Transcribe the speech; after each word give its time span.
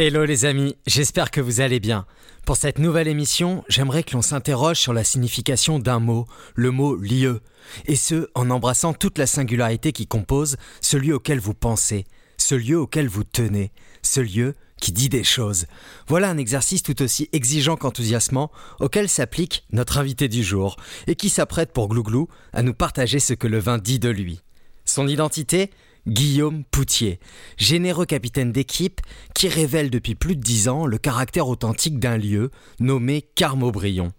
Hello 0.00 0.24
les 0.24 0.44
amis, 0.44 0.76
j'espère 0.86 1.32
que 1.32 1.40
vous 1.40 1.60
allez 1.60 1.80
bien. 1.80 2.06
Pour 2.46 2.56
cette 2.56 2.78
nouvelle 2.78 3.08
émission, 3.08 3.64
j'aimerais 3.68 4.04
que 4.04 4.14
l'on 4.14 4.22
s'interroge 4.22 4.78
sur 4.78 4.92
la 4.92 5.02
signification 5.02 5.80
d'un 5.80 5.98
mot, 5.98 6.28
le 6.54 6.70
mot 6.70 6.94
lieu, 6.94 7.40
et 7.86 7.96
ce, 7.96 8.28
en 8.36 8.48
embrassant 8.50 8.94
toute 8.94 9.18
la 9.18 9.26
singularité 9.26 9.90
qui 9.90 10.06
compose 10.06 10.56
ce 10.80 10.96
lieu 10.96 11.16
auquel 11.16 11.40
vous 11.40 11.52
pensez, 11.52 12.06
ce 12.36 12.54
lieu 12.54 12.78
auquel 12.78 13.08
vous 13.08 13.24
tenez, 13.24 13.72
ce 14.02 14.20
lieu 14.20 14.54
qui 14.80 14.92
dit 14.92 15.08
des 15.08 15.24
choses. 15.24 15.66
Voilà 16.06 16.30
un 16.30 16.38
exercice 16.38 16.84
tout 16.84 17.02
aussi 17.02 17.28
exigeant 17.32 17.74
qu'enthousiasmant 17.74 18.52
auquel 18.78 19.08
s'applique 19.08 19.64
notre 19.72 19.98
invité 19.98 20.28
du 20.28 20.44
jour 20.44 20.76
et 21.08 21.16
qui 21.16 21.28
s'apprête 21.28 21.72
pour 21.72 21.88
Glouglou 21.88 22.28
à 22.52 22.62
nous 22.62 22.72
partager 22.72 23.18
ce 23.18 23.34
que 23.34 23.48
le 23.48 23.58
vin 23.58 23.78
dit 23.78 23.98
de 23.98 24.10
lui. 24.10 24.42
Son 24.84 25.08
identité 25.08 25.70
Guillaume 26.08 26.64
Poutier, 26.64 27.20
généreux 27.58 28.06
capitaine 28.06 28.50
d'équipe 28.50 29.02
qui 29.34 29.46
révèle 29.48 29.90
depuis 29.90 30.14
plus 30.14 30.36
de 30.36 30.40
dix 30.40 30.68
ans 30.68 30.86
le 30.86 30.96
caractère 30.96 31.48
authentique 31.48 31.98
d'un 31.98 32.16
lieu 32.16 32.50
nommé 32.80 33.22
Carmaubrion. 33.34 34.12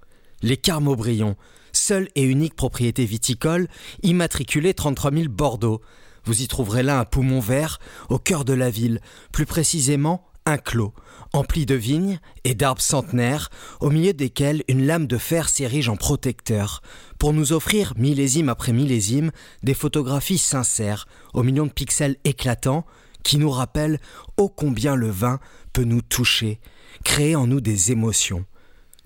Les 0.44 0.55
Carmaubrions, 0.55 1.35
seule 1.73 2.07
et 2.13 2.23
unique 2.23 2.55
propriété 2.55 3.05
viticole, 3.05 3.67
immatriculée 4.03 4.75
33 4.75 5.11
000 5.11 5.23
Bordeaux. 5.30 5.81
Vous 6.25 6.44
y 6.44 6.47
trouverez 6.47 6.83
là 6.83 6.99
un 6.99 7.05
poumon 7.05 7.39
vert 7.39 7.80
au 8.09 8.19
cœur 8.19 8.45
de 8.45 8.53
la 8.53 8.69
ville, 8.69 9.02
plus 9.31 9.47
précisément 9.47 10.28
un 10.49 10.58
clos, 10.58 10.94
empli 11.31 11.66
de 11.66 11.76
vignes 11.76 12.20
et 12.44 12.55
d'arbres 12.55 12.81
centenaires, 12.81 13.49
au 13.80 13.89
milieu 13.89 14.13
desquels 14.13 14.63
une 14.67 14.85
lame 14.85 15.08
de 15.08 15.17
fer 15.17 15.48
s'érige 15.48 15.89
en 15.89 15.95
protecteur, 15.95 16.81
pour 17.20 17.34
nous 17.34 17.53
offrir, 17.53 17.94
millésime 17.98 18.49
après 18.49 18.73
millésime, 18.73 19.31
des 19.63 19.73
photographies 19.73 20.38
sincères, 20.38 21.08
aux 21.34 21.44
millions 21.44 21.67
de 21.67 21.72
pixels 21.72 22.17
éclatants, 22.23 22.85
qui 23.23 23.38
nous 23.38 23.52
rappellent 23.52 23.99
ô 24.38 24.49
combien 24.49 24.95
le 24.95 25.09
vin 25.09 25.39
peut 25.73 25.84
nous 25.84 26.02
toucher, 26.02 26.59
créer 27.03 27.36
en 27.36 27.47
nous 27.47 27.61
des 27.61 27.91
émotions. 27.91 28.45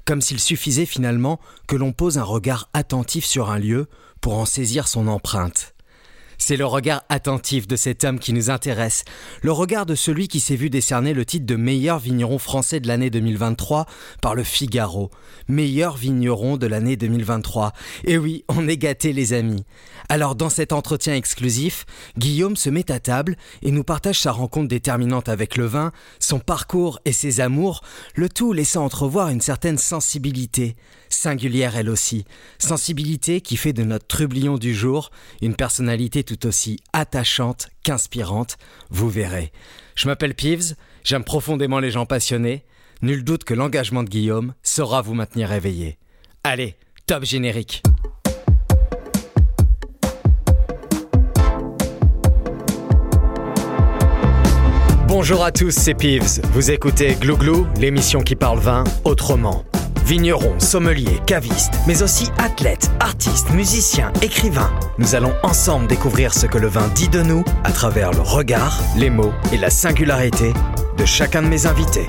Comme 0.06 0.22
s'il 0.22 0.40
suffisait 0.40 0.86
finalement 0.86 1.40
que 1.68 1.76
l'on 1.76 1.94
pose 1.94 2.18
un 2.18 2.24
regard 2.24 2.70
attentif 2.74 3.26
sur 3.26 3.50
un 3.50 3.60
lieu 3.60 3.88
pour 4.22 4.38
en 4.38 4.46
saisir 4.46 4.88
son 4.88 5.08
empreinte. 5.08 5.73
C'est 6.46 6.58
le 6.58 6.66
regard 6.66 7.04
attentif 7.08 7.70
de 7.70 7.78
cet 7.78 8.04
homme 8.04 8.20
qui 8.20 8.34
nous 8.34 8.50
intéresse, 8.50 9.06
le 9.44 9.54
regard 9.54 9.86
de 9.86 9.96
celui 9.96 10.28
qui 10.28 10.42
s'est 10.42 10.58
vu 10.58 10.70
décerner 10.70 11.14
le 11.14 11.24
titre 11.24 11.46
de 11.46 11.56
meilleur 11.56 12.00
vigneron 12.00 12.38
français 12.38 12.82
de 12.82 12.88
l'année 12.90 13.10
2023 13.10 13.86
par 14.22 14.36
le 14.36 14.44
Figaro. 14.44 15.10
Meilleur 15.48 15.96
vigneron 15.96 16.58
de 16.58 16.68
l'année 16.68 16.98
2023. 16.98 17.72
Et 18.04 18.18
oui, 18.18 18.44
on 18.50 18.68
est 18.68 18.76
gâtés 18.76 19.14
les 19.14 19.32
amis. 19.32 19.64
Alors 20.10 20.36
dans 20.36 20.50
cet 20.50 20.74
entretien 20.74 21.16
exclusif, 21.16 21.86
Guillaume 22.18 22.58
se 22.58 22.70
met 22.70 22.92
à 22.92 23.00
table 23.00 23.38
et 23.62 23.72
nous 23.72 23.86
partage 23.86 24.20
sa 24.20 24.34
rencontre 24.34 24.68
déterminante 24.68 25.30
avec 25.30 25.56
le 25.56 25.66
vin, 25.66 25.94
son 26.20 26.40
parcours 26.40 27.00
et 27.06 27.14
ses 27.14 27.40
amours, 27.40 27.80
le 28.16 28.28
tout 28.28 28.52
laissant 28.52 28.84
entrevoir 28.84 29.30
une 29.30 29.40
certaine 29.40 29.78
sensibilité, 29.78 30.76
singulière 31.14 31.78
elle 31.78 31.90
aussi, 31.90 32.26
sensibilité 32.58 33.42
qui 33.42 33.58
fait 33.58 33.74
de 33.74 33.84
notre 33.84 34.08
trublion 34.08 34.58
du 34.58 34.74
jour 34.74 35.12
une 35.42 35.56
personnalité 35.56 36.24
tout 36.24 36.46
aussi 36.46 36.80
attachante 36.94 37.70
qu'inspirante, 37.84 38.58
vous 38.90 39.10
verrez. 39.10 39.52
Je 39.96 40.08
m'appelle 40.08 40.36
Peeves, 40.36 40.76
j'aime 41.04 41.24
profondément 41.24 41.80
les 41.80 41.92
gens 41.92 42.06
passionnés, 42.06 42.64
nul 43.02 43.24
doute 43.24 43.44
que 43.44 43.54
l'engagement 43.54 44.04
de 44.04 44.10
Guillaume 44.10 44.54
saura 44.64 45.02
vous 45.02 45.14
maintenir 45.14 45.52
éveillé. 45.52 45.98
Allez, 46.44 46.76
top 47.06 47.24
générique 47.24 47.84
Bonjour 55.16 55.44
à 55.44 55.52
tous, 55.52 55.70
c'est 55.70 55.94
Peeves. 55.94 56.42
Vous 56.54 56.72
écoutez 56.72 57.14
Glouglou, 57.14 57.68
l'émission 57.80 58.22
qui 58.22 58.36
parle 58.36 58.58
vin 58.58 58.84
autrement. 59.06 59.64
Vignerons, 60.06 60.60
sommeliers, 60.60 61.22
cavistes, 61.26 61.74
mais 61.88 62.04
aussi 62.04 62.30
athlètes, 62.38 62.92
artistes, 63.00 63.50
musiciens, 63.52 64.12
écrivains. 64.22 64.72
Nous 64.98 65.16
allons 65.16 65.34
ensemble 65.44 65.88
découvrir 65.88 66.34
ce 66.34 66.46
que 66.46 66.58
le 66.58 66.68
vin 66.68 66.90
dit 66.90 67.08
de 67.08 67.22
nous 67.22 67.46
à 67.64 67.72
travers 67.72 68.12
le 68.12 68.20
regard, 68.20 68.82
les 68.98 69.10
mots 69.10 69.34
et 69.54 69.58
la 69.58 69.70
singularité 69.70 70.54
de 70.98 71.06
chacun 71.06 71.42
de 71.42 71.48
mes 71.48 71.68
invités. 71.68 72.08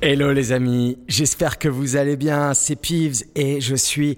Hello 0.00 0.32
les 0.32 0.52
amis, 0.52 0.96
j'espère 1.08 1.58
que 1.58 1.68
vous 1.68 1.96
allez 1.96 2.16
bien, 2.16 2.54
c'est 2.54 2.76
Peeves 2.76 3.24
et 3.34 3.60
je 3.60 3.74
suis 3.74 4.16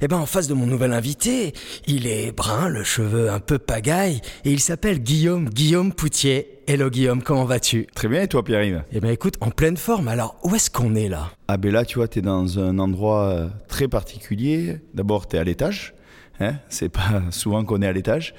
eh 0.00 0.08
ben, 0.08 0.16
en 0.16 0.24
face 0.24 0.48
de 0.48 0.54
mon 0.54 0.64
nouvel 0.64 0.94
invité. 0.94 1.52
Il 1.86 2.06
est 2.06 2.32
brun, 2.32 2.70
le 2.70 2.82
cheveu 2.82 3.28
un 3.30 3.38
peu 3.38 3.58
pagaille 3.58 4.22
et 4.46 4.50
il 4.50 4.58
s'appelle 4.58 5.00
Guillaume, 5.00 5.50
Guillaume 5.50 5.92
Poutier. 5.92 6.60
Hello 6.66 6.88
Guillaume, 6.88 7.22
comment 7.22 7.44
vas-tu? 7.44 7.86
Très 7.94 8.08
bien 8.08 8.22
et 8.22 8.28
toi 8.28 8.42
Pierre-Yves? 8.42 8.84
Eh 8.90 9.00
ben 9.00 9.10
écoute, 9.10 9.34
en 9.42 9.50
pleine 9.50 9.76
forme, 9.76 10.08
alors 10.08 10.38
où 10.44 10.54
est-ce 10.54 10.70
qu'on 10.70 10.94
est 10.94 11.10
là? 11.10 11.30
Ah 11.48 11.58
ben 11.58 11.72
là 11.72 11.84
tu 11.84 11.98
vois, 11.98 12.08
tu 12.08 12.20
es 12.20 12.22
dans 12.22 12.58
un 12.58 12.78
endroit 12.78 13.28
euh, 13.28 13.48
très 13.68 13.86
particulier. 13.86 14.78
D'abord 14.94 15.28
tu 15.28 15.36
es 15.36 15.38
à 15.38 15.44
l'étage, 15.44 15.92
hein? 16.40 16.54
C'est 16.70 16.88
pas 16.88 17.20
souvent 17.32 17.66
qu'on 17.66 17.82
est 17.82 17.86
à 17.86 17.92
l'étage. 17.92 18.34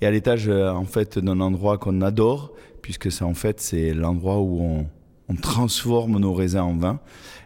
Et 0.00 0.06
à 0.06 0.12
l'étage 0.12 0.48
euh, 0.48 0.70
en 0.70 0.84
fait 0.84 1.18
d'un 1.18 1.40
endroit 1.40 1.78
qu'on 1.78 2.00
adore, 2.00 2.52
puisque 2.80 3.10
c'est 3.10 3.24
en 3.24 3.34
fait 3.34 3.58
c'est 3.58 3.92
l'endroit 3.92 4.38
où 4.38 4.60
on 4.62 4.86
on 5.28 5.34
transforme 5.34 6.18
nos 6.18 6.32
raisins 6.32 6.60
en 6.60 6.76
vin. 6.76 7.00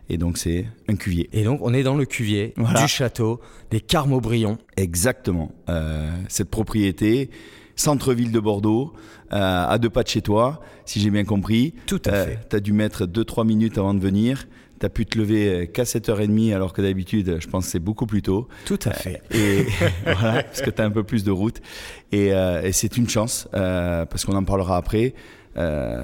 Et 0.08 0.18
donc, 0.18 0.38
c'est 0.38 0.66
un 0.88 0.96
cuvier. 0.96 1.28
Et 1.32 1.44
donc, 1.44 1.60
on 1.62 1.72
est 1.72 1.82
dans 1.82 1.96
le 1.96 2.04
cuvier 2.04 2.54
du 2.56 2.88
château 2.88 3.40
des 3.70 3.80
Carmaubrions. 3.80 4.58
Exactement. 4.76 5.52
Euh, 5.68 6.10
cette 6.28 6.50
propriété, 6.50 7.30
centre-ville 7.76 8.32
de 8.32 8.40
Bordeaux, 8.40 8.92
euh, 9.32 9.66
à 9.66 9.78
deux 9.78 9.90
pas 9.90 10.02
de 10.02 10.08
chez 10.08 10.20
toi, 10.20 10.60
si 10.84 11.00
j'ai 11.00 11.10
bien 11.10 11.24
compris. 11.24 11.74
Tout 11.86 12.02
à 12.04 12.10
euh, 12.10 12.26
fait. 12.26 12.38
Tu 12.50 12.56
as 12.56 12.60
dû 12.60 12.72
mettre 12.72 13.06
2-3 13.06 13.46
minutes 13.46 13.78
avant 13.78 13.94
de 13.94 14.00
venir. 14.00 14.46
Tu 14.80 14.86
as 14.86 14.90
pu 14.90 15.06
te 15.06 15.16
lever 15.16 15.70
qu'à 15.72 15.84
7h30 15.84 16.52
alors 16.52 16.72
que 16.72 16.82
d'habitude, 16.82 17.38
je 17.40 17.46
pense 17.46 17.66
que 17.66 17.70
c'est 17.70 17.78
beaucoup 17.78 18.06
plus 18.06 18.20
tôt. 18.20 18.48
Tout 18.66 18.80
à 18.84 18.90
fait. 18.90 19.22
Et 19.30 19.64
voilà, 20.04 20.42
parce 20.42 20.60
que 20.60 20.70
tu 20.70 20.82
as 20.82 20.84
un 20.84 20.90
peu 20.90 21.04
plus 21.04 21.22
de 21.22 21.30
route. 21.30 21.62
Et, 22.10 22.26
et 22.30 22.72
c'est 22.72 22.96
une 22.96 23.08
chance, 23.08 23.48
parce 23.52 24.24
qu'on 24.24 24.34
en 24.34 24.42
parlera 24.42 24.76
après, 24.76 25.14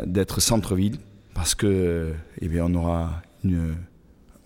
d'être 0.06 0.40
centre-ville 0.40 0.98
parce 1.38 1.54
que 1.54 2.14
eh 2.40 2.48
bien, 2.48 2.64
on 2.66 2.74
aura 2.74 3.22
une, 3.44 3.76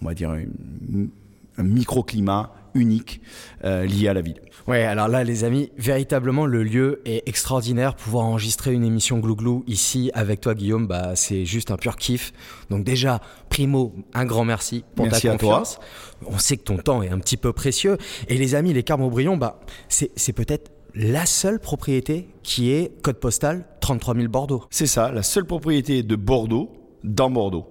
on 0.02 0.04
va 0.04 0.12
dire 0.12 0.30
un 0.30 1.62
microclimat 1.62 2.52
unique 2.74 3.22
euh, 3.64 3.86
lié 3.86 4.08
à 4.08 4.14
la 4.14 4.20
ville. 4.20 4.42
Ouais, 4.68 4.82
alors 4.82 5.08
là, 5.08 5.24
les 5.24 5.44
amis, 5.44 5.72
véritablement, 5.78 6.44
le 6.44 6.62
lieu 6.62 7.00
est 7.06 7.26
extraordinaire. 7.26 7.94
Pouvoir 7.94 8.26
enregistrer 8.26 8.74
une 8.74 8.84
émission 8.84 9.20
Glouglou 9.20 9.64
ici 9.66 10.10
avec 10.12 10.42
toi, 10.42 10.54
Guillaume, 10.54 10.86
bah, 10.86 11.16
c'est 11.16 11.46
juste 11.46 11.70
un 11.70 11.76
pur 11.76 11.96
kiff. 11.96 12.34
Donc 12.68 12.84
déjà, 12.84 13.22
primo, 13.48 13.94
un 14.12 14.26
grand 14.26 14.44
merci 14.44 14.84
pour 14.94 15.08
ta 15.08 15.18
confiance. 15.18 15.78
On 16.26 16.38
sait 16.38 16.58
que 16.58 16.64
ton 16.64 16.76
temps 16.76 17.02
est 17.02 17.08
un 17.08 17.20
petit 17.20 17.38
peu 17.38 17.54
précieux. 17.54 17.96
Et 18.28 18.36
les 18.36 18.54
amis, 18.54 18.74
les 18.74 18.82
Carmaubrions, 18.82 19.38
bah, 19.38 19.60
c'est 19.88 20.32
peut-être 20.34 20.70
la 20.94 21.24
seule 21.24 21.58
propriété 21.58 22.28
qui 22.42 22.70
est 22.70 23.00
code 23.00 23.18
postal 23.18 23.64
33 23.80 24.14
000 24.14 24.28
Bordeaux. 24.28 24.64
C'est 24.68 24.86
ça, 24.86 25.10
la 25.10 25.22
seule 25.22 25.46
propriété 25.46 26.02
de 26.02 26.16
Bordeaux 26.16 26.70
dans 27.04 27.30
Bordeaux. 27.30 27.66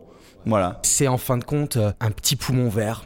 Voilà. 0.45 0.79
C'est 0.83 1.07
en 1.07 1.17
fin 1.17 1.37
de 1.37 1.43
compte 1.43 1.77
euh, 1.77 1.91
un 1.99 2.11
petit 2.11 2.35
poumon 2.35 2.69
vert 2.69 3.05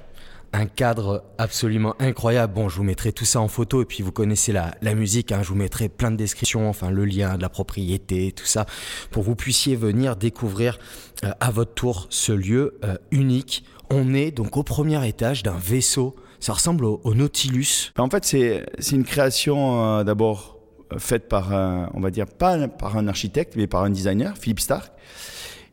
un 0.53 0.68
cadre 0.68 1.25
absolument 1.38 1.96
incroyable. 2.00 2.53
Bon, 2.53 2.69
je 2.69 2.78
vous 2.78 2.84
mettrai 2.84 3.12
tout 3.12 3.25
ça 3.25 3.41
en 3.41 3.50
photo 3.50 3.81
et 3.81 3.86
puis 3.86 4.03
vous 4.03 4.13
connaissez 4.13 4.53
la, 4.53 4.96
musique, 4.96 5.34
hein. 5.34 5.41
je 5.44 5.50
vous 5.50 5.56
mettrai 5.56 5.90
plein 5.90 6.12
de 6.12 6.16
descriptions, 6.16 6.69
enfin 6.69 6.91
le 6.91 7.03
lien 7.03 7.35
de 7.35 7.41
la 7.41 7.50
propriété, 7.50 8.31
tout 8.31 8.46
ça, 8.46 8.66
pour 9.12 9.24
que 9.24 9.28
vous 9.28 9.35
puissiez 9.35 9.75
venir 9.75 10.16
découvrir 10.16 10.80
euh, 11.25 11.31
à 11.41 11.52
votre 11.52 11.74
tour 11.74 12.08
ce 12.09 12.31
lieu 12.31 12.80
euh, 12.85 12.96
unique. 13.12 13.66
On 13.90 14.14
est 14.14 14.31
donc 14.31 14.56
au 14.56 14.64
premier 14.64 15.06
étage 15.06 15.44
d'un 15.44 15.58
vaisseau, 15.58 16.16
ça 16.40 16.53
ressemble 16.53 16.85
au, 16.85 17.14
Nautilus. 17.14 17.91
En 17.97 18.09
fait, 18.09 18.24
c'est 18.24 18.66
une 18.91 19.03
création 19.03 20.03
d'abord 20.03 20.58
faite 20.97 21.28
par, 21.28 21.53
un, 21.53 21.90
on 21.94 22.00
va 22.00 22.12
dire, 22.12 22.28
pas 22.28 22.68
par 22.68 22.97
un 22.97 23.08
architecte, 23.08 23.56
mais 23.58 23.68
par 23.68 23.84
un 23.84 23.90
designer, 23.90 24.38
Philippe 24.38 24.59
Stark. 24.62 24.91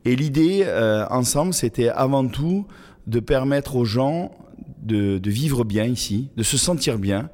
Et 0.05 0.17
l'idée, 0.17 0.65
euh, 0.67 1.07
ensemble, 1.11 1.55
c'était 1.55 1.89
avant 1.89 2.27
tout 2.27 2.67
de 3.07 3.21
permettre 3.21 3.77
aux 3.77 3.85
gens 3.85 4.33
de, 4.83 5.21
vivre 5.25 5.65
bien 5.65 5.85
ici, 5.85 6.31
de 6.37 6.43
se 6.43 6.57
sentir 6.57 6.99
bien, 6.99 7.31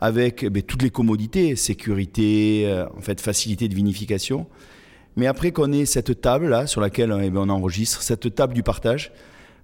avec 0.00 0.44
ben, 0.46 0.62
toutes 0.62 0.82
les 0.82 0.90
commodités, 0.90 1.54
sécurité, 1.56 2.64
euh, 2.66 2.86
en 2.96 3.00
fait, 3.00 3.20
facilité 3.20 3.68
de 3.68 3.74
vinification. 3.74 4.46
Mais 5.16 5.26
après 5.26 5.50
qu'on 5.52 5.72
ait 5.72 5.86
cette 5.86 6.20
table 6.20 6.48
là 6.48 6.66
sur 6.66 6.80
laquelle 6.80 7.14
eh 7.22 7.30
ben, 7.30 7.40
on 7.40 7.48
enregistre, 7.48 8.02
cette 8.02 8.34
table 8.34 8.54
du 8.54 8.62
partage, 8.62 9.12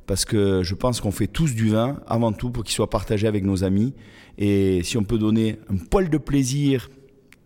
parce 0.07 0.25
que 0.25 0.63
je 0.63 0.75
pense 0.75 1.01
qu'on 1.01 1.13
fait 1.13 1.27
tous 1.27 1.55
du 1.55 1.71
vin 1.71 2.01
avant 2.07 2.33
tout 2.33 2.51
pour 2.51 2.65
qu'il 2.65 2.75
soit 2.75 2.91
partagé 2.91 3.27
avec 3.27 3.45
nos 3.45 3.65
amis. 3.65 3.95
Et 4.39 4.83
si 4.83 4.97
on 4.99 5.05
peut 5.05 5.19
donner 5.19 5.59
un 5.71 5.77
poil 5.77 6.11
de 6.11 6.19
plaisir 6.19 6.91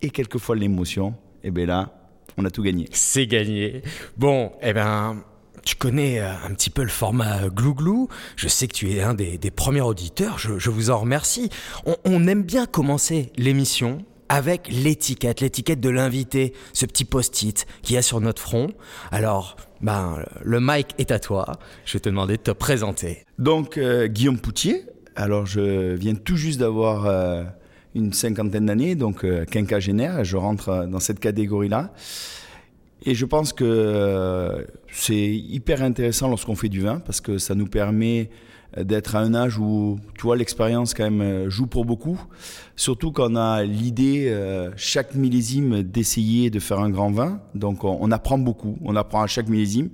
et 0.03 0.11
quelquefois 0.11 0.57
l'émotion, 0.57 1.15
eh 1.45 1.51
bien 1.51 1.67
là, 1.67 1.98
on 2.37 2.45
a 2.45 2.51
tout 2.51 2.63
gagné. 2.63 2.89
C'est 2.93 3.27
gagné. 3.27 3.83
Bon, 4.17 4.53
eh 4.63 4.73
ben, 4.73 5.23
tu 5.65 5.77
connais 5.77 6.21
euh, 6.21 6.33
un 6.47 6.55
petit 6.55 6.71
peu 6.71 6.83
le 6.83 6.89
format 6.89 7.49
Glouglou. 7.49 8.09
Je 8.37 8.49
sais 8.49 8.69
que 8.69 8.75
tu 8.75 8.91
es 8.91 9.03
un 9.03 9.15
des, 9.15 9.39
premiers 9.51 9.81
auditeurs. 9.81 10.39
Je, 10.39 10.71
vous 10.71 10.91
en 10.91 10.99
remercie. 10.99 11.51
On, 12.05 12.27
aime 12.27 12.43
bien 12.43 12.67
commencer 12.67 13.33
l'émission 13.37 14.05
avec 14.31 14.69
l'étiquette, 14.71 15.41
l'étiquette 15.41 15.81
de 15.81 15.89
l'invité, 15.91 16.53
ce 16.73 16.87
petit 16.87 17.05
post-it 17.05 17.67
qu'il 17.83 17.97
y 17.97 17.99
a 17.99 18.03
sur 18.03 18.21
notre 18.21 18.41
front. 18.41 18.69
Alors, 19.11 19.57
ben, 19.81 20.25
le 20.43 20.59
mic 20.61 20.89
est 20.99 21.11
à 21.11 21.19
toi. 21.19 21.59
Je 21.85 21.95
vais 21.95 22.01
te 22.01 22.09
demander 22.09 22.37
de 22.37 22.43
te 22.43 22.51
présenter. 22.51 23.25
Donc, 23.39 23.79
euh, 23.79 24.07
Guillaume 24.07 24.39
Poutier. 24.39 24.85
Alors, 25.17 25.47
je 25.47 25.95
viens 25.95 26.15
tout 26.15 26.37
juste 26.37 26.61
d'avoir 26.61 27.07
euh, 27.07 27.45
une 27.99 28.12
cinquantaine 28.12 28.67
d'années, 28.67 28.95
donc 28.95 29.25
euh, 29.25 29.45
quinquagénaire. 29.45 30.25
Je 30.25 30.37
rentre 30.37 30.87
dans 30.87 31.00
cette 31.00 31.21
catégorie-là. 31.21 31.93
Et 33.05 33.15
je 33.15 33.25
pense 33.27 33.53
que 33.53 34.67
c'est 34.91 35.31
hyper 35.31 35.83
intéressant 35.83 36.29
lorsqu'on 36.29 36.56
fait 36.56 36.69
du 36.69 36.81
vin 36.81 36.99
parce 36.99 37.21
que 37.21 37.39
ça 37.39 37.55
nous 37.55 37.67
permet 37.67 38.29
d'être 38.77 39.17
à 39.17 39.21
un 39.21 39.35
âge 39.35 39.59
où, 39.59 39.99
tu 40.17 40.23
vois, 40.23 40.37
l'expérience 40.37 40.95
quand 40.95 41.05
même 41.05 41.23
euh, 41.23 41.50
joue 41.50 41.67
pour 41.67 41.85
beaucoup. 41.85 42.21
Surtout 42.77 43.12
qu'on 43.12 43.35
a 43.35 43.62
l'idée, 43.62 44.29
euh, 44.29 44.71
chaque 44.77 45.15
millésime, 45.15 45.83
d'essayer 45.83 46.50
de 46.50 46.59
faire 46.59 46.79
un 46.79 46.91
grand 46.91 47.11
vin. 47.11 47.41
Donc 47.55 47.85
on, 47.85 48.11
apprend 48.12 48.39
beaucoup, 48.39 48.77
on 48.85 48.95
apprend 48.97 49.23
à 49.23 49.27
chaque 49.27 49.49
millésime. 49.49 49.91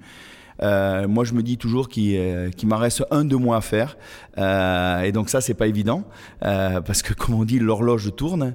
Euh, 0.63 1.09
moi, 1.09 1.25
je 1.25 1.35
me 1.35 1.43
dis 1.43 1.59
toujours 1.59 1.89
qu'il 1.89 2.17
euh, 2.17 2.51
m'en 2.65 2.77
reste 2.77 3.05
un, 3.11 3.25
deux 3.25 3.37
mois 3.37 3.57
à 3.57 3.61
faire. 3.61 3.97
Euh, 4.39 5.03
et 5.03 5.13
donc 5.13 5.29
ça, 5.29 5.41
c'est 5.41 5.55
pas 5.55 5.67
évident 5.67 6.05
euh, 6.45 6.81
parce 6.81 7.03
que, 7.03 7.13
comme 7.15 7.35
on 7.35 7.45
dit, 7.45 7.59
l'horloge 7.59 8.15
tourne. 8.17 8.55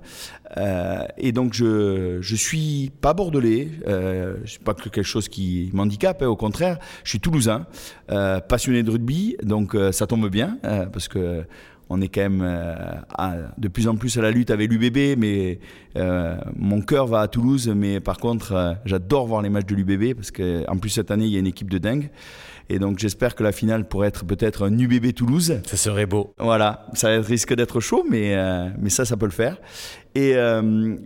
Et 1.17 1.31
donc, 1.31 1.53
je 1.53 2.17
je 2.21 2.35
suis 2.35 2.91
pas 3.01 3.13
bordelais. 3.13 3.69
Euh, 3.87 4.37
c'est 4.45 4.63
pas 4.63 4.73
quelque 4.73 5.03
chose 5.03 5.29
qui 5.29 5.69
m'handicape. 5.73 6.21
Hein, 6.21 6.27
au 6.27 6.35
contraire, 6.35 6.79
je 7.03 7.09
suis 7.09 7.19
toulousain, 7.19 7.65
passionné 8.07 8.83
de 8.83 8.91
rugby. 8.91 9.37
Donc 9.43 9.75
ça 9.91 10.07
tombe 10.07 10.29
bien 10.29 10.57
parce 10.91 11.07
que 11.07 11.45
on 11.89 12.01
est 12.01 12.07
quand 12.07 12.21
même 12.21 12.43
euh, 12.43 13.47
de 13.57 13.67
plus 13.67 13.87
en 13.87 13.95
plus 13.95 14.17
à 14.17 14.21
la 14.21 14.31
lutte 14.31 14.51
avec 14.51 14.71
l'UBB, 14.71 15.17
mais 15.17 15.59
euh, 15.97 16.37
mon 16.55 16.81
cœur 16.81 17.07
va 17.07 17.21
à 17.21 17.27
Toulouse. 17.27 17.71
Mais 17.75 17.99
par 17.99 18.17
contre, 18.17 18.53
euh, 18.53 18.73
j'adore 18.85 19.25
voir 19.25 19.41
les 19.41 19.49
matchs 19.49 19.65
de 19.65 19.75
l'UBB 19.75 20.13
parce 20.13 20.29
qu'en 20.31 20.77
plus 20.77 20.89
cette 20.89 21.09
année, 21.09 21.25
il 21.25 21.31
y 21.31 21.35
a 21.35 21.39
une 21.39 21.47
équipe 21.47 21.69
de 21.69 21.79
dingue. 21.79 22.11
Et 22.69 22.77
donc 22.77 22.99
j'espère 22.99 23.33
que 23.33 23.41
la 23.43 23.51
finale 23.51 23.87
pourrait 23.87 24.09
être 24.09 24.23
peut-être 24.23 24.65
un 24.65 24.77
UBB 24.77 25.13
Toulouse. 25.13 25.59
Ça 25.65 25.77
serait 25.77 26.05
beau. 26.05 26.35
Voilà, 26.37 26.85
ça 26.93 27.09
risque 27.19 27.55
d'être 27.55 27.79
chaud, 27.79 28.05
mais, 28.07 28.35
mais 28.77 28.91
ça, 28.91 29.05
ça 29.05 29.17
peut 29.17 29.25
le 29.25 29.31
faire. 29.31 29.57
Et, 30.13 30.35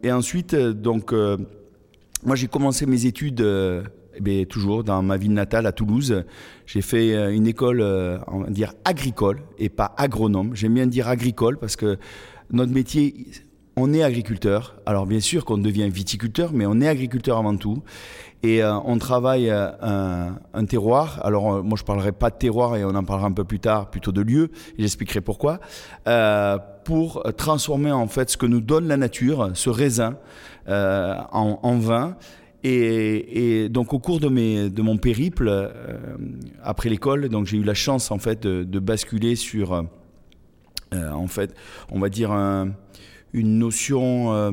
et 0.03 0.11
ensuite, 0.11 0.53
donc, 0.55 1.13
moi 2.25 2.35
j'ai 2.35 2.47
commencé 2.47 2.85
mes 2.85 3.05
études 3.05 3.41
eh 4.25 4.45
toujours 4.45 4.83
dans 4.83 5.01
ma 5.01 5.17
ville 5.17 5.33
natale 5.33 5.65
à 5.65 5.71
Toulouse. 5.71 6.23
J'ai 6.65 6.81
fait 6.81 7.13
euh, 7.13 7.33
une 7.33 7.47
école, 7.47 7.81
euh, 7.81 8.17
on 8.27 8.39
va 8.39 8.49
dire 8.49 8.73
agricole 8.85 9.41
et 9.57 9.69
pas 9.69 9.93
agronome. 9.97 10.55
J'aime 10.55 10.73
bien 10.73 10.87
dire 10.87 11.07
agricole 11.07 11.57
parce 11.57 11.75
que 11.75 11.97
notre 12.51 12.71
métier, 12.71 13.27
on 13.75 13.93
est 13.93 14.03
agriculteur. 14.03 14.75
Alors 14.85 15.05
bien 15.05 15.19
sûr 15.19 15.45
qu'on 15.45 15.57
devient 15.57 15.89
viticulteur, 15.89 16.51
mais 16.53 16.65
on 16.65 16.79
est 16.81 16.87
agriculteur 16.87 17.37
avant 17.37 17.55
tout. 17.57 17.83
Et 18.43 18.61
euh, 18.61 18.75
on 18.85 18.97
travaille 18.97 19.49
un, 19.49 20.65
terroir. 20.67 21.19
Alors 21.23 21.63
moi 21.63 21.77
je 21.77 21.83
parlerai 21.83 22.11
pas 22.11 22.29
de 22.29 22.35
terroir 22.35 22.75
et 22.75 22.83
on 22.83 22.89
en 22.89 23.03
parlera 23.03 23.27
un 23.27 23.31
peu 23.31 23.45
plus 23.45 23.59
tard, 23.59 23.89
plutôt 23.89 24.11
de 24.11 24.21
lieu. 24.21 24.51
J'expliquerai 24.77 25.21
pourquoi. 25.21 25.59
Pour 26.83 27.23
transformer 27.37 27.91
en 27.91 28.07
fait 28.07 28.29
ce 28.29 28.37
que 28.37 28.45
nous 28.45 28.59
donne 28.59 28.87
la 28.87 28.97
nature, 28.97 29.51
ce 29.53 29.69
raisin, 29.69 30.17
en 30.67 31.77
vin 31.79 32.17
et, 32.63 33.69
donc 33.69 33.93
au 33.93 33.99
cours 33.99 34.19
de, 34.19 34.29
mon 34.81 34.97
périple 34.97 35.47
euh, 35.49 36.17
après 36.61 36.89
l'école, 36.89 37.29
donc 37.29 37.45
j'ai 37.45 37.57
eu 37.57 37.63
la 37.63 37.73
chance 37.73 38.11
en 38.11 38.19
fait 38.19 38.43
de, 38.47 38.79
basculer 38.79 39.35
sur, 39.35 39.73
euh, 39.73 41.11
en 41.11 41.27
fait, 41.27 41.53
on 41.91 41.99
va 41.99 42.09
dire 42.09 42.31
un, 42.31 42.73
une 43.33 43.57
notion, 43.57 44.33
euh, 44.33 44.51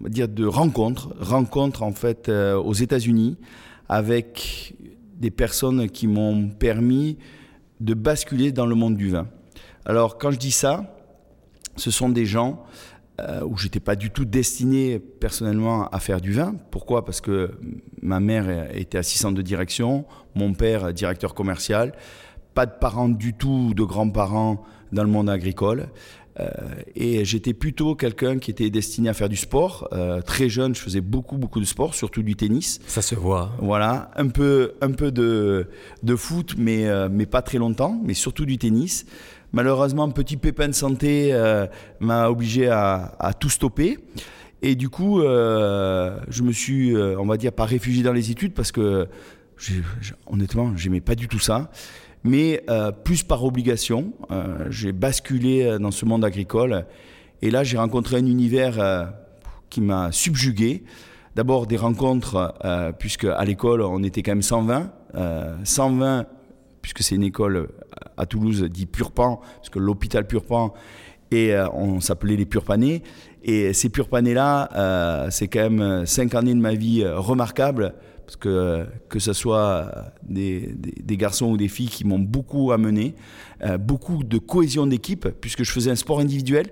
on 0.00 0.04
va 0.04 0.10
dire 0.10 0.28
de 0.28 0.44
rencontre, 0.44 1.14
rencontre 1.20 1.82
en 1.82 1.92
fait 1.92 2.28
euh, 2.28 2.56
aux 2.56 2.74
États-Unis 2.74 3.36
avec 3.88 4.74
des 5.16 5.30
personnes 5.30 5.88
qui 5.88 6.08
m'ont 6.08 6.48
permis 6.48 7.16
de 7.80 7.94
basculer 7.94 8.52
dans 8.52 8.66
le 8.66 8.74
monde 8.74 8.96
du 8.96 9.10
vin. 9.10 9.28
Alors 9.84 10.18
quand 10.18 10.32
je 10.32 10.38
dis 10.38 10.50
ça, 10.50 10.96
ce 11.76 11.90
sont 11.90 12.08
des 12.08 12.26
gens 12.26 12.64
euh, 13.20 13.42
où 13.44 13.56
j'étais 13.56 13.80
pas 13.80 13.96
du 13.96 14.10
tout 14.10 14.24
destiné 14.24 14.98
personnellement 14.98 15.88
à 15.88 15.98
faire 16.00 16.20
du 16.20 16.32
vin. 16.32 16.54
Pourquoi? 16.70 17.04
Parce 17.04 17.20
que 17.20 17.52
ma 18.00 18.20
mère 18.20 18.74
était 18.74 18.98
assistante 18.98 19.34
de 19.34 19.42
direction, 19.42 20.04
mon 20.34 20.54
père 20.54 20.92
directeur 20.92 21.34
commercial, 21.34 21.92
pas 22.54 22.66
de 22.66 22.72
parents 22.80 23.08
du 23.08 23.34
tout, 23.34 23.74
de 23.74 23.82
grands-parents 23.82 24.62
dans 24.92 25.04
le 25.04 25.10
monde 25.10 25.30
agricole. 25.30 25.88
Euh, 26.40 26.46
et 26.94 27.24
j'étais 27.24 27.52
plutôt 27.52 27.94
quelqu'un 27.94 28.38
qui 28.38 28.50
était 28.50 28.70
destiné 28.70 29.08
à 29.08 29.14
faire 29.14 29.28
du 29.28 29.36
sport. 29.36 29.88
Euh, 29.92 30.22
très 30.22 30.48
jeune, 30.48 30.74
je 30.74 30.80
faisais 30.80 31.00
beaucoup, 31.00 31.36
beaucoup 31.36 31.60
de 31.60 31.64
sport, 31.64 31.94
surtout 31.94 32.22
du 32.22 32.36
tennis. 32.36 32.80
Ça 32.86 33.02
se 33.02 33.14
voit. 33.14 33.52
Voilà, 33.58 34.10
un 34.16 34.28
peu, 34.28 34.72
un 34.80 34.92
peu 34.92 35.12
de, 35.12 35.68
de 36.02 36.16
foot, 36.16 36.54
mais, 36.56 36.86
euh, 36.86 37.08
mais 37.10 37.26
pas 37.26 37.42
très 37.42 37.58
longtemps, 37.58 38.00
mais 38.02 38.14
surtout 38.14 38.46
du 38.46 38.58
tennis. 38.58 39.04
Malheureusement, 39.52 40.04
un 40.04 40.10
petit 40.10 40.38
pépin 40.38 40.68
de 40.68 40.72
santé 40.72 41.28
euh, 41.32 41.66
m'a 42.00 42.28
obligé 42.30 42.68
à, 42.68 43.32
tout 43.38 43.50
stopper. 43.50 43.98
Et 44.62 44.76
du 44.76 44.88
coup, 44.88 45.20
euh, 45.20 46.18
je 46.28 46.42
me 46.42 46.52
suis, 46.52 46.94
euh, 46.94 47.16
on 47.18 47.26
va 47.26 47.36
dire, 47.36 47.52
pas 47.52 47.64
réfugié 47.66 48.02
dans 48.02 48.12
les 48.12 48.30
études 48.30 48.54
parce 48.54 48.72
que, 48.72 49.08
honnêtement, 50.26 50.74
j'aimais 50.76 51.00
pas 51.00 51.14
du 51.14 51.28
tout 51.28 51.38
ça. 51.38 51.70
Mais 52.24 52.64
plus 53.02 53.24
par 53.24 53.44
obligation, 53.44 54.12
j'ai 54.70 54.92
basculé 54.92 55.76
dans 55.80 55.90
ce 55.90 56.04
monde 56.04 56.24
agricole. 56.24 56.86
Et 57.42 57.50
là, 57.50 57.64
j'ai 57.64 57.76
rencontré 57.76 58.16
un 58.16 58.26
univers 58.26 59.12
qui 59.70 59.80
m'a 59.80 60.12
subjugué. 60.12 60.84
D'abord 61.34 61.66
des 61.66 61.76
rencontres, 61.76 62.54
puisque 63.00 63.24
à 63.24 63.44
l'école, 63.44 63.82
on 63.82 64.04
était 64.04 64.22
quand 64.22 64.30
même 64.30 64.42
120. 64.42 64.92
120 65.64 66.26
puisque 66.82 67.02
c'est 67.02 67.14
une 67.14 67.22
école 67.22 67.68
à 68.16 68.26
Toulouse 68.26 68.62
dit 68.64 68.86
Purpan, 68.86 69.40
parce 69.56 69.70
que 69.70 69.78
l'hôpital 69.78 70.26
Purpan, 70.26 70.74
et 71.32 71.54
euh, 71.54 71.68
on 71.70 72.00
s'appelait 72.00 72.36
les 72.36 72.44
Purpanais. 72.44 73.02
Et 73.42 73.72
ces 73.72 73.88
Purpanais-là, 73.88 74.68
euh, 74.74 75.28
c'est 75.30 75.48
quand 75.48 75.70
même 75.70 76.06
cinq 76.06 76.34
années 76.34 76.54
de 76.54 76.60
ma 76.60 76.74
vie 76.74 77.02
euh, 77.02 77.18
remarquables, 77.18 77.94
parce 78.26 78.36
que 78.36 78.86
que 79.08 79.18
ce 79.18 79.32
soit 79.32 79.90
des, 80.22 80.76
garçons 81.10 81.46
ou 81.46 81.56
des 81.56 81.68
filles 81.68 81.88
qui 81.88 82.04
m'ont 82.04 82.20
beaucoup 82.20 82.72
amené, 82.72 83.14
beaucoup 83.80 84.22
de 84.22 84.38
cohésion 84.38 84.86
d'équipe, 84.86 85.28
puisque 85.40 85.64
je 85.64 85.72
faisais 85.72 85.90
un 85.90 85.96
sport 85.96 86.20
individuel. 86.20 86.68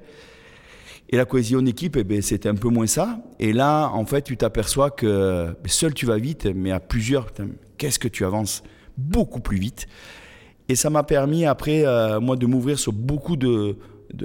Et 1.10 1.16
la 1.16 1.24
cohésion 1.24 1.60
d'équipe, 1.60 1.96
eh 1.96 2.04
ben, 2.04 2.22
c'était 2.22 2.48
un 2.48 2.54
peu 2.54 2.68
moins 2.68 2.86
ça. 2.86 3.20
Et 3.40 3.52
là, 3.52 3.88
en 3.88 4.06
fait, 4.06 4.22
tu 4.22 4.36
t'aperçois 4.36 4.90
que 4.90 5.48
ben, 5.48 5.68
seul 5.68 5.92
tu 5.92 6.06
vas 6.06 6.18
vite, 6.18 6.46
mais 6.54 6.70
à 6.70 6.78
plusieurs, 6.78 7.26
qu'est-ce 7.76 7.98
que 7.98 8.08
tu 8.08 8.24
avances? 8.24 8.62
Beaucoup 8.96 9.40
plus 9.40 9.58
vite. 9.58 9.86
Et 10.70 10.76
ça 10.76 10.88
m'a 10.88 11.02
permis 11.02 11.46
après, 11.46 11.84
euh, 11.84 12.20
moi, 12.20 12.36
de 12.36 12.46
m'ouvrir 12.46 12.78
sur 12.78 12.92
beaucoup 12.92 13.34
de, 13.34 13.76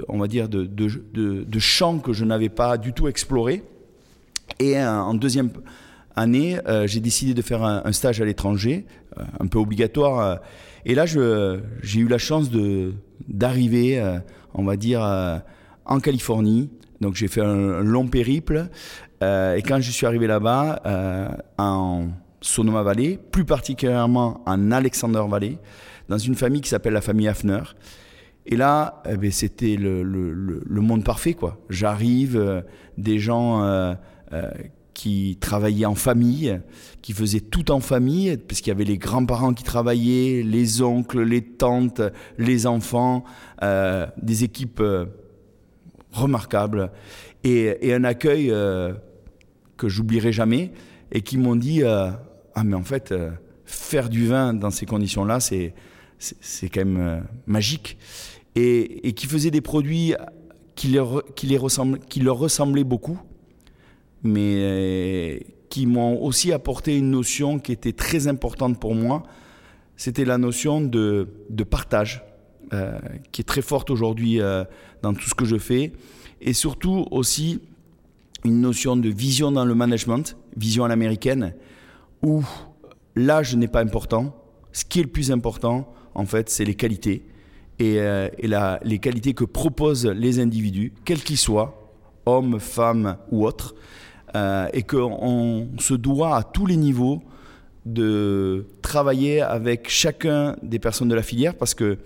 on 0.08 0.16
va 0.16 0.28
dire, 0.28 0.48
de, 0.48 0.64
de, 0.64 0.88
de, 1.42 1.58
champs 1.58 1.98
que 1.98 2.12
je 2.12 2.24
n'avais 2.24 2.48
pas 2.48 2.78
du 2.78 2.92
tout 2.92 3.08
explorés. 3.08 3.64
Et 4.60 4.78
euh, 4.78 4.88
en 4.88 5.14
deuxième 5.14 5.50
année, 6.14 6.60
euh, 6.68 6.86
j'ai 6.86 7.00
décidé 7.00 7.34
de 7.34 7.42
faire 7.42 7.64
un, 7.64 7.82
un 7.84 7.90
stage 7.90 8.20
à 8.20 8.24
l'étranger, 8.24 8.86
un 9.40 9.48
peu 9.48 9.58
obligatoire. 9.58 10.38
et 10.84 10.94
là, 10.94 11.04
j'ai 11.04 12.00
eu 12.00 12.06
la 12.06 12.18
chance 12.18 12.48
d'arriver, 13.26 14.18
on 14.54 14.62
va 14.62 14.76
dire, 14.76 15.00
en 15.84 15.98
Californie. 15.98 16.70
Donc 17.00 17.16
j'ai 17.16 17.26
fait 17.26 17.40
un, 17.40 17.80
long 17.80 18.06
périple. 18.06 18.68
et 19.20 19.62
quand 19.66 19.80
je 19.80 19.90
suis 19.90 20.06
arrivé 20.06 20.28
là-bas, 20.28 21.42
en 21.58 22.08
Sonoma 22.46 22.82
Valley, 22.82 23.18
plus 23.32 23.44
particulièrement 23.44 24.42
en 24.46 24.70
Alexander 24.70 25.22
Valley, 25.28 25.58
dans 26.08 26.18
une 26.18 26.34
famille 26.34 26.60
qui 26.60 26.68
s'appelle 26.68 26.92
la 26.92 27.00
famille 27.00 27.28
Hafner. 27.28 27.62
Et 28.46 28.56
là, 28.56 29.02
eh 29.10 29.16
bien, 29.16 29.30
c'était 29.32 29.76
le, 29.76 30.64
monde 30.80 31.04
parfait. 31.04 31.36
J'arrive, 31.68 32.36
euh, 32.36 32.60
des 32.96 33.18
gens 33.18 33.64
euh, 33.64 33.94
euh, 34.32 34.48
qui 34.94 35.36
travaillaient 35.40 35.86
en 35.86 35.96
famille, 35.96 36.60
qui 37.02 37.12
faisaient 37.12 37.40
tout 37.40 37.72
en 37.72 37.80
famille, 37.80 38.36
parce 38.36 38.60
qu'il 38.60 38.68
y 38.68 38.70
avait 38.70 38.84
les 38.84 38.98
grands-parents 38.98 39.52
qui 39.52 39.64
travaillaient, 39.64 40.44
les 40.44 40.80
oncles, 40.82 41.22
les 41.22 41.42
tantes, 41.42 42.00
les 42.38 42.66
enfants, 42.66 43.24
des 43.60 44.44
équipes 44.44 44.82
remarquables, 46.12 46.90
et, 47.44 47.92
un 47.92 48.04
accueil 48.04 48.50
que 49.76 49.88
j'oublierai 49.88 50.32
jamais, 50.32 50.72
et 51.12 51.20
qui 51.20 51.36
m'ont 51.36 51.56
dit 51.56 51.82
ah 52.56 52.64
mais 52.64 52.74
en 52.74 52.82
fait 52.82 53.14
faire 53.64 54.08
du 54.08 54.26
vin 54.26 54.52
dans 54.52 54.70
ces 54.70 54.86
conditions-là, 54.86 55.38
c'est 55.38 55.74
c'est 56.18 56.68
quand 56.68 56.84
même 56.84 56.98
euh, 56.98 57.20
magique, 57.46 57.98
et, 58.54 59.12
qui 59.12 59.26
faisait 59.26 59.50
des 59.50 59.60
produits 59.60 60.14
qui 60.74 60.88
leur, 60.88 61.22
qui 61.34 61.46
les 61.46 61.58
qui 62.08 62.20
leur 62.20 62.38
ressemblaient 62.38 62.84
beaucoup, 62.84 63.18
mais 64.22 64.54
euh, 64.56 65.38
qui 65.68 65.86
m'ont 65.86 66.22
aussi 66.22 66.52
apporté 66.52 66.96
une 66.96 67.10
notion 67.10 67.58
qui 67.58 67.72
était 67.72 67.92
très 67.92 68.28
importante 68.28 68.80
pour 68.80 68.94
moi, 68.94 69.24
c'était 69.96 70.24
la 70.24 70.38
notion 70.38 70.80
de, 70.80 71.28
de 71.50 71.64
partage, 71.64 72.24
euh, 72.72 72.98
qui 73.32 73.42
est 73.42 73.44
très 73.44 73.62
forte 73.62 73.90
aujourd'hui 73.90 74.40
euh, 74.40 74.64
dans 75.02 75.12
tout 75.12 75.28
ce 75.28 75.34
que 75.34 75.44
je 75.44 75.56
fais. 75.56 75.92
et 76.40 76.52
surtout 76.52 77.06
aussi 77.10 77.60
une 78.44 78.60
notion 78.60 78.96
de 78.96 79.08
vision 79.08 79.50
dans 79.50 79.64
le 79.64 79.74
management, 79.74 80.36
vision 80.56 80.84
à 80.84 80.88
l'américaine, 80.88 81.54
où 82.22 82.42
l'âge 83.14 83.56
n'est 83.56 83.68
pas 83.68 83.80
important. 83.80 84.36
Ce 84.72 84.84
qui 84.84 85.00
est 85.00 85.04
le 85.04 85.08
plus 85.08 85.30
important, 85.30 85.92
en 86.14 86.26
fait, 86.26 86.50
c'est 86.50 86.64
les 86.64 86.74
qualités 86.74 87.24
et, 87.78 87.98
euh, 87.98 88.28
les 88.82 88.98
qualités 88.98 89.34
que 89.34 89.44
proposent 89.44 90.06
les 90.06 90.40
individus, 90.40 90.92
quels 91.04 91.22
qu'ils 91.22 91.36
soient, 91.36 91.92
hommes, 92.24 92.58
femmes 92.58 93.16
ou 93.30 93.46
autres, 93.46 93.74
euh, 94.34 94.68
et 94.72 94.82
qu'on 94.82 95.68
se 95.78 95.94
doit 95.94 96.36
à 96.36 96.42
tous 96.42 96.66
les 96.66 96.76
niveaux 96.76 97.22
de 97.84 98.66
travailler 98.82 99.40
avec 99.40 99.88
chacun 99.88 100.56
des 100.62 100.78
personnes 100.78 101.08
de 101.08 101.14
la 101.14 101.22
filière 101.22 101.54
parce 101.54 101.74
que 101.74 101.98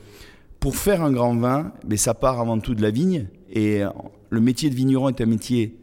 pour 0.59 0.76
faire 0.76 1.02
un 1.02 1.11
grand 1.11 1.35
vin, 1.35 1.73
mais 1.88 1.97
ça 1.97 2.12
part 2.12 2.38
avant 2.38 2.59
tout 2.59 2.75
de 2.75 2.83
la 2.83 2.90
vigne 2.90 3.29
et 3.50 3.81
le 4.29 4.40
métier 4.40 4.69
de 4.69 4.75
vigneron 4.75 5.09
est 5.09 5.23
un 5.23 5.26
métier 5.26 5.75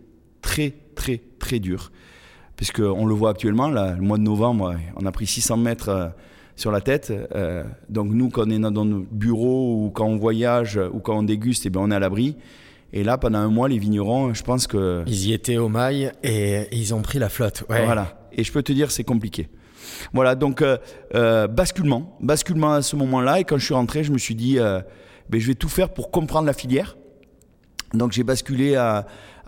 très 0.44 0.76
très 0.94 1.20
très 1.40 1.58
dur 1.60 1.92
puisqu'on 2.58 3.06
le 3.06 3.14
voit 3.14 3.30
actuellement, 3.30 3.70
là, 3.70 3.96
le 3.96 4.02
mois 4.02 4.18
de 4.18 4.24
novembre, 4.24 4.76
on 4.98 5.06
a 5.06 5.12
pris 5.14 5.26
600 5.26 5.56
mètres 5.56 5.90
euh, 5.90 6.08
sur 6.58 6.72
la 6.72 6.82
tête. 6.82 7.14
Euh, 7.34 7.64
donc 7.88 8.10
nous, 8.10 8.30
quand 8.30 8.48
on 8.48 8.50
est 8.50 8.60
dans 8.60 8.84
nos 8.84 9.06
bureaux 9.10 9.86
ou 9.86 9.90
quand 9.92 10.08
on 10.08 10.18
voyage 10.18 10.78
ou 10.92 11.00
quand 11.00 11.18
on 11.18 11.24
déguste, 11.24 11.66
eh 11.66 11.70
bien, 11.70 11.82
on 11.82 11.92
est 11.92 11.96
à 11.96 12.00
l'abri. 12.00 12.36
Et 12.92 13.04
là, 13.04 13.18
pendant 13.18 13.40
un 13.40 13.50
mois, 13.50 13.70
les 13.70 13.78
vignerons, 13.78 14.34
je 14.34 14.44
pense 14.44 14.68
que... 14.68 15.04
Ils 15.08 15.28
y 15.28 15.34
étaient 15.34 15.58
au 15.58 15.70
mail 15.70 16.12
et 16.24 16.68
ils 16.72 16.94
ont 16.94 17.02
pris 17.02 17.20
la 17.20 17.30
flotte. 17.30 17.64
Voilà. 17.70 18.30
Et 18.34 18.44
je 18.44 18.52
peux 18.52 18.64
te 18.64 18.74
dire, 18.74 18.92
c'est 18.92 19.04
compliqué. 19.04 19.50
Voilà, 20.14 20.36
donc 20.36 20.62
euh, 20.62 20.78
euh, 21.16 21.48
basculement, 21.48 22.18
basculement 22.22 22.74
à 22.74 22.82
ce 22.82 22.96
moment-là. 22.96 23.40
Et 23.40 23.44
quand 23.44 23.58
je 23.58 23.66
suis 23.66 23.74
rentré, 23.74 24.04
je 24.04 24.12
me 24.12 24.18
suis 24.18 24.36
dit, 24.36 24.60
euh, 24.60 24.82
ben, 25.30 25.40
je 25.40 25.48
vais 25.48 25.56
tout 25.56 25.70
faire 25.70 25.90
pour 25.90 26.12
comprendre 26.12 26.46
la 26.46 26.54
filière. 26.54 26.98
Donc 27.94 28.12
j'ai 28.12 28.24
basculé 28.24 28.76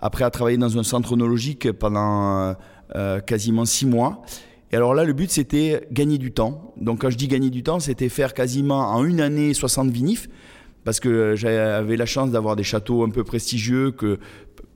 après 0.00 0.24
à 0.24 0.30
travailler 0.30 0.56
dans 0.56 0.78
un 0.78 0.82
centre 0.82 1.12
onologique 1.12 1.70
pendant 1.72 2.54
quasiment 3.26 3.64
six 3.64 3.86
mois. 3.86 4.22
Et 4.72 4.76
alors 4.76 4.94
là, 4.94 5.04
le 5.04 5.12
but, 5.12 5.30
c'était 5.30 5.86
gagner 5.90 6.18
du 6.18 6.32
temps. 6.32 6.74
Donc 6.76 7.00
quand 7.00 7.10
je 7.10 7.16
dis 7.16 7.28
gagner 7.28 7.50
du 7.50 7.62
temps, 7.62 7.80
c'était 7.80 8.08
faire 8.08 8.34
quasiment 8.34 8.92
en 8.92 9.04
une 9.04 9.20
année 9.20 9.52
60 9.52 9.90
vinifs 9.90 10.28
parce 10.84 11.00
que 11.00 11.34
j'avais 11.36 11.96
la 11.96 12.06
chance 12.06 12.30
d'avoir 12.30 12.56
des 12.56 12.62
châteaux 12.62 13.04
un 13.04 13.10
peu 13.10 13.24
prestigieux 13.24 13.90
que 13.90 14.18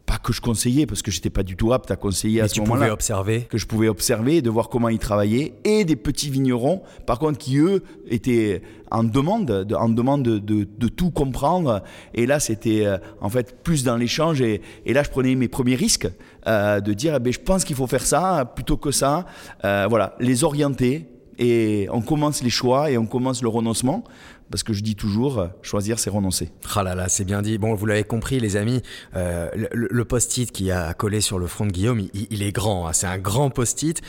pas 0.06 0.18
que 0.18 0.34
je 0.34 0.40
conseillais 0.40 0.84
parce 0.84 1.00
que 1.00 1.10
j'étais 1.10 1.30
pas 1.30 1.42
du 1.42 1.56
tout 1.56 1.72
apte 1.72 1.90
à 1.90 1.96
conseiller 1.96 2.40
à 2.40 2.48
ce 2.48 2.60
moment-là. 2.60 2.92
observer. 2.92 3.46
Que 3.48 3.56
je 3.56 3.66
pouvais 3.66 3.88
observer, 3.88 4.42
de 4.42 4.50
voir 4.50 4.68
comment 4.68 4.88
ils 4.88 4.98
travaillaient 4.98 5.54
et 5.64 5.84
des 5.84 5.96
petits 5.96 6.28
vignerons, 6.28 6.82
par 7.06 7.18
contre, 7.18 7.38
qui 7.38 7.56
eux 7.56 7.82
étaient 8.08 8.60
en 8.90 9.02
demande, 9.02 9.46
de, 9.46 9.74
en 9.74 9.88
demande 9.88 10.22
de, 10.22 10.38
de, 10.38 10.88
tout 10.88 11.10
comprendre. 11.10 11.82
Et 12.12 12.26
là, 12.26 12.38
c'était 12.38 12.84
euh, 12.84 12.98
en 13.20 13.30
fait 13.30 13.62
plus 13.62 13.82
dans 13.82 13.96
l'échange. 13.96 14.42
Et, 14.42 14.60
et, 14.84 14.92
là, 14.92 15.02
je 15.02 15.10
prenais 15.10 15.34
mes 15.34 15.48
premiers 15.48 15.74
risques 15.74 16.08
euh, 16.46 16.80
de 16.80 16.92
dire, 16.92 17.14
eh 17.16 17.18
ben, 17.18 17.32
je 17.32 17.40
pense 17.40 17.64
qu'il 17.64 17.76
faut 17.76 17.86
faire 17.86 18.04
ça 18.04 18.50
plutôt 18.54 18.76
que 18.76 18.90
ça. 18.90 19.24
Euh, 19.64 19.86
voilà, 19.88 20.14
les 20.20 20.44
orienter. 20.44 21.08
Et 21.36 21.88
on 21.90 22.00
commence 22.00 22.44
les 22.44 22.50
choix 22.50 22.92
et 22.92 22.96
on 22.96 23.06
commence 23.06 23.42
le 23.42 23.48
renoncement 23.48 24.04
parce 24.52 24.62
que 24.62 24.72
je 24.72 24.84
dis 24.84 24.94
toujours, 24.94 25.48
choisir, 25.62 25.98
c'est 25.98 26.10
renoncer. 26.10 26.52
Ah 26.76 26.84
là 26.84 26.94
là, 26.94 27.08
c'est 27.08 27.24
bien 27.24 27.42
dit. 27.42 27.58
Bon, 27.58 27.74
vous 27.74 27.86
l'avez 27.86 28.04
compris, 28.04 28.38
les 28.38 28.56
amis, 28.56 28.82
euh, 29.16 29.48
le, 29.72 30.04
post-it 30.04 30.52
qui 30.52 30.70
a 30.70 30.94
collé 30.94 31.20
sur 31.20 31.40
le 31.40 31.48
front 31.48 31.66
de 31.66 31.72
Guillaume, 31.72 32.06
il, 32.12 32.42
est 32.44 32.52
grand. 32.52 32.86
Hein. 32.86 32.92
c'est 32.92 33.08
un 33.08 33.18
grand 33.18 33.50
post-it 33.50 34.00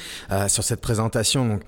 sur 0.48 0.63
cette 0.63 0.82
présentation. 0.82 1.48
Donc, 1.48 1.62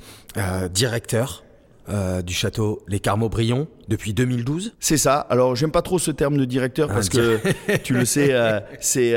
euh, 1.90 2.22
du 2.22 2.34
château 2.34 2.84
Les 2.88 3.00
Carmeaux-Brion 3.00 3.68
depuis 3.88 4.14
2012 4.14 4.76
C'est 4.80 4.98
ça. 4.98 5.20
Alors, 5.30 5.56
j'aime 5.56 5.72
pas 5.72 5.82
trop 5.82 6.00
ce 6.00 6.12
terme 6.12 6.38
de 6.38 6.46
directeur 6.46 6.88
parce 6.90 7.10
que 7.10 7.40
tu 7.84 7.94
le 7.94 8.06
sais, 8.06 8.34
c'est. 8.80 9.16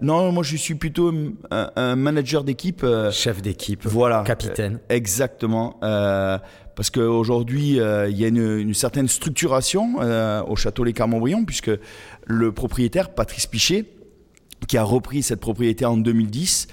non, 0.00 0.32
moi 0.32 0.42
je 0.42 0.56
suis 0.56 0.74
plutôt 0.74 1.12
un, 1.50 1.70
un 1.76 1.96
manager 1.96 2.44
d'équipe. 2.44 2.84
Chef 3.10 3.42
d'équipe. 3.42 3.86
Voilà. 3.86 4.22
Capitaine. 4.26 4.78
exactement 4.88 5.78
parce 6.76 6.90
qu'aujourd'hui, 6.90 7.80
euh, 7.80 8.08
il 8.08 8.18
y 8.18 8.24
a 8.24 8.28
une, 8.28 8.74
certaine 8.74 9.08
structuration 9.08 9.96
euh, 10.00 10.42
au 10.44 10.56
château 10.56 10.84
Les 10.84 10.92
Carmont-Briand, 10.92 11.44
puisque 11.44 11.70
le 12.26 12.52
propriétaire, 12.52 13.14
Patrice 13.14 13.46
Pichet, 13.46 13.86
qui 14.68 14.76
a 14.76 14.82
repris 14.82 15.22
cette 15.22 15.40
propriété 15.40 15.86
en 15.86 15.96
2010, 15.96 16.68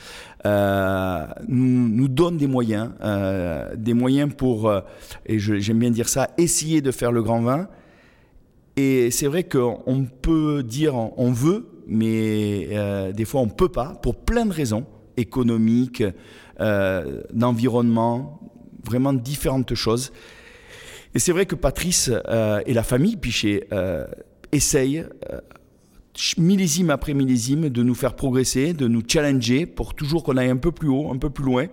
euh, 0.46 1.26
nous, 1.48 2.08
donne 2.08 2.38
des 2.38 2.48
moyens, 2.48 2.90
des 3.76 3.94
moyens 3.94 4.34
pour, 4.36 4.72
et 5.26 5.40
j'aime 5.40 5.80
bien 5.80 5.92
dire 5.92 6.10
ça, 6.10 6.30
essayer 6.38 6.82
de 6.82 6.92
faire 6.92 7.12
le 7.12 7.24
grand 7.24 7.42
vin. 7.42 7.68
Et 8.76 9.12
c'est 9.12 9.28
vrai 9.28 9.44
qu'on 9.44 10.08
peut 10.22 10.64
dire 10.64 10.96
on 10.96 11.32
veut, 11.32 11.68
mais 11.88 12.68
des 13.14 13.26
fois 13.26 13.42
on 13.42 13.48
ne 13.48 13.52
peut 13.52 13.70
pas, 13.70 13.96
pour 14.02 14.16
plein 14.16 14.46
de 14.46 14.54
raisons 14.54 14.86
économiques, 15.18 16.04
d'environnement, 16.60 18.40
vraiment 18.84 19.14
différentes 19.14 19.74
choses. 19.76 20.12
Et 21.16 21.20
c'est 21.20 21.32
vrai 21.32 21.46
que 21.46 21.56
Patrice 21.56 22.12
euh, 22.28 22.62
et 22.66 22.74
la 22.74 22.84
famille 22.84 23.18
Pichet 23.18 23.68
euh, 23.72 24.06
essayent, 24.52 25.06
euh, 25.32 25.40
millésime 26.38 26.89
après 26.89 27.13
millésime, 27.13 27.70
de 27.70 27.84
nous 27.84 27.96
faire 27.96 28.15
progresser, 28.15 28.74
de 28.74 28.88
nous 28.88 29.01
challenger 29.08 29.65
pour 29.65 29.93
toujours 29.93 30.24
qu'on 30.24 30.38
aille 30.38 30.50
un 30.50 30.58
peu 30.58 30.72
plus 30.72 30.89
haut, 30.89 31.12
un 31.12 31.17
peu 31.17 31.29
plus 31.29 31.43
loin, 31.43 31.65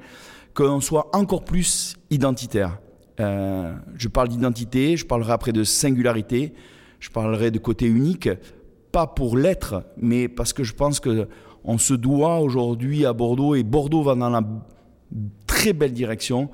qu'on 0.55 0.81
soit 0.81 1.15
encore 1.15 1.45
plus 1.45 1.97
identitaire. 2.11 2.79
je 3.19 4.09
parle 4.09 4.29
d'identité, 4.29 4.97
je 4.97 5.07
parlerai 5.07 5.33
après 5.33 5.53
de 5.53 5.65
singularité, 5.65 6.55
je 7.01 7.11
parlerai 7.11 7.51
de 7.51 7.59
côté 7.59 7.87
unique, 7.87 8.29
pas 8.93 9.07
pour 9.07 9.37
l'être, 9.37 9.85
mais 9.97 10.29
parce 10.29 10.53
que 10.53 10.65
je 10.65 10.75
pense 10.75 11.01
que 11.01 11.29
on 11.65 11.79
se 11.79 11.95
doit 11.95 12.41
aujourd'hui 12.41 13.05
à 13.05 13.13
Bordeaux, 13.13 13.55
et 13.55 13.63
Bordeaux 13.63 14.03
va 14.03 14.15
dans 14.15 14.31
la 14.31 14.43
très 15.47 15.73
belle 15.73 15.93
direction, 15.93 16.51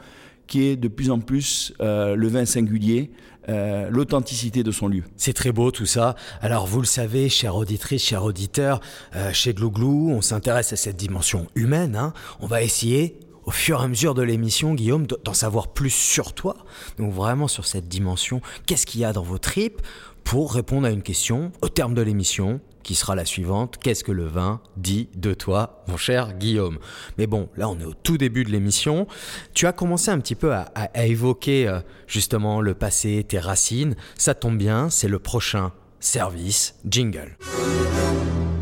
qui 0.47 0.65
est 0.65 0.77
de 0.77 0.89
plus 0.89 1.11
en 1.11 1.21
plus 1.21 1.73
euh, 1.81 2.15
le 2.15 2.29
vin 2.29 2.45
singulier, 2.45 3.11
euh, 3.49 3.89
l'authenticité 3.91 4.63
de 4.63 4.71
son 4.71 4.89
lieu. 4.89 5.05
C'est 5.17 5.33
très 5.33 5.53
beau 5.53 5.71
tout 5.71 5.87
ça. 5.87 6.17
Alors 6.41 6.67
vous 6.67 6.81
le 6.81 6.87
savez, 6.87 7.29
chère 7.29 7.57
auditrice, 7.57 8.03
cher 8.03 8.25
auditeur, 8.25 8.81
euh, 9.15 9.33
chez 9.33 9.55
Glouglou, 9.55 10.11
on 10.11 10.21
s'intéresse 10.21 10.73
à 10.73 10.77
cette 10.77 10.97
dimension 10.97 11.47
humaine. 11.55 11.97
Hein. 11.97 12.13
On 12.41 12.47
va 12.47 12.63
essayer 12.63 13.19
au 13.45 13.53
fur 13.53 13.81
et 13.81 13.85
à 13.85 13.89
mesure 13.89 14.15
de 14.15 14.23
l'émission, 14.23 14.75
Guillaume, 14.75 15.07
d'en 15.07 15.35
savoir 15.35 15.69
plus 15.69 15.91
sur 15.91 16.33
toi. 16.33 16.57
Donc 16.99 17.13
vraiment 17.13 17.47
sur 17.47 17.67
cette 17.67 17.89
dimension, 17.89 18.41
qu'est-ce 18.67 18.87
qu'il 18.87 19.01
y 19.01 19.05
a 19.05 19.13
dans 19.13 19.23
vos 19.23 19.39
tripes 19.39 19.81
pour 20.25 20.53
répondre 20.53 20.89
à 20.89 20.91
une 20.91 21.03
question 21.03 21.53
au 21.63 21.69
terme 21.69 21.95
de 21.95 22.03
l'émission 22.03 22.61
qui 22.87 22.95
sera 22.95 23.17
la 23.17 23.25
suivante. 23.25 23.79
Qu'est-ce 23.83 24.05
que 24.05 24.13
le 24.13 24.27
vin 24.27 24.61
dit 24.77 25.09
de 25.17 25.35
toi, 25.35 25.83
mon 25.89 25.97
cher 25.97 26.35
Guillaume? 26.35 26.79
Mais 27.19 27.27
bon, 27.27 27.49
là 27.57 27.69
on 27.69 27.77
est 27.81 27.85
au 27.85 27.95
tout 27.95 28.17
début 28.17 28.45
de 28.45 28.51
l'émission. 28.51 29.09
Tu 29.55 29.67
as 29.67 29.73
commencé 29.73 30.13
un 30.13 30.21
petit 30.21 30.37
peu 30.37 30.55
à, 30.55 30.69
évoquer 31.05 31.67
euh, 31.67 31.81
justement 32.07 32.61
le 32.61 32.75
passé, 32.75 33.27
tes 33.29 33.41
racines. 33.41 33.97
Ça 34.17 34.35
tombe 34.35 34.57
bien, 34.57 34.89
c'est 34.89 35.09
le 35.09 35.19
prochain 35.19 35.73
service 35.99 36.77
jingle. 36.89 37.37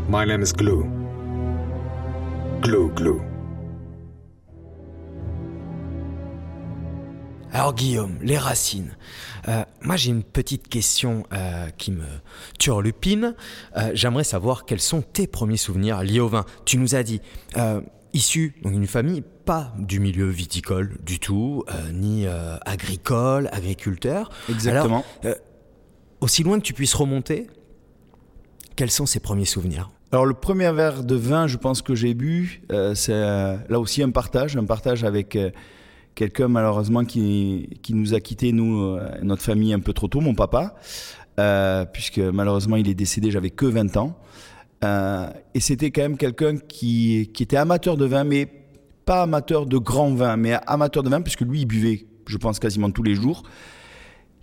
My 0.09 0.25
name 0.25 0.41
is 0.41 0.53
Glue. 0.53 0.85
Glue, 2.61 2.89
glue. 2.95 3.34
Alors 7.55 7.73
Guillaume, 7.73 8.17
les 8.21 8.37
racines. 8.37 8.97
Euh, 9.47 9.63
moi 9.81 9.95
j'ai 9.95 10.09
une 10.09 10.23
petite 10.23 10.67
question 10.67 11.23
euh, 11.31 11.69
qui 11.77 11.93
me 11.93 12.03
turlupine. 12.59 13.33
Euh, 13.77 13.91
j'aimerais 13.93 14.25
savoir 14.25 14.65
quels 14.65 14.81
sont 14.81 15.01
tes 15.01 15.25
premiers 15.25 15.55
souvenirs 15.55 16.03
liés 16.03 16.19
au 16.19 16.27
vin. 16.27 16.43
Tu 16.65 16.77
nous 16.77 16.95
as 16.95 17.03
dit, 17.03 17.21
issu 18.11 18.55
d'une 18.65 18.87
famille 18.87 19.23
pas 19.45 19.73
du 19.79 20.01
milieu 20.01 20.27
viticole 20.27 20.97
du 21.05 21.17
tout, 21.17 21.63
ni 21.93 22.27
agricole, 22.65 23.47
agriculteur. 23.53 24.31
Exactement. 24.49 25.05
aussi 26.19 26.43
loin 26.43 26.59
que 26.59 26.65
tu 26.65 26.73
puisses 26.73 26.93
remonter, 26.93 27.47
quels 28.75 28.91
sont 28.91 29.05
ces 29.05 29.21
premiers 29.21 29.45
souvenirs? 29.45 29.91
Alors 30.11 30.25
le 30.25 30.33
premier 30.33 30.69
verre 30.73 31.05
de 31.05 31.15
vin, 31.15 31.47
je 31.47 31.55
pense 31.55 31.81
que 31.81 31.95
j'ai 31.95 32.15
bu, 32.15 32.63
c'est 32.95 33.13
là 33.13 33.79
aussi 33.79 34.03
un 34.03 34.09
partage, 34.11 34.57
un 34.57 34.65
partage 34.65 35.05
avec 35.05 35.37
quelqu'un 36.15 36.47
malheureusement 36.47 37.03
qui, 37.03 37.69
qui 37.83 37.93
nous 37.93 38.13
a 38.13 38.19
quitté, 38.19 38.51
nous, 38.53 38.79
euh, 38.79 39.07
notre 39.21 39.43
famille 39.43 39.73
un 39.73 39.79
peu 39.79 39.93
trop 39.93 40.07
tôt, 40.07 40.21
mon 40.21 40.33
papa, 40.33 40.75
euh, 41.39 41.85
puisque 41.85 42.19
malheureusement 42.19 42.77
il 42.77 42.89
est 42.89 42.95
décédé, 42.95 43.29
j'avais 43.29 43.51
que 43.51 43.65
20 43.65 43.97
ans. 43.97 44.17
Euh, 44.83 45.27
et 45.53 45.59
c'était 45.59 45.91
quand 45.91 46.01
même 46.01 46.17
quelqu'un 46.17 46.57
qui, 46.57 47.29
qui 47.33 47.43
était 47.43 47.57
amateur 47.57 47.97
de 47.97 48.05
vin, 48.05 48.23
mais 48.23 48.47
pas 49.05 49.23
amateur 49.23 49.65
de 49.65 49.77
grand 49.77 50.13
vin, 50.13 50.37
mais 50.37 50.53
amateur 50.65 51.03
de 51.03 51.09
vin, 51.09 51.21
puisque 51.21 51.41
lui, 51.41 51.61
il 51.61 51.65
buvait, 51.65 52.07
je 52.27 52.37
pense, 52.37 52.59
quasiment 52.59 52.89
tous 52.89 53.03
les 53.03 53.13
jours. 53.13 53.43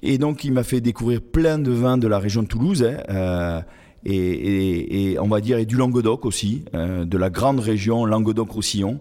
Et 0.03 0.19
donc, 0.19 0.45
il 0.45 0.53
m'a 0.53 0.63
fait 0.63 0.81
découvrir 0.81 1.21
plein 1.21 1.59
de 1.59 1.71
vins 1.71 1.99
de 1.99 2.07
la 2.07 2.19
région 2.19 2.43
de 2.43 2.49
Toulouse, 2.49 2.85
hein, 3.09 3.63
et, 4.05 5.13
et, 5.13 5.19
on 5.21 5.29
va 5.29 5.41
dire, 5.41 5.59
et 5.59 5.67
du 5.67 5.77
Languedoc 5.77 6.27
aussi, 6.27 6.65
de 6.73 7.19
la 7.19 7.31
grande 7.31 7.61
région 7.61 8.05
Languedoc-Roussillon. 8.05 9.01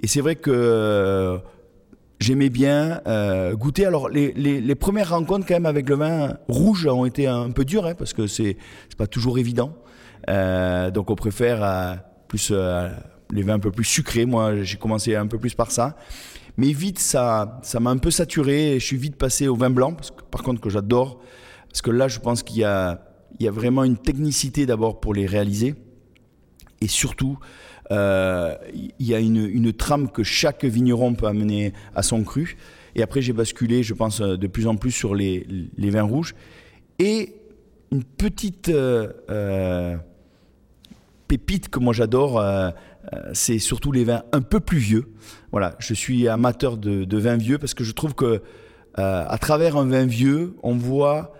Et 0.00 0.06
c'est 0.06 0.20
vrai 0.20 0.36
que 0.36 1.40
j'aimais 2.20 2.50
bien 2.50 3.00
euh, 3.06 3.54
goûter. 3.56 3.86
Alors, 3.86 4.08
les, 4.08 4.74
premières 4.74 5.10
rencontres 5.10 5.46
quand 5.46 5.54
même 5.54 5.66
avec 5.66 5.88
le 5.88 5.96
vin 5.96 6.36
rouge 6.48 6.86
ont 6.86 7.06
été 7.06 7.26
un 7.26 7.50
peu 7.50 7.64
dures, 7.64 7.86
hein, 7.86 7.94
parce 7.94 8.12
que 8.12 8.26
c'est 8.26 8.56
pas 8.96 9.06
toujours 9.06 9.38
évident. 9.38 9.74
donc 10.28 11.10
on 11.10 11.16
préfère 11.16 12.00
plus 12.28 12.52
les 13.32 13.42
vins 13.42 13.54
un 13.54 13.58
peu 13.58 13.70
plus 13.70 13.84
sucrés. 13.84 14.26
Moi, 14.26 14.62
j'ai 14.62 14.76
commencé 14.76 15.16
un 15.16 15.26
peu 15.26 15.38
plus 15.38 15.54
par 15.54 15.70
ça. 15.70 15.96
Mais 16.56 16.72
vite, 16.72 16.98
ça, 16.98 17.58
ça 17.62 17.80
m'a 17.80 17.90
un 17.90 17.96
peu 17.96 18.10
saturé. 18.10 18.78
Je 18.78 18.84
suis 18.84 18.96
vite 18.96 19.16
passé 19.16 19.48
au 19.48 19.56
vin 19.56 19.70
blanc, 19.70 19.94
parce 19.94 20.10
que, 20.10 20.22
par 20.22 20.42
contre 20.42 20.60
que 20.60 20.70
j'adore, 20.70 21.20
parce 21.68 21.82
que 21.82 21.90
là, 21.90 22.08
je 22.08 22.18
pense 22.18 22.42
qu'il 22.42 22.58
y 22.58 22.64
a 22.64 23.00
vraiment 23.40 23.84
une 23.84 23.96
technicité 23.96 24.66
d'abord 24.66 25.00
pour 25.00 25.14
les 25.14 25.26
réaliser, 25.26 25.74
et 26.80 26.88
surtout, 26.88 27.38
euh, 27.90 28.54
il 28.74 29.06
y 29.06 29.14
a 29.14 29.18
une, 29.18 29.72
trame 29.72 30.10
que 30.10 30.22
chaque 30.22 30.64
vigneron 30.64 31.14
peut 31.14 31.26
amener 31.26 31.72
à 31.94 32.02
son 32.02 32.22
cru. 32.22 32.56
Et 32.94 33.02
après, 33.02 33.22
j'ai 33.22 33.32
basculé, 33.32 33.82
je 33.82 33.94
pense, 33.94 34.20
de 34.20 34.46
plus 34.46 34.66
en 34.66 34.76
plus 34.76 34.92
sur 34.92 35.14
les, 35.14 35.46
vins 35.76 36.02
rouges. 36.02 36.34
Et 36.98 37.34
une 37.92 38.04
petite 38.04 38.68
euh, 38.68 39.12
euh 39.30 39.96
pépite 41.30 41.68
que 41.68 41.78
moi 41.78 41.92
j'adore, 41.92 42.40
euh, 42.40 42.70
euh, 43.12 43.30
c'est 43.34 43.60
surtout 43.60 43.92
les 43.92 44.02
vins 44.02 44.24
un 44.32 44.42
peu 44.42 44.58
plus 44.58 44.78
vieux. 44.78 45.12
Voilà, 45.52 45.76
je 45.78 45.94
suis 45.94 46.26
amateur 46.26 46.76
de, 46.76 47.16
vins 47.16 47.36
vieux 47.36 47.58
parce 47.58 47.72
que 47.72 47.84
je 47.84 47.92
trouve 47.92 48.14
que 48.14 48.42
euh, 48.98 49.24
à 49.28 49.38
travers 49.38 49.76
un 49.76 49.86
vin 49.86 50.06
vieux, 50.06 50.56
on 50.64 50.74
voit 50.74 51.32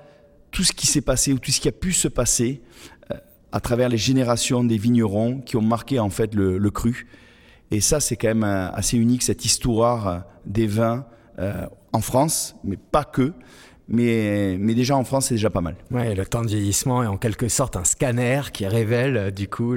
tout 0.52 0.62
ce 0.62 0.73
qui 0.73 0.87
s'est 0.87 1.00
passé 1.00 1.33
ou 1.33 1.40
tout 1.40 1.50
ce 1.50 1.61
qui 1.61 1.69
a 1.69 1.73
pu 1.73 1.92
se 1.92 2.07
passer 2.07 2.62
euh, 3.00 3.00
à 3.52 3.61
travers 3.61 3.88
les 3.88 3.99
générations 3.99 4.64
des 4.64 4.78
vignerons 4.78 5.40
qui 5.40 5.57
ont 5.57 5.62
marqué 5.62 5.99
en 5.99 6.11
fait 6.11 6.35
le, 6.35 6.71
cru. 6.71 7.07
Et 7.71 7.80
ça, 7.80 8.00
c'est 8.00 8.16
quand 8.16 8.28
même 8.28 8.45
assez 8.45 8.97
unique 8.97 9.23
cette 9.23 9.45
histoire 9.45 10.25
des 10.47 10.66
vins 10.66 11.07
en 11.92 12.00
France, 12.00 12.57
mais 12.64 12.76
pas 12.76 13.04
que 13.04 13.33
mais, 13.90 14.57
mais 14.59 14.75
déjà 14.75 14.97
en 14.97 15.02
France, 15.02 15.26
c'est 15.26 15.35
déjà 15.35 15.50
pas 15.50 15.61
mal. 15.61 15.75
Ouais, 15.90 16.14
le 16.14 16.25
temps 16.25 16.42
de 16.42 16.47
vieillissement 16.47 17.02
est 17.02 17.09
en 17.09 17.16
quelque 17.16 17.49
sorte 17.49 17.76
un 17.76 17.83
scanner 17.83 18.42
qui 18.52 18.64
révèle 18.66 19.16
euh, 19.16 19.30
du 19.33 19.49
coup 19.49 19.75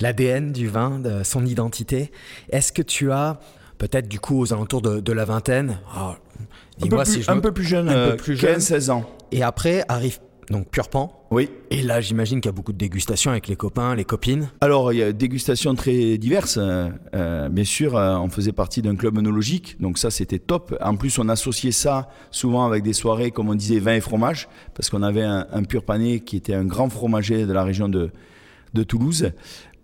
l'ADN 0.00 0.50
du 0.50 0.66
vin, 0.66 0.98
de 0.98 1.22
son 1.22 1.46
identité. 1.46 2.10
Est-ce 2.50 2.72
que 2.72 2.82
tu 2.82 3.12
as 3.12 3.38
peut-être 3.78 4.08
du 4.08 4.18
coup 4.18 4.40
aux 4.40 4.52
alentours 4.52 4.82
de, 4.82 5.12
la 5.12 5.24
vingtaine, 5.24 5.78
oh, 5.96 6.12
dis-moi 6.78 7.04
si 7.04 7.22
je 7.22 7.30
un 7.30 7.38
peu 7.38 7.52
plus 7.52 7.64
jeune, 7.64 7.88
un 7.88 8.10
peu 8.10 8.16
plus 8.16 8.36
jeune, 8.36 8.54
15, 8.54 8.64
16 8.64 8.90
ans. 8.90 9.08
Et 9.32 9.42
après 9.42 9.84
arrive 9.88 10.18
donc 10.50 10.68
pur 10.68 10.88
pan. 10.88 11.26
Oui. 11.30 11.48
Et 11.70 11.82
là, 11.82 12.00
j'imagine 12.00 12.40
qu'il 12.40 12.48
y 12.48 12.52
a 12.52 12.52
beaucoup 12.52 12.72
de 12.72 12.78
dégustations 12.78 13.30
avec 13.30 13.46
les 13.46 13.54
copains, 13.54 13.94
les 13.94 14.04
copines. 14.04 14.50
Alors, 14.60 14.92
il 14.92 14.98
y 14.98 15.02
a 15.02 15.06
des 15.06 15.12
dégustations 15.12 15.76
très 15.76 16.18
diverses. 16.18 16.58
Euh, 16.60 16.88
euh, 17.14 17.48
bien 17.48 17.64
sûr, 17.64 17.96
euh, 17.96 18.16
on 18.16 18.28
faisait 18.28 18.52
partie 18.52 18.82
d'un 18.82 18.96
club 18.96 19.16
œnologique, 19.16 19.80
donc 19.80 19.96
ça, 19.96 20.10
c'était 20.10 20.40
top. 20.40 20.76
En 20.82 20.96
plus, 20.96 21.18
on 21.20 21.28
associait 21.28 21.70
ça 21.70 22.10
souvent 22.32 22.66
avec 22.66 22.82
des 22.82 22.92
soirées, 22.92 23.30
comme 23.30 23.48
on 23.48 23.54
disait, 23.54 23.78
vin 23.78 23.94
et 23.94 24.00
fromage, 24.00 24.48
parce 24.74 24.90
qu'on 24.90 25.04
avait 25.04 25.22
un, 25.22 25.62
pur 25.62 25.84
pané 25.84 26.20
qui 26.20 26.36
était 26.36 26.54
un 26.54 26.64
grand 26.64 26.88
fromager 26.88 27.46
de 27.46 27.52
la 27.52 27.62
région 27.62 27.88
de, 27.88 28.10
de 28.74 28.82
Toulouse. 28.82 29.30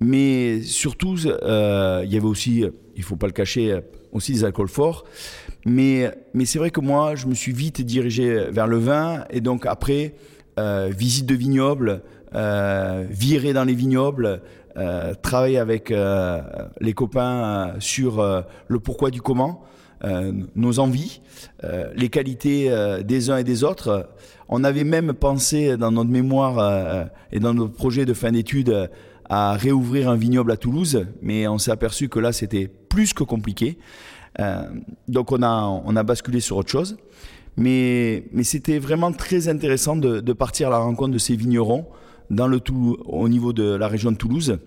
Mais 0.00 0.60
surtout, 0.62 1.16
il 1.16 2.08
y 2.10 2.16
avait 2.16 2.20
aussi, 2.24 2.64
il 2.96 3.02
faut 3.04 3.16
pas 3.16 3.28
le 3.28 3.32
cacher, 3.32 3.80
aussi 4.12 4.32
des 4.32 4.44
alcools 4.44 4.68
forts. 4.68 5.04
Mais, 5.64 6.10
mais 6.34 6.44
c'est 6.44 6.58
vrai 6.58 6.70
que 6.70 6.80
moi, 6.80 7.14
je 7.14 7.26
me 7.26 7.34
suis 7.34 7.52
vite 7.52 7.82
dirigé 7.82 8.46
vers 8.50 8.66
le 8.66 8.78
vin, 8.78 9.24
et 9.30 9.40
donc 9.40 9.64
après 9.64 10.14
visite 10.58 11.26
de 11.26 11.34
vignobles, 11.34 12.02
euh, 12.34 13.06
virer 13.08 13.52
dans 13.52 13.64
les 13.64 13.74
vignobles, 13.74 14.42
euh, 14.76 15.14
travailler 15.22 15.58
avec 15.58 15.92
les 16.80 16.92
copains 16.92 17.74
sur 17.78 18.44
le 18.68 18.80
pourquoi 18.80 19.10
du 19.10 19.22
comment, 19.22 19.62
nos 20.54 20.78
envies, 20.78 21.22
les 21.94 22.08
qualités 22.08 22.70
des 23.04 23.30
uns 23.30 23.38
et 23.38 23.44
des 23.44 23.64
autres. 23.64 24.08
On 24.48 24.64
avait 24.64 24.84
même 24.84 25.12
pensé 25.14 25.76
dans 25.76 25.90
notre 25.90 26.10
mémoire 26.10 27.08
et 27.32 27.40
dans 27.40 27.54
notre 27.54 27.72
projet 27.72 28.04
de 28.04 28.12
fin 28.12 28.32
d'études 28.32 28.90
à 29.28 29.54
réouvrir 29.54 30.08
un 30.08 30.16
vignoble 30.16 30.52
à 30.52 30.56
Toulouse, 30.56 31.06
mais 31.22 31.48
on 31.48 31.58
s'est 31.58 31.72
aperçu 31.72 32.08
que 32.08 32.20
là 32.20 32.32
c'était 32.32 32.68
plus 32.68 33.14
que 33.14 33.24
compliqué. 33.24 33.78
donc 35.08 35.32
on 35.32 35.42
a, 35.42 35.62
on 35.84 35.96
a 35.96 36.02
basculé 36.02 36.40
sur 36.40 36.58
autre 36.58 36.70
chose. 36.70 36.96
Mais, 37.56 38.24
mais 38.32 38.44
c'était 38.44 38.78
vraiment 38.78 39.12
très 39.12 39.48
intéressant 39.48 39.96
de, 39.96 40.20
de, 40.20 40.32
partir 40.32 40.68
à 40.68 40.70
la 40.70 40.78
rencontre 40.78 41.12
de 41.12 41.18
ces 41.18 41.36
vignerons 41.36 41.86
dans 42.30 42.48
le 42.48 42.60
tout, 42.60 42.98
au 43.06 43.28
niveau 43.28 43.52
de 43.52 43.74
la 43.74 43.88
région 43.88 44.12
de 44.12 44.16
Toulouse, 44.16 44.58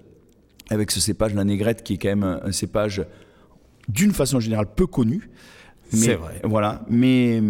avec 0.70 0.92
ce 0.92 1.00
cépage, 1.00 1.34
la 1.34 1.44
négrette, 1.44 1.84
qui 1.84 1.94
est 1.94 1.98
quand 1.98 2.10
même 2.10 2.40
un, 2.44 2.52
cépage 2.52 3.06
d'une 3.88 4.14
façon 4.14 4.40
générale 4.40 4.68
peu 4.76 4.88
connu. 4.88 5.30
C'est 5.92 6.16
vrai. 6.16 6.42
Voilà, 6.44 6.84
mais, 6.90 7.42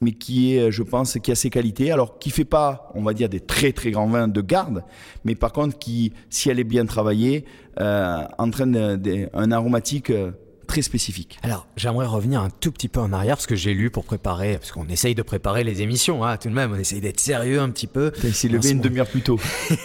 mais 0.00 0.12
qui 0.12 0.56
est, 0.56 0.70
je 0.70 0.82
pense, 0.82 1.18
qui 1.22 1.32
a 1.32 1.34
ses 1.34 1.50
qualités. 1.50 1.90
Alors, 1.90 2.18
qui 2.18 2.30
fait 2.30 2.44
pas, 2.44 2.90
on 2.94 3.02
va 3.02 3.12
dire, 3.12 3.28
des 3.28 3.40
très 3.40 3.72
très 3.72 3.90
grands 3.90 4.06
vins 4.06 4.28
de 4.28 4.40
garde, 4.40 4.84
mais 5.24 5.34
par 5.34 5.52
contre, 5.52 5.78
qui, 5.78 6.12
si 6.30 6.48
elle 6.48 6.60
est 6.60 6.64
bien 6.64 6.86
travaillée, 6.86 7.44
euh, 7.80 8.22
entraîne 8.38 9.00
un 9.32 9.52
aromatique 9.52 10.10
euh, 10.10 10.30
très 10.66 10.82
spécifique. 10.82 11.38
Alors, 11.42 11.66
j'aimerais 11.76 12.06
revenir 12.06 12.40
un 12.40 12.50
tout 12.50 12.72
petit 12.72 12.88
peu 12.88 13.00
en 13.00 13.12
arrière 13.12 13.36
parce 13.36 13.46
que 13.46 13.56
j'ai 13.56 13.74
lu 13.74 13.90
pour 13.90 14.04
préparer, 14.04 14.58
parce 14.58 14.72
qu'on 14.72 14.88
essaye 14.88 15.14
de 15.14 15.22
préparer 15.22 15.64
les 15.64 15.82
émissions, 15.82 16.24
hein, 16.24 16.36
tout 16.36 16.48
de 16.48 16.54
même, 16.54 16.72
on 16.72 16.76
essaye 16.76 17.00
d'être 17.00 17.20
sérieux 17.20 17.60
un 17.60 17.70
petit 17.70 17.86
peu. 17.86 18.10
T'as 18.10 18.28
essayé 18.28 18.50
de 18.52 18.58
lever 18.58 18.70
une 18.70 18.80
demi-heure 18.80 19.08
plus 19.08 19.22
tôt. 19.22 19.38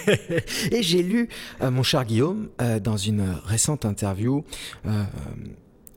Et 0.71 0.83
j'ai 0.83 1.03
lu, 1.03 1.29
euh, 1.61 1.71
mon 1.71 1.83
cher 1.83 2.05
Guillaume, 2.05 2.49
euh, 2.61 2.79
dans 2.79 2.97
une 2.97 3.35
récente 3.45 3.85
interview, 3.85 4.43
euh, 4.85 5.03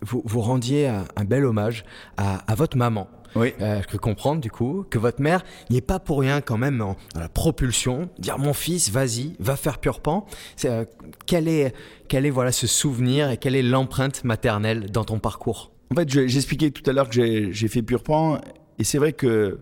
vous, 0.03 0.23
vous 0.25 0.41
rendiez 0.41 0.89
un, 0.89 1.25
bel 1.25 1.45
hommage 1.45 1.85
à 2.17 2.55
votre 2.55 2.77
maman. 2.77 3.09
Oui. 3.37 3.53
Euh, 3.61 3.81
je 3.83 3.89
peux 3.89 3.99
comprendre 3.99 4.41
du 4.41 4.51
coup 4.51 4.85
que 4.89 4.99
votre 4.99 5.21
mère 5.21 5.45
n'y 5.71 5.79
est 5.79 5.87
pas 5.87 5.99
pour 5.99 6.21
rien 6.21 6.41
quand 6.41 6.59
même 6.59 6.81
en, 6.81 6.97
la 7.15 7.29
propulsion, 7.29 8.09
dire 8.19 8.39
mon 8.39 8.53
fils, 8.53 8.91
vas-y, 8.91 9.35
va 9.39 9.57
faire 9.57 9.79
pur 9.79 10.01
pan. 10.01 10.27
Euh, 10.65 10.85
quel 11.27 11.49
est 11.49 11.75
quel 12.09 12.27
est 12.27 12.31
voilà 12.31 12.53
ce 12.53 12.67
souvenir 12.67 13.31
et 13.31 13.37
quelle 13.37 13.57
est 13.57 13.63
l'empreinte 13.63 14.25
maternelle 14.25 14.91
dans 14.91 15.05
ton 15.05 15.19
parcours? 15.19 15.73
En 15.91 15.97
fait, 15.97 16.09
j'expliquais 16.11 16.71
tout 16.71 16.89
à 16.89 16.93
l'heure 16.93 17.09
que 17.09 17.51
j'ai 17.53 17.69
fait 17.69 17.83
pur 17.83 18.03
pan 18.03 18.39
et 18.79 18.85
c'est 18.85 18.99
vrai 18.99 19.13
que 19.13 19.61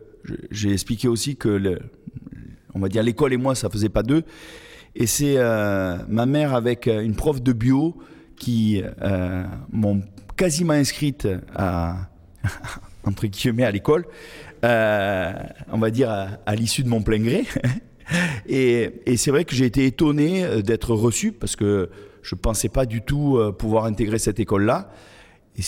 j'ai 0.51 0.73
expliqué 0.73 1.09
aussi 1.09 1.37
que 1.37 1.49
le, 1.49 1.81
on 2.75 2.81
va 2.81 2.89
dire 2.89 3.03
l'école 3.03 3.33
et 3.33 3.37
moi 3.37 3.55
ça 3.55 3.69
faisait 3.69 3.89
pas 3.89 4.03
deux 4.03 4.23
et 4.95 5.07
c'est 5.07 5.35
euh, 5.37 5.99
ma 6.09 6.27
mère 6.27 6.55
avec 6.55 6.87
une 6.87 7.15
prof 7.15 7.43
de 7.43 7.53
bio 7.53 7.97
qui 8.37 8.83
euh, 9.03 9.45
m'ont 9.71 10.03
quasiment 10.37 10.75
inscrite 10.75 11.29
à 11.55 12.09
entre 13.05 13.27
guillemets, 13.27 13.65
à 13.65 13.71
l'école, 13.71 14.07
euh, 14.65 15.33
on 15.73 15.79
va 15.79 15.91
dire 15.91 16.11
à, 16.11 16.55
l'issue 16.55 16.83
de 16.83 16.89
mon 16.89 17.03
plein 17.03 17.19
gré. 17.19 17.45
et, 18.49 19.17
c'est 19.17 19.31
vrai 19.31 19.45
que 19.45 19.55
j'ai 19.55 19.67
été 19.67 19.87
étonné 19.87 20.45
euh, 20.45 20.63
d'être 20.63 20.95
reçu 20.95 21.33
parce 21.33 21.57
que 21.57 21.91
je 22.23 22.35
ne 22.35 22.41
pensais 22.41 22.69
pas 22.69 22.87
du 22.87 23.03
tout 23.03 23.37
euh, 23.37 23.53
pouvoir 23.53 23.85
intégrer 23.85 24.19
cette 24.19 24.39
école-là. 24.39 24.91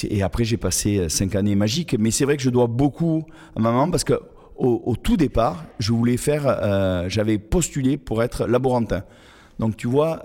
Et, 0.02 0.22
après, 0.22 0.44
j'ai 0.44 0.56
passé 0.56 1.08
cinq 1.08 1.34
années 1.34 1.56
magiques. 1.56 1.96
Mais 1.98 2.10
c'est 2.10 2.24
vrai 2.24 2.36
que 2.36 2.42
je 2.42 2.50
dois 2.50 2.68
beaucoup 2.68 3.24
à 3.56 3.60
ma 3.60 3.70
maman 3.70 3.90
parce 3.90 4.04
que 4.04 4.14
au, 4.56 4.94
tout 5.02 5.16
départ, 5.16 5.64
je 5.80 5.92
voulais 5.92 6.16
faire, 6.16 7.06
j'avais 7.08 7.38
postulé 7.38 7.98
pour 7.98 8.22
être 8.22 8.46
laborantin. 8.46 9.02
Donc 9.58 9.76
tu 9.76 9.88
vois, 9.88 10.22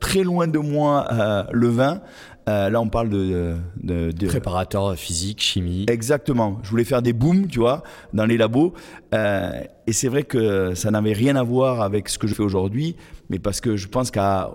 très 0.00 0.24
loin 0.24 0.48
de 0.48 0.58
moi 0.58 1.06
le 1.52 1.68
vin. 1.68 2.02
Euh, 2.48 2.70
là, 2.70 2.80
on 2.80 2.88
parle 2.88 3.10
de, 3.10 3.56
de, 3.82 4.10
de, 4.10 4.26
préparateur 4.26 4.96
physique, 4.96 5.40
chimie. 5.40 5.86
Exactement. 5.88 6.58
Je 6.62 6.70
voulais 6.70 6.84
faire 6.84 7.02
des 7.02 7.12
booms, 7.12 7.46
tu 7.46 7.58
vois, 7.58 7.82
dans 8.14 8.24
les 8.24 8.36
labos. 8.36 8.72
et 9.12 9.92
c'est 9.92 10.08
vrai 10.08 10.22
que 10.22 10.74
ça 10.74 10.90
n'avait 10.90 11.12
rien 11.12 11.36
à 11.36 11.42
voir 11.42 11.82
avec 11.82 12.08
ce 12.08 12.18
que 12.18 12.26
je 12.26 12.34
fais 12.34 12.42
aujourd'hui, 12.42 12.96
mais 13.28 13.38
parce 13.38 13.60
que 13.60 13.76
je 13.76 13.88
pense 13.88 14.10
qu'à 14.10 14.50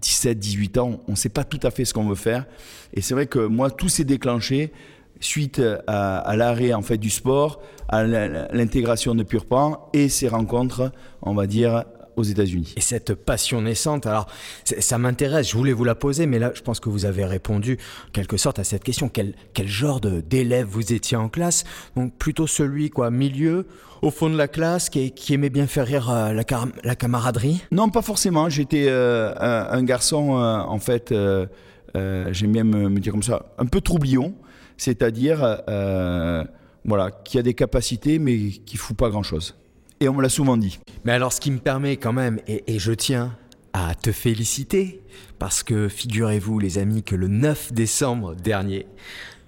17, 0.00 0.38
18 0.38 0.78
ans, 0.78 1.00
on 1.08 1.12
ne 1.12 1.16
sait 1.16 1.30
pas 1.30 1.44
tout 1.44 1.60
à 1.62 1.70
fait 1.70 1.84
ce 1.84 1.94
qu'on 1.94 2.08
veut 2.08 2.14
faire. 2.14 2.46
Et 2.92 3.00
c'est 3.00 3.14
vrai 3.14 3.26
que 3.26 3.38
moi, 3.38 3.70
tout 3.70 3.88
s'est 3.88 4.04
déclenché 4.04 4.72
suite 5.20 5.60
à, 5.86 6.18
à 6.18 6.36
l'arrêt 6.36 6.72
en 6.72 6.82
fait 6.82 6.98
du 6.98 7.10
sport, 7.10 7.60
à 7.88 8.04
l'intégration 8.04 9.14
de 9.14 9.22
Purpan 9.22 9.88
et 9.92 10.08
ces 10.08 10.28
rencontres, 10.28 10.92
on 11.22 11.34
va 11.34 11.46
dire, 11.46 11.84
aux 12.16 12.22
États-Unis. 12.22 12.74
Et 12.76 12.80
cette 12.80 13.14
passion 13.14 13.62
naissante, 13.62 14.06
alors 14.06 14.26
ça 14.64 14.98
m'intéresse, 14.98 15.50
je 15.50 15.56
voulais 15.56 15.72
vous 15.72 15.84
la 15.84 15.94
poser, 15.94 16.26
mais 16.26 16.38
là 16.38 16.52
je 16.54 16.62
pense 16.62 16.80
que 16.80 16.88
vous 16.88 17.04
avez 17.04 17.24
répondu 17.24 17.78
en 18.08 18.10
quelque 18.12 18.36
sorte 18.36 18.58
à 18.58 18.64
cette 18.64 18.84
question. 18.84 19.08
Quel, 19.08 19.34
quel 19.54 19.68
genre 19.68 20.00
d'élève 20.00 20.66
vous 20.66 20.92
étiez 20.92 21.16
en 21.16 21.28
classe? 21.28 21.64
Donc 21.96 22.14
plutôt 22.16 22.46
celui, 22.46 22.90
quoi, 22.90 23.10
milieu, 23.10 23.66
au 24.02 24.10
fond 24.10 24.30
de 24.30 24.36
la 24.36 24.48
classe, 24.48 24.88
qui, 24.88 25.12
qui 25.12 25.34
aimait 25.34 25.50
bien 25.50 25.66
faire 25.66 25.86
rire 25.86 26.10
euh, 26.10 26.32
la, 26.32 26.44
la, 26.84 26.96
camaraderie? 26.96 27.62
Non, 27.70 27.90
pas 27.90 28.02
forcément. 28.02 28.48
J'étais 28.48 28.86
euh, 28.88 29.32
un, 29.38 29.82
garçon, 29.82 30.36
euh, 30.36 30.58
en 30.58 30.78
fait, 30.78 31.14
j'aime 31.94 32.52
bien 32.52 32.64
me, 32.64 32.88
me, 32.88 33.00
dire 33.00 33.12
comme 33.12 33.22
ça, 33.22 33.52
un 33.58 33.66
peu 33.66 33.80
troublion, 33.80 34.34
c'est-à-dire, 34.76 35.62
voilà, 36.84 37.10
qui 37.24 37.38
a 37.38 37.42
des 37.42 37.54
capacités, 37.54 38.18
mais 38.18 38.50
qui 38.50 38.76
fout 38.76 38.96
pas 38.96 39.10
grand-chose. 39.10 39.56
Et 40.02 40.08
on 40.08 40.14
me 40.14 40.22
l'a 40.22 40.30
souvent 40.30 40.56
dit. 40.56 40.80
Mais 41.04 41.12
alors, 41.12 41.30
ce 41.30 41.42
qui 41.42 41.50
me 41.50 41.58
permet 41.58 41.98
quand 41.98 42.14
même, 42.14 42.40
et, 42.46 42.78
je 42.78 42.92
tiens 42.92 43.36
à 43.74 43.94
te 43.94 44.12
féliciter, 44.12 45.02
parce 45.38 45.62
que 45.62 45.88
figurez-vous, 45.88 46.58
les 46.58 46.78
amis, 46.78 47.02
que 47.02 47.14
le 47.14 47.28
9 47.28 47.74
décembre 47.74 48.34
dernier, 48.34 48.86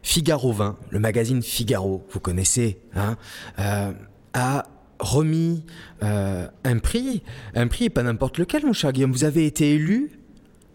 Figaro 0.03 0.53
20, 0.53 0.79
le 0.91 0.99
magazine 0.99 1.43
Figaro, 1.43 2.07
vous 2.11 2.21
connaissez, 2.21 2.79
hein, 2.95 3.17
euh, 3.59 3.93
a 4.35 4.65
remis 4.99 5.65
un 6.03 6.79
prix, 6.79 7.23
un 7.55 7.67
prix 7.67 7.89
pas 7.89 8.03
n'importe 8.03 8.39
lequel, 8.39 8.67
mon 8.67 8.75
cher 8.75 8.93
Guillaume. 8.93 9.13
Vous 9.13 9.25
avez 9.25 9.47
été 9.47 9.75
élu 9.75 10.13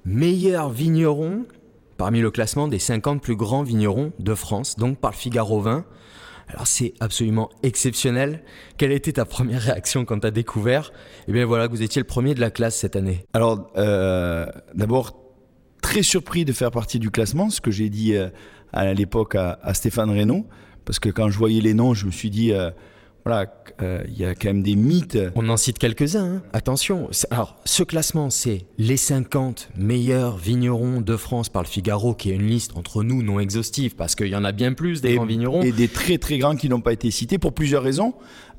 meilleur 0.06 0.70
vigneron 0.70 1.46
parmi 1.98 2.20
le 2.20 2.32
classement 2.32 2.68
des 2.68 2.80
50 2.80 3.22
plus 3.22 3.36
grands 3.36 3.64
vignerons 3.64 4.12
de 4.20 4.34
France, 4.34 4.76
donc 4.78 4.98
par 4.98 5.12
le 5.12 5.18
Figaro 5.18 5.62
20. 5.62 5.86
Alors 6.48 6.66
c'est 6.66 6.94
absolument 7.00 7.50
exceptionnel. 7.64 8.44
Quelle 8.78 8.92
était 8.92 9.14
ta 9.14 9.26
première 9.26 9.62
réaction 9.62 10.06
quand 10.06 10.20
tu 10.20 10.28
as 10.28 10.32
découvert? 10.32 10.94
Eh 11.28 11.32
bien 11.34 11.46
voilà, 11.46 11.68
vous 11.68 11.82
étiez 11.82 12.02
le 12.02 12.08
premier 12.08 12.34
de 12.34 12.40
la 12.40 12.52
classe 12.52 12.78
cette 12.78 12.96
année. 12.96 13.26
Alors 13.34 13.70
euh, 13.78 14.46
d'abord, 14.74 15.20
très 15.82 16.04
surpris 16.04 16.46
de 16.46 16.54
faire 16.54 16.72
partie 16.72 17.00
du 17.00 17.12
classement, 17.12 17.50
ce 17.50 17.60
que 17.60 17.72
j'ai 17.72 17.90
dit 17.90 18.16
euh, 18.16 18.30
à 18.72 18.94
l'époque 18.94 19.36
à, 19.36 19.74
Stéphane 19.74 20.10
Reynaud, 20.10 20.46
parce 20.86 21.00
que 21.00 21.10
quand 21.10 21.30
je 21.30 21.38
voyais 21.38 21.62
les 21.62 21.74
noms, 21.74 21.94
je 21.94 22.06
me 22.06 22.12
suis 22.12 22.30
dit... 22.30 22.54
Euh, 22.54 22.72
voilà, 23.28 23.52
euh, 23.82 24.04
il 24.08 24.18
y 24.18 24.24
a 24.24 24.36
quand 24.36 24.48
même 24.48 24.64
des 24.64 24.78
mythes. 24.78 25.18
On 25.36 25.50
en 25.50 25.58
cite 25.58 25.80
quelques-uns, 25.80 26.36
hein. 26.36 26.42
attention. 26.54 27.10
Alors, 27.30 27.58
ce 27.66 27.84
classement, 27.84 28.30
c'est 28.30 28.66
les 28.78 28.96
50 28.96 29.72
meilleurs 29.76 30.38
vignerons 30.38 31.02
de 31.02 31.18
France 31.18 31.50
par 31.50 31.62
le 31.62 31.68
Figaro, 31.68 32.14
qui 32.14 32.32
est 32.32 32.36
une 32.36 32.48
liste 32.48 32.78
entre 32.78 33.04
nous 33.04 33.24
non 33.24 33.42
exhaustive, 33.42 33.96
parce 33.96 34.16
qu'il 34.16 34.28
y 34.28 34.36
en 34.38 34.46
a 34.46 34.54
bien 34.54 34.72
plus 34.72 35.02
des 35.02 35.16
grands 35.16 35.26
vignerons. 35.26 35.62
Et 35.62 35.74
des 35.74 35.90
très 35.90 36.18
très 36.20 36.38
grands 36.38 36.56
qui 36.56 36.70
n'ont 36.70 36.80
pas 36.80 36.94
été 36.94 37.12
cités 37.12 37.38
pour 37.38 37.54
plusieurs 37.54 37.84
raisons. 37.84 38.14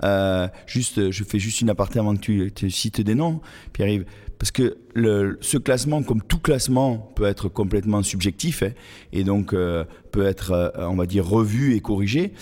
Euh, 0.04 0.48
juste, 0.66 1.10
je 1.12 1.24
fais 1.24 1.38
juste 1.38 1.62
une 1.62 1.70
aparté 1.70 1.98
avant 1.98 2.14
que 2.14 2.20
tu, 2.20 2.52
tu 2.54 2.70
cites 2.70 3.00
des 3.00 3.14
noms, 3.14 3.40
Pierre-Yves 3.72 4.04
parce 4.38 4.52
que 4.52 4.76
le, 4.94 5.36
ce 5.40 5.56
classement, 5.56 6.00
comme 6.04 6.22
tout 6.22 6.38
classement, 6.38 7.10
peut 7.16 7.24
être 7.24 7.48
complètement 7.48 8.04
subjectif 8.04 8.62
hein, 8.62 8.70
et 9.12 9.24
donc 9.24 9.52
euh, 9.52 9.82
peut 10.12 10.24
être, 10.24 10.72
on 10.78 10.94
va 10.94 11.06
dire, 11.06 11.26
revu 11.26 11.74
et 11.74 11.80
corrigé. 11.80 12.32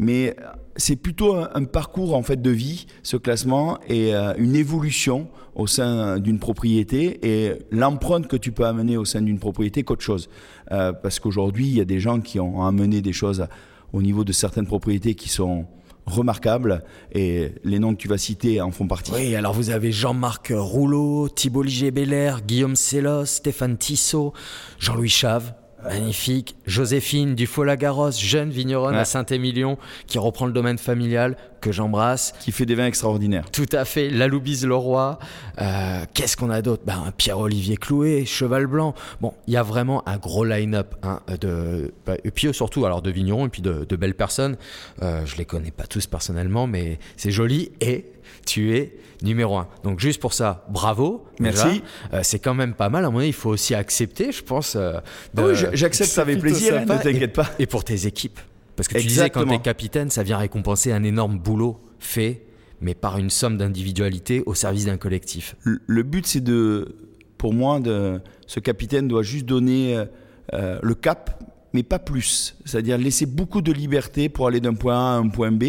Mais 0.00 0.34
c'est 0.76 0.96
plutôt 0.96 1.34
un, 1.34 1.64
parcours 1.64 2.14
en 2.16 2.22
fait 2.22 2.40
de 2.40 2.50
vie, 2.50 2.86
ce 3.02 3.16
classement, 3.16 3.78
et 3.88 4.14
euh, 4.14 4.34
une 4.38 4.56
évolution 4.56 5.28
au 5.54 5.66
sein 5.66 6.18
d'une 6.18 6.38
propriété 6.38 7.20
et 7.22 7.52
l'empreinte 7.70 8.26
que 8.26 8.36
tu 8.36 8.50
peux 8.50 8.66
amener 8.66 8.96
au 8.96 9.04
sein 9.04 9.22
d'une 9.22 9.38
propriété 9.38 9.84
qu'autre 9.84 10.02
chose. 10.02 10.28
parce 10.68 11.20
qu'aujourd'hui, 11.20 11.66
il 11.68 11.76
y 11.76 11.80
a 11.80 11.84
des 11.84 12.00
gens 12.00 12.20
qui 12.20 12.40
ont 12.40 12.64
amené 12.64 13.00
des 13.00 13.12
choses 13.12 13.46
au 13.92 14.02
niveau 14.02 14.24
de 14.24 14.32
certaines 14.32 14.66
propriétés 14.66 15.14
qui 15.14 15.28
sont 15.28 15.66
remarquables 16.06 16.82
et 17.12 17.52
les 17.64 17.78
noms 17.78 17.94
que 17.94 18.00
tu 18.00 18.08
vas 18.08 18.18
citer 18.18 18.60
en 18.60 18.70
font 18.70 18.86
partie. 18.86 19.12
Oui, 19.12 19.34
alors 19.34 19.52
vous 19.52 19.70
avez 19.70 19.92
Jean-Marc 19.92 20.52
Rouleau, 20.54 21.28
Thibault 21.28 21.62
Ligier-Belair, 21.62 22.42
Guillaume 22.42 22.76
Sellos, 22.76 23.26
Stéphane 23.26 23.76
Tissot, 23.76 24.32
Jean-Louis 24.78 25.08
Chave, 25.08 25.54
Magnifique. 25.84 26.56
Joséphine 26.66 27.34
Dufault-Lagarosse, 27.34 28.20
jeune 28.20 28.50
vigneronne 28.50 28.94
à 28.94 29.04
Saint-Émilion, 29.04 29.78
qui 30.06 30.18
reprend 30.18 30.46
le 30.46 30.52
domaine 30.52 30.78
familial, 30.78 31.36
que 31.64 31.72
j'embrasse. 31.72 32.34
Qui 32.40 32.52
fait 32.52 32.66
des 32.66 32.74
vins 32.74 32.86
extraordinaires. 32.86 33.50
Tout 33.50 33.66
à 33.72 33.86
fait. 33.86 34.10
La 34.10 34.28
Loubise 34.28 34.66
Leroy. 34.66 35.18
Euh, 35.60 36.04
Qu'est-ce 36.12 36.36
qu'on 36.36 36.50
a 36.50 36.60
d'autre? 36.60 36.82
Ben, 36.84 37.12
Pierre-Olivier 37.16 37.78
Clouet, 37.78 38.26
Cheval 38.26 38.66
Blanc. 38.66 38.94
Bon, 39.22 39.32
il 39.46 39.54
y 39.54 39.56
a 39.56 39.62
vraiment 39.62 40.06
un 40.06 40.18
gros 40.18 40.44
line-up. 40.44 40.94
Hein, 41.02 41.20
de, 41.40 41.94
bah, 42.04 42.16
et 42.22 42.30
puis 42.30 42.52
surtout, 42.52 42.84
alors 42.84 43.00
de 43.00 43.10
vignerons 43.10 43.46
et 43.46 43.48
puis 43.48 43.62
de, 43.62 43.86
de 43.88 43.96
belles 43.96 44.14
personnes. 44.14 44.56
Euh, 45.02 45.24
je 45.24 45.36
les 45.36 45.46
connais 45.46 45.70
pas 45.70 45.86
tous 45.86 46.06
personnellement, 46.06 46.66
mais 46.66 46.98
c'est 47.16 47.30
joli. 47.30 47.72
Et 47.80 48.12
tu 48.44 48.76
es 48.76 48.98
numéro 49.22 49.56
un. 49.56 49.66
Donc 49.84 50.00
juste 50.00 50.20
pour 50.20 50.34
ça, 50.34 50.66
bravo. 50.68 51.24
Merci. 51.40 51.82
Euh, 52.12 52.20
c'est 52.22 52.40
quand 52.40 52.54
même 52.54 52.74
pas 52.74 52.90
mal. 52.90 53.06
À 53.06 53.10
mon 53.10 53.20
avis, 53.20 53.28
il 53.28 53.32
faut 53.32 53.50
aussi 53.50 53.74
accepter, 53.74 54.32
je 54.32 54.42
pense. 54.42 54.76
Euh, 54.76 55.00
oui, 55.38 55.54
j'accepte 55.72 56.10
ça 56.10 56.20
avec 56.20 56.40
plaisir, 56.40 56.78
ne 56.78 56.86
t'inquiète 56.86 57.32
pas. 57.32 57.48
Et 57.58 57.64
pour 57.66 57.84
tes 57.84 58.06
équipes. 58.06 58.38
Parce 58.76 58.88
que 58.88 58.98
tu 58.98 59.06
disais 59.06 59.30
quand 59.30 59.44
tu 59.44 59.54
es 59.54 59.60
capitaine, 59.60 60.10
ça 60.10 60.22
vient 60.22 60.38
récompenser 60.38 60.92
un 60.92 61.02
énorme 61.04 61.38
boulot 61.38 61.80
fait, 61.98 62.46
mais 62.80 62.94
par 62.94 63.18
une 63.18 63.30
somme 63.30 63.56
d'individualité 63.56 64.42
au 64.46 64.54
service 64.54 64.86
d'un 64.86 64.96
collectif. 64.96 65.56
Le, 65.62 66.02
but, 66.02 66.26
c'est 66.26 66.42
de, 66.42 66.96
pour 67.38 67.54
moi, 67.54 67.80
de, 67.80 68.20
ce 68.46 68.60
capitaine 68.60 69.08
doit 69.08 69.22
juste 69.22 69.46
donner 69.46 70.04
euh, 70.52 70.78
le 70.82 70.94
cap, 70.94 71.42
mais 71.72 71.82
pas 71.82 71.98
plus. 71.98 72.56
C'est-à-dire 72.64 72.98
laisser 72.98 73.26
beaucoup 73.26 73.62
de 73.62 73.72
liberté 73.72 74.28
pour 74.28 74.48
aller 74.48 74.60
d'un 74.60 74.74
point 74.74 74.96
A 74.96 75.14
à 75.14 75.18
un 75.18 75.28
point 75.28 75.52
B, 75.52 75.64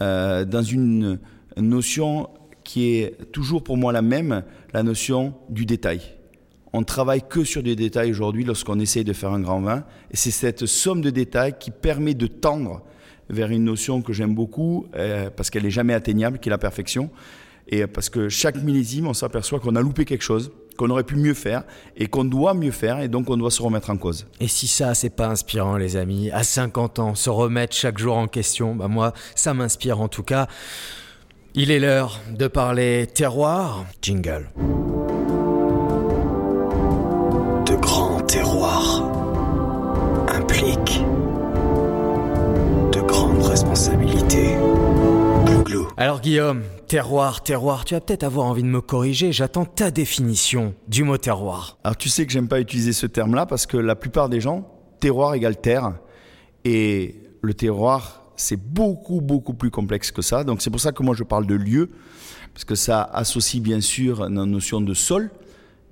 dans 0.00 0.62
une 0.62 1.18
notion 1.56 2.28
qui 2.64 2.96
est 2.96 3.32
toujours 3.32 3.62
pour 3.62 3.76
moi 3.76 3.92
la 3.92 4.02
même, 4.02 4.42
la 4.74 4.82
notion 4.82 5.34
du 5.48 5.64
détail. 5.64 6.00
On 6.78 6.82
travaille 6.82 7.22
que 7.26 7.42
sur 7.42 7.62
des 7.62 7.74
détails 7.74 8.10
aujourd'hui 8.10 8.44
lorsqu'on 8.44 8.78
essaye 8.78 9.02
de 9.02 9.14
faire 9.14 9.32
un 9.32 9.40
grand 9.40 9.62
vin. 9.62 9.84
Et 10.10 10.16
c'est 10.18 10.30
cette 10.30 10.66
somme 10.66 11.00
de 11.00 11.08
détails 11.08 11.54
qui 11.58 11.70
permet 11.70 12.12
de 12.12 12.26
tendre 12.26 12.82
vers 13.30 13.50
une 13.50 13.64
notion 13.64 14.02
que 14.02 14.12
j'aime 14.12 14.34
beaucoup, 14.34 14.86
euh, 14.94 15.30
parce 15.34 15.48
qu'elle 15.48 15.62
n'est 15.62 15.70
jamais 15.70 15.94
atteignable, 15.94 16.38
qui 16.38 16.50
est 16.50 16.50
la 16.50 16.58
perfection. 16.58 17.08
Et 17.66 17.86
parce 17.86 18.10
que 18.10 18.28
chaque 18.28 18.62
millésime, 18.62 19.06
on 19.06 19.14
s'aperçoit 19.14 19.58
qu'on 19.58 19.74
a 19.74 19.80
loupé 19.80 20.04
quelque 20.04 20.22
chose, 20.22 20.52
qu'on 20.76 20.90
aurait 20.90 21.04
pu 21.04 21.16
mieux 21.16 21.32
faire, 21.32 21.64
et 21.96 22.08
qu'on 22.08 22.26
doit 22.26 22.52
mieux 22.52 22.72
faire, 22.72 23.00
et 23.00 23.08
donc 23.08 23.30
on 23.30 23.38
doit 23.38 23.50
se 23.50 23.62
remettre 23.62 23.88
en 23.88 23.96
cause. 23.96 24.26
Et 24.38 24.46
si 24.46 24.66
ça, 24.66 24.92
c'est 24.92 25.08
pas 25.08 25.28
inspirant, 25.28 25.78
les 25.78 25.96
amis, 25.96 26.30
à 26.30 26.42
50 26.42 26.98
ans, 26.98 27.14
se 27.14 27.30
remettre 27.30 27.74
chaque 27.74 27.96
jour 27.96 28.18
en 28.18 28.28
question, 28.28 28.76
bah 28.76 28.88
moi, 28.88 29.14
ça 29.34 29.54
m'inspire 29.54 29.98
en 30.02 30.08
tout 30.08 30.24
cas. 30.24 30.46
Il 31.54 31.70
est 31.70 31.80
l'heure 31.80 32.20
de 32.36 32.48
parler 32.48 33.06
terroir. 33.06 33.86
Jingle. 34.02 34.50
Glou, 45.66 45.88
Alors 45.98 46.22
Guillaume, 46.22 46.62
terroir, 46.88 47.42
terroir, 47.42 47.84
tu 47.84 47.92
vas 47.92 48.00
peut-être 48.00 48.22
avoir 48.22 48.46
envie 48.46 48.62
de 48.62 48.68
me 48.68 48.80
corriger, 48.80 49.32
j'attends 49.32 49.66
ta 49.66 49.90
définition 49.90 50.74
du 50.88 51.04
mot 51.04 51.18
terroir. 51.18 51.76
Alors 51.84 51.98
tu 51.98 52.08
sais 52.08 52.24
que 52.24 52.32
j'aime 52.32 52.48
pas 52.48 52.58
utiliser 52.58 52.94
ce 52.94 53.06
terme-là 53.06 53.44
parce 53.44 53.66
que 53.66 53.76
la 53.76 53.94
plupart 53.94 54.30
des 54.30 54.40
gens, 54.40 54.66
terroir 54.98 55.34
égale 55.34 55.60
terre. 55.60 55.92
Et 56.64 57.16
le 57.42 57.52
terroir, 57.52 58.22
c'est 58.36 58.56
beaucoup, 58.56 59.20
beaucoup 59.20 59.52
plus 59.52 59.70
complexe 59.70 60.10
que 60.10 60.22
ça. 60.22 60.42
Donc 60.42 60.62
c'est 60.62 60.70
pour 60.70 60.80
ça 60.80 60.92
que 60.92 61.02
moi 61.02 61.14
je 61.14 61.24
parle 61.24 61.46
de 61.46 61.54
lieu, 61.54 61.90
parce 62.54 62.64
que 62.64 62.76
ça 62.76 63.02
associe 63.02 63.62
bien 63.62 63.82
sûr 63.82 64.22
la 64.22 64.46
notion 64.46 64.80
de 64.80 64.94
sol, 64.94 65.30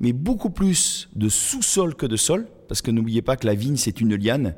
mais 0.00 0.14
beaucoup 0.14 0.48
plus 0.48 1.10
de 1.14 1.28
sous-sol 1.28 1.96
que 1.96 2.06
de 2.06 2.16
sol, 2.16 2.46
parce 2.66 2.80
que 2.80 2.90
n'oubliez 2.90 3.20
pas 3.20 3.36
que 3.36 3.46
la 3.46 3.54
vigne 3.54 3.76
c'est 3.76 4.00
une 4.00 4.14
liane. 4.14 4.54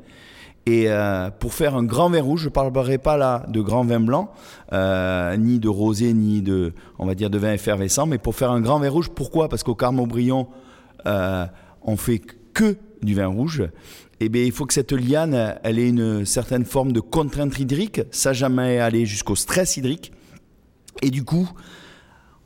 Et 0.67 0.89
euh, 0.89 1.29
pour 1.31 1.53
faire 1.53 1.77
un 1.77 1.83
grand 1.83 2.09
vin 2.09 2.21
rouge, 2.21 2.41
je 2.41 2.49
ne 2.49 2.51
parlerai 2.51 2.97
pas 2.97 3.15
là 3.15 3.45
de 3.47 3.61
grand 3.61 3.85
vin 3.85 4.01
blanc, 4.01 4.33
euh, 4.73 5.37
ni 5.37 5.59
de 5.59 5.69
rosé, 5.69 6.11
ni 6.11 6.41
de, 6.41 6.73
on 6.99 7.05
va 7.05 7.15
dire, 7.15 7.29
de 7.29 7.37
vin 7.37 7.53
effervescent, 7.53 8.05
mais 8.05 8.17
pour 8.17 8.35
faire 8.35 8.51
un 8.51 8.59
grand 8.59 8.77
vin 8.77 8.89
rouge, 8.89 9.09
pourquoi? 9.15 9.47
Parce 9.47 9.63
qu'au 9.63 9.75
Carmaubrion, 9.75 10.49
euh, 11.05 11.45
on 11.83 11.95
fait 11.95 12.19
que 12.53 12.75
du 13.01 13.15
vin 13.15 13.27
rouge 13.27 13.63
eh 14.19 14.29
bien, 14.29 14.43
il 14.43 14.51
faut 14.51 14.65
que 14.65 14.73
cette 14.73 14.91
liane, 14.91 15.55
elle 15.63 15.79
ait 15.79 15.87
une 15.87 16.25
certaine 16.25 16.65
forme 16.65 16.91
de 16.91 16.99
contrainte 16.99 17.59
hydrique, 17.59 18.01
ça 18.11 18.33
jamais 18.33 18.79
aller 18.79 19.05
jusqu'au 19.05 19.35
stress 19.35 19.77
hydrique. 19.77 20.11
Et 21.03 21.11
du 21.11 21.23
coup, 21.23 21.47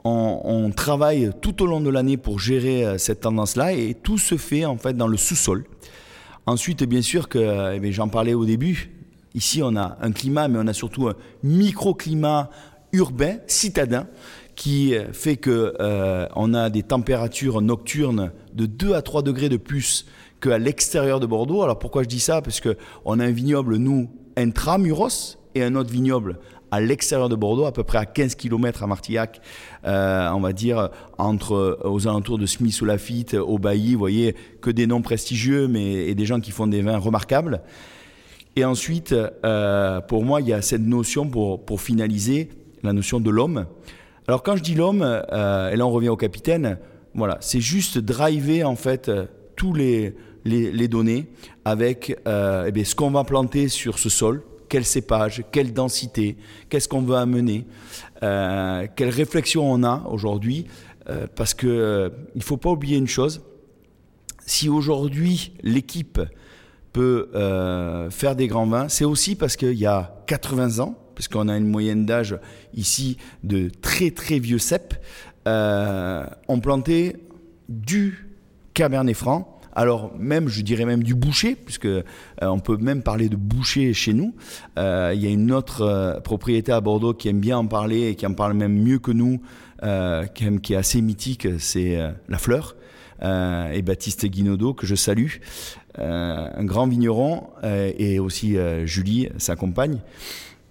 on, 0.03 0.69
travaille 0.75 1.31
tout 1.41 1.63
au 1.63 1.65
long 1.65 1.79
de 1.79 1.89
l'année 1.89 2.17
pour 2.17 2.39
gérer 2.39 2.85
euh, 2.85 2.97
cette 2.97 3.21
tendance-là, 3.21 3.73
et 3.73 3.95
tout 3.95 4.17
se 4.19 4.37
fait 4.37 4.65
en 4.65 4.77
fait 4.77 4.93
dans 4.93 5.07
le 5.07 5.17
sous-sol. 5.17 5.63
Ensuite, 6.45 6.83
bien 6.83 7.01
sûr 7.01 7.29
que, 7.29 7.75
eh 7.75 7.91
j'en 7.91 8.07
parlais 8.07 8.33
au 8.33 8.45
début, 8.45 8.91
ici 9.35 9.61
on 9.63 9.75
a 9.75 9.97
un 10.01 10.11
climat, 10.11 10.47
mais 10.47 10.59
on 10.59 10.67
a 10.67 10.73
surtout 10.73 11.07
un 11.07 11.15
microclimat 11.43 12.49
urbain, 12.93 13.37
citadin, 13.47 14.07
qui 14.55 14.93
fait 15.13 15.37
que 15.37 15.75
euh, 15.79 16.27
on 16.35 16.53
a 16.53 16.69
des 16.69 16.83
températures 16.83 17.61
nocturnes 17.61 18.31
de 18.53 18.65
2 18.65 18.93
à 18.93 19.01
3 19.01 19.21
degrés 19.21 19.49
de 19.49 19.57
plus 19.57 20.05
qu'à 20.41 20.57
l'extérieur 20.57 21.19
de 21.19 21.25
Bordeaux. 21.25 21.61
Alors 21.61 21.79
pourquoi 21.79 22.03
je 22.03 22.07
dis 22.09 22.19
ça? 22.19 22.41
Parce 22.41 22.59
qu'on 22.59 23.19
a 23.19 23.25
un 23.25 23.31
vignoble, 23.31 23.77
nous, 23.77 24.09
intramuros, 24.35 25.37
et 25.55 25.63
un 25.63 25.75
autre 25.75 25.91
vignoble 25.91 26.39
à 26.71 26.79
l'extérieur 26.79 27.29
de 27.29 27.35
Bordeaux, 27.35 27.65
à 27.65 27.71
peu 27.71 27.83
près 27.83 27.97
à 27.97 28.05
15 28.05 28.35
km 28.35 28.83
à 28.83 28.87
Martillac, 28.87 29.41
euh, 29.85 30.29
on 30.31 30.39
va 30.39 30.53
dire 30.53 30.89
entre 31.17 31.53
euh, 31.53 31.77
aux 31.83 32.07
alentours 32.07 32.37
de 32.37 32.45
Smith 32.45 32.79
ou 32.81 32.85
Lafitte, 32.85 33.33
au 33.33 33.59
Bailly, 33.59 33.93
vous 33.93 33.99
voyez, 33.99 34.35
que 34.61 34.69
des 34.69 34.87
noms 34.87 35.01
prestigieux, 35.01 35.67
mais 35.67 36.13
des 36.15 36.25
gens 36.25 36.39
qui 36.39 36.51
font 36.51 36.67
des 36.67 36.81
vins 36.81 36.97
remarquables. 36.97 37.61
Et 38.55 38.65
ensuite, 38.65 39.13
euh, 39.13 40.01
pour 40.01 40.23
moi, 40.23 40.41
il 40.41 40.47
y 40.47 40.53
a 40.53 40.61
cette 40.61 40.81
notion, 40.81 41.27
pour, 41.27 41.81
finaliser, 41.81 42.49
la 42.83 42.93
notion 42.93 43.19
de 43.19 43.29
l'homme. 43.29 43.65
Alors 44.27 44.43
quand 44.43 44.55
je 44.55 44.63
dis 44.63 44.75
l'homme, 44.75 45.01
et 45.01 45.75
là 45.75 45.85
on 45.85 45.91
revient 45.91 46.09
au 46.09 46.17
capitaine, 46.17 46.77
voilà, 47.13 47.37
c'est 47.41 47.59
juste 47.59 47.97
driver 47.97 48.63
en 48.63 48.75
fait 48.75 49.11
tous 49.55 49.73
les, 49.73 50.15
les, 50.45 50.87
données 50.87 51.27
avec 51.65 52.17
euh, 52.27 52.71
eh 52.73 52.83
ce 52.83 52.95
qu'on 52.95 53.11
va 53.11 53.23
planter 53.23 53.67
sur 53.67 53.99
ce 53.99 54.09
sol, 54.09 54.43
quel 54.71 54.85
cépage, 54.85 55.43
quelle 55.51 55.73
densité, 55.73 56.37
qu'est-ce 56.69 56.87
qu'on 56.87 57.01
veut 57.01 57.17
amener, 57.17 57.65
euh, 58.23 58.87
quelle 58.95 59.09
réflexion 59.09 59.69
on 59.69 59.83
a 59.83 60.05
aujourd'hui, 60.09 60.65
euh, 61.09 61.27
parce 61.35 61.53
qu'il 61.53 61.69
ne 61.69 62.41
faut 62.41 62.55
pas 62.55 62.69
oublier 62.69 62.95
une 62.95 63.09
chose, 63.09 63.41
si 64.45 64.69
aujourd'hui 64.69 65.51
l'équipe 65.61 66.21
peut 66.93 67.29
faire 68.11 68.35
des 68.35 68.47
grands 68.47 68.65
vins, 68.65 68.87
c'est 68.89 69.05
aussi 69.05 69.35
parce 69.35 69.57
qu'il 69.57 69.77
y 69.77 69.85
a 69.85 70.23
80 70.27 70.79
ans, 70.79 70.95
puisqu'on 71.15 71.49
a 71.49 71.57
une 71.57 71.67
moyenne 71.67 72.05
d'âge 72.05 72.37
ici 72.73 73.17
de 73.43 73.69
très 73.81 74.11
très 74.11 74.39
vieux 74.39 74.57
cèpes, 74.57 74.95
ont 75.45 76.59
planté 76.61 77.17
du 77.69 78.27
Cabernet 78.73 79.15
Franc. 79.15 79.60
Alors 79.73 80.11
même, 80.17 80.47
je 80.47 80.61
dirais 80.61 80.85
même 80.85 81.03
du 81.03 81.15
boucher, 81.15 81.55
puisque 81.55 81.87
on 82.41 82.59
peut 82.59 82.77
même 82.77 83.03
parler 83.03 83.29
de 83.29 83.35
boucher 83.35 83.93
chez 83.93 84.13
nous. 84.13 84.33
Il 84.77 84.81
y 85.19 85.27
a 85.27 85.29
une 85.29 85.51
autre 85.51 86.19
propriété 86.23 86.71
à 86.71 86.81
Bordeaux 86.81 87.13
qui 87.13 87.29
aime 87.29 87.39
bien 87.39 87.57
en 87.57 87.67
parler 87.67 88.09
et 88.09 88.15
qui 88.15 88.25
en 88.25 88.33
parle 88.33 88.53
même 88.53 88.73
mieux 88.73 88.99
que 88.99 89.11
nous, 89.11 89.41
qui 90.33 90.73
est 90.73 90.75
assez 90.75 91.01
mythique, 91.01 91.47
c'est 91.59 91.97
la 92.27 92.37
fleur. 92.37 92.75
et 93.21 93.81
Baptiste 93.81 94.25
Guinaudot, 94.25 94.73
que 94.73 94.85
je 94.85 94.95
salue. 94.95 95.37
Euh, 95.99 96.47
un 96.55 96.63
grand 96.63 96.87
vigneron, 96.87 97.47
euh, 97.65 97.91
et 97.97 98.19
aussi 98.19 98.57
euh, 98.57 98.85
Julie, 98.85 99.27
sa 99.37 99.57
compagne. 99.57 99.99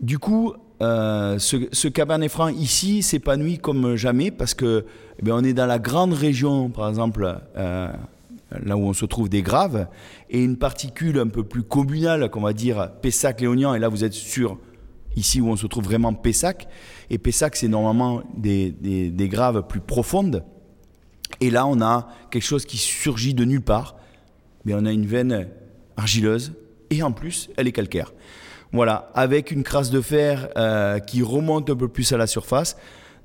Du 0.01 0.19
coup, 0.19 0.55
ce, 0.81 1.69
ce, 1.73 1.89
Cabernet 1.89 2.31
Franc 2.31 2.49
ici 2.49 3.03
s'épanouit 3.03 3.59
comme 3.59 3.97
jamais 3.97 4.31
parce 4.31 4.55
que 4.55 4.87
eh 5.23 5.31
on 5.31 5.45
est 5.45 5.53
dans 5.53 5.67
la 5.67 5.79
grande 5.79 6.15
région, 6.15 6.71
par 6.71 6.89
exemple, 6.89 7.39
là 8.51 8.77
où 8.77 8.81
on 8.81 8.93
se 8.93 9.05
trouve 9.05 9.29
des 9.29 9.43
Graves, 9.43 9.87
et 10.29 10.43
une 10.43 10.57
particule 10.57 11.19
un 11.19 11.29
peu 11.29 11.45
plus 11.45 11.63
communale, 11.63 12.31
qu'on 12.31 12.41
va 12.41 12.53
dire 12.53 12.91
Pessac-Léognan, 13.03 13.75
et 13.75 13.79
là 13.79 13.89
vous 13.89 14.05
êtes 14.05 14.13
sur 14.13 14.59
ici 15.17 15.41
où 15.41 15.49
on 15.49 15.57
se 15.57 15.67
trouve 15.67 15.85
vraiment 15.85 16.15
Pessac, 16.15 16.69
et 17.11 17.19
Pessac 17.19 17.57
c'est 17.57 17.69
normalement 17.69 18.23
des, 18.37 18.71
des, 18.71 19.29
graves 19.29 19.67
plus 19.67 19.81
profondes, 19.81 20.45
et 21.41 21.51
là 21.51 21.67
on 21.67 21.81
a 21.81 22.09
quelque 22.31 22.45
chose 22.45 22.65
qui 22.65 22.77
surgit 22.77 23.35
de 23.35 23.45
nulle 23.45 23.63
part, 23.63 23.97
mais 24.65 24.75
on 24.75 24.85
a 24.85 24.93
une 24.93 25.07
veine 25.07 25.49
argileuse. 25.97 26.53
Et 26.91 27.03
en 27.03 27.13
plus, 27.13 27.51
elle 27.57 27.69
est 27.69 27.73
calcaire. 27.73 28.13
Voilà, 28.73 29.11
avec 29.15 29.51
une 29.51 29.63
crasse 29.63 29.91
de 29.91 30.01
fer 30.01 30.49
euh, 30.57 30.99
qui 30.99 31.23
remonte 31.23 31.71
un 31.71 31.77
peu 31.77 31.89
plus 31.89 32.13
à 32.13 32.17
la 32.17 32.27
surface, 32.27 32.77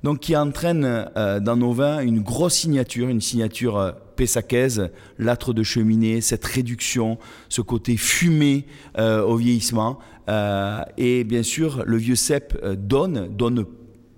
donc 0.03 0.19
qui 0.19 0.35
entraîne 0.35 0.85
euh, 1.17 1.39
dans 1.39 1.55
nos 1.55 1.71
vins 1.71 1.99
une 1.99 2.21
grosse 2.21 2.55
signature, 2.55 3.09
une 3.09 3.21
signature 3.21 3.77
euh, 3.77 3.91
pessacaise, 4.15 4.89
l'âtre 5.17 5.53
de 5.53 5.63
cheminée, 5.63 6.21
cette 6.21 6.45
réduction, 6.45 7.17
ce 7.49 7.61
côté 7.61 7.97
fumé 7.97 8.65
au 8.97 9.35
vieillissement. 9.35 9.99
et 10.97 11.23
bien 11.23 11.43
sûr, 11.43 11.83
le 11.85 11.97
vieux 11.97 12.15
cep 12.15 12.57
donne, 12.75 13.27
donne 13.35 13.65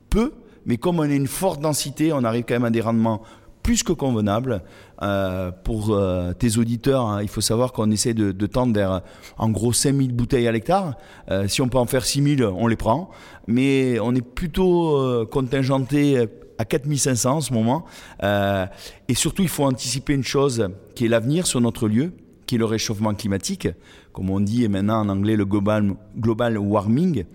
peu, 0.09 0.33
mais 0.65 0.77
comme 0.77 0.99
on 0.99 1.03
a 1.03 1.13
une 1.13 1.27
forte 1.27 1.61
densité, 1.61 2.13
on 2.13 2.23
arrive 2.23 2.43
quand 2.47 2.55
même 2.55 2.65
à 2.65 2.69
des 2.69 2.81
rendements 2.81 3.21
plus 3.67 3.83
que 3.83 3.91
convenable. 3.91 4.61
Euh, 5.01 5.51
pour 5.51 5.89
euh, 5.89 6.31
tes 6.31 6.57
auditeurs, 6.57 7.05
hein, 7.05 7.21
il 7.21 7.27
faut 7.27 7.41
savoir 7.41 7.73
qu'on 7.73 7.91
essaie 7.91 8.13
de, 8.13 8.31
tendre 8.47 8.73
vers 8.73 9.01
en 9.37 9.49
gros 9.49 9.73
5000 9.73 10.13
bouteilles 10.13 10.47
à 10.47 10.53
l'hectare. 10.53 10.95
Euh, 11.29 11.49
si 11.49 11.61
on 11.61 11.67
peut 11.67 11.77
en 11.77 11.85
faire 11.85 12.05
6000, 12.05 12.45
on 12.45 12.67
les 12.67 12.77
prend. 12.77 13.09
Mais 13.45 13.99
on 13.99 14.15
est 14.15 14.21
plutôt 14.21 15.25
contingenté 15.29 16.27
à 16.57 16.65
4500 16.65 17.31
en 17.31 17.41
ce 17.41 17.53
moment. 17.53 17.85
et 18.23 19.13
surtout, 19.13 19.41
il 19.41 19.49
faut 19.49 19.63
anticiper 19.63 20.13
une 20.13 20.23
chose 20.23 20.69
qui 20.95 21.05
est 21.05 21.07
l'avenir 21.07 21.47
sur 21.47 21.61
notre 21.61 21.87
lieu, 21.87 22.13
qui 22.45 22.55
est 22.55 22.57
le 22.57 22.65
réchauffement 22.65 23.13
climatique, 23.13 23.67
comme 24.13 24.29
on 24.29 24.39
dit 24.39 24.67
maintenant 24.67 25.01
en 25.01 25.09
anglais 25.09 25.35
le 25.35 25.45
global, 25.45 25.93
global 26.17 26.57
warming. 26.57 27.25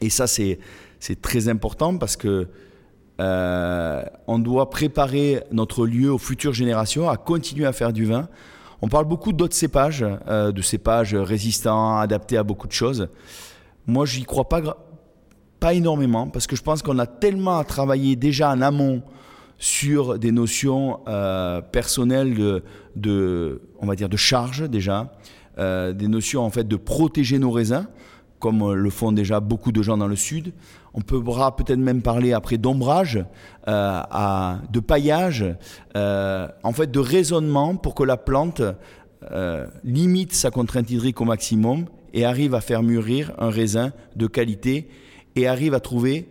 Et 0.00 0.10
ça, 0.10 0.26
c'est 0.26 0.58
très 1.20 1.48
important 1.48 1.96
parce 1.98 2.16
que 2.16 2.48
euh, 3.20 4.02
on 4.26 4.38
doit 4.38 4.70
préparer 4.70 5.44
notre 5.52 5.86
lieu 5.86 6.10
aux 6.10 6.18
futures 6.18 6.54
générations 6.54 7.08
à 7.08 7.16
continuer 7.16 7.66
à 7.66 7.72
faire 7.72 7.92
du 7.92 8.04
vin. 8.04 8.28
On 8.80 8.88
parle 8.88 9.04
beaucoup 9.04 9.32
d'autres 9.32 9.54
cépages, 9.54 10.04
euh, 10.28 10.50
de 10.50 10.62
cépages 10.62 11.14
résistants, 11.14 11.98
adaptés 11.98 12.36
à 12.36 12.42
beaucoup 12.42 12.66
de 12.66 12.72
choses. 12.72 13.08
Moi, 13.86 14.06
je 14.06 14.18
n'y 14.18 14.24
crois 14.24 14.48
pas, 14.48 14.60
pas 15.62 15.74
énormément 15.74 16.26
parce 16.26 16.48
que 16.48 16.56
je 16.56 16.62
pense 16.62 16.82
qu'on 16.82 16.98
a 16.98 17.06
tellement 17.06 17.58
à 17.58 17.64
travailler 17.64 18.16
déjà 18.16 18.50
en 18.50 18.60
amont 18.60 19.02
sur 19.58 20.18
des 20.18 20.32
notions 20.32 20.98
euh, 21.06 21.60
personnelles 21.60 22.62
de, 22.96 23.62
on 23.80 23.86
va 23.86 23.94
dire, 23.94 24.08
de 24.08 24.16
charge 24.16 24.68
déjà, 24.68 25.12
des 25.56 26.08
notions 26.08 26.42
en 26.42 26.50
fait 26.50 26.66
de 26.66 26.76
protéger 26.76 27.38
nos 27.38 27.52
raisins, 27.52 27.86
comme 28.42 28.72
le 28.72 28.90
font 28.90 29.12
déjà 29.12 29.38
beaucoup 29.38 29.70
de 29.70 29.82
gens 29.82 29.96
dans 29.96 30.08
le 30.08 30.16
sud. 30.16 30.52
On 30.94 31.00
pourra 31.00 31.54
peut-être 31.56 31.78
même 31.78 32.02
parler 32.02 32.32
après 32.32 32.58
d'ombrage, 32.58 33.24
euh, 33.68 34.54
de 34.70 34.80
paillage, 34.80 35.44
euh, 35.96 36.48
en 36.64 36.72
fait 36.72 36.90
de 36.90 36.98
raisonnement 36.98 37.76
pour 37.76 37.94
que 37.94 38.02
la 38.02 38.16
plante 38.16 38.60
euh, 39.30 39.66
limite 39.84 40.32
sa 40.32 40.50
contrainte 40.50 40.90
hydrique 40.90 41.20
au 41.20 41.24
maximum 41.24 41.86
et 42.12 42.24
arrive 42.24 42.54
à 42.54 42.60
faire 42.60 42.82
mûrir 42.82 43.32
un 43.38 43.48
raisin 43.48 43.92
de 44.16 44.26
qualité 44.26 44.88
et 45.36 45.46
arrive 45.46 45.74
à 45.74 45.80
trouver 45.80 46.26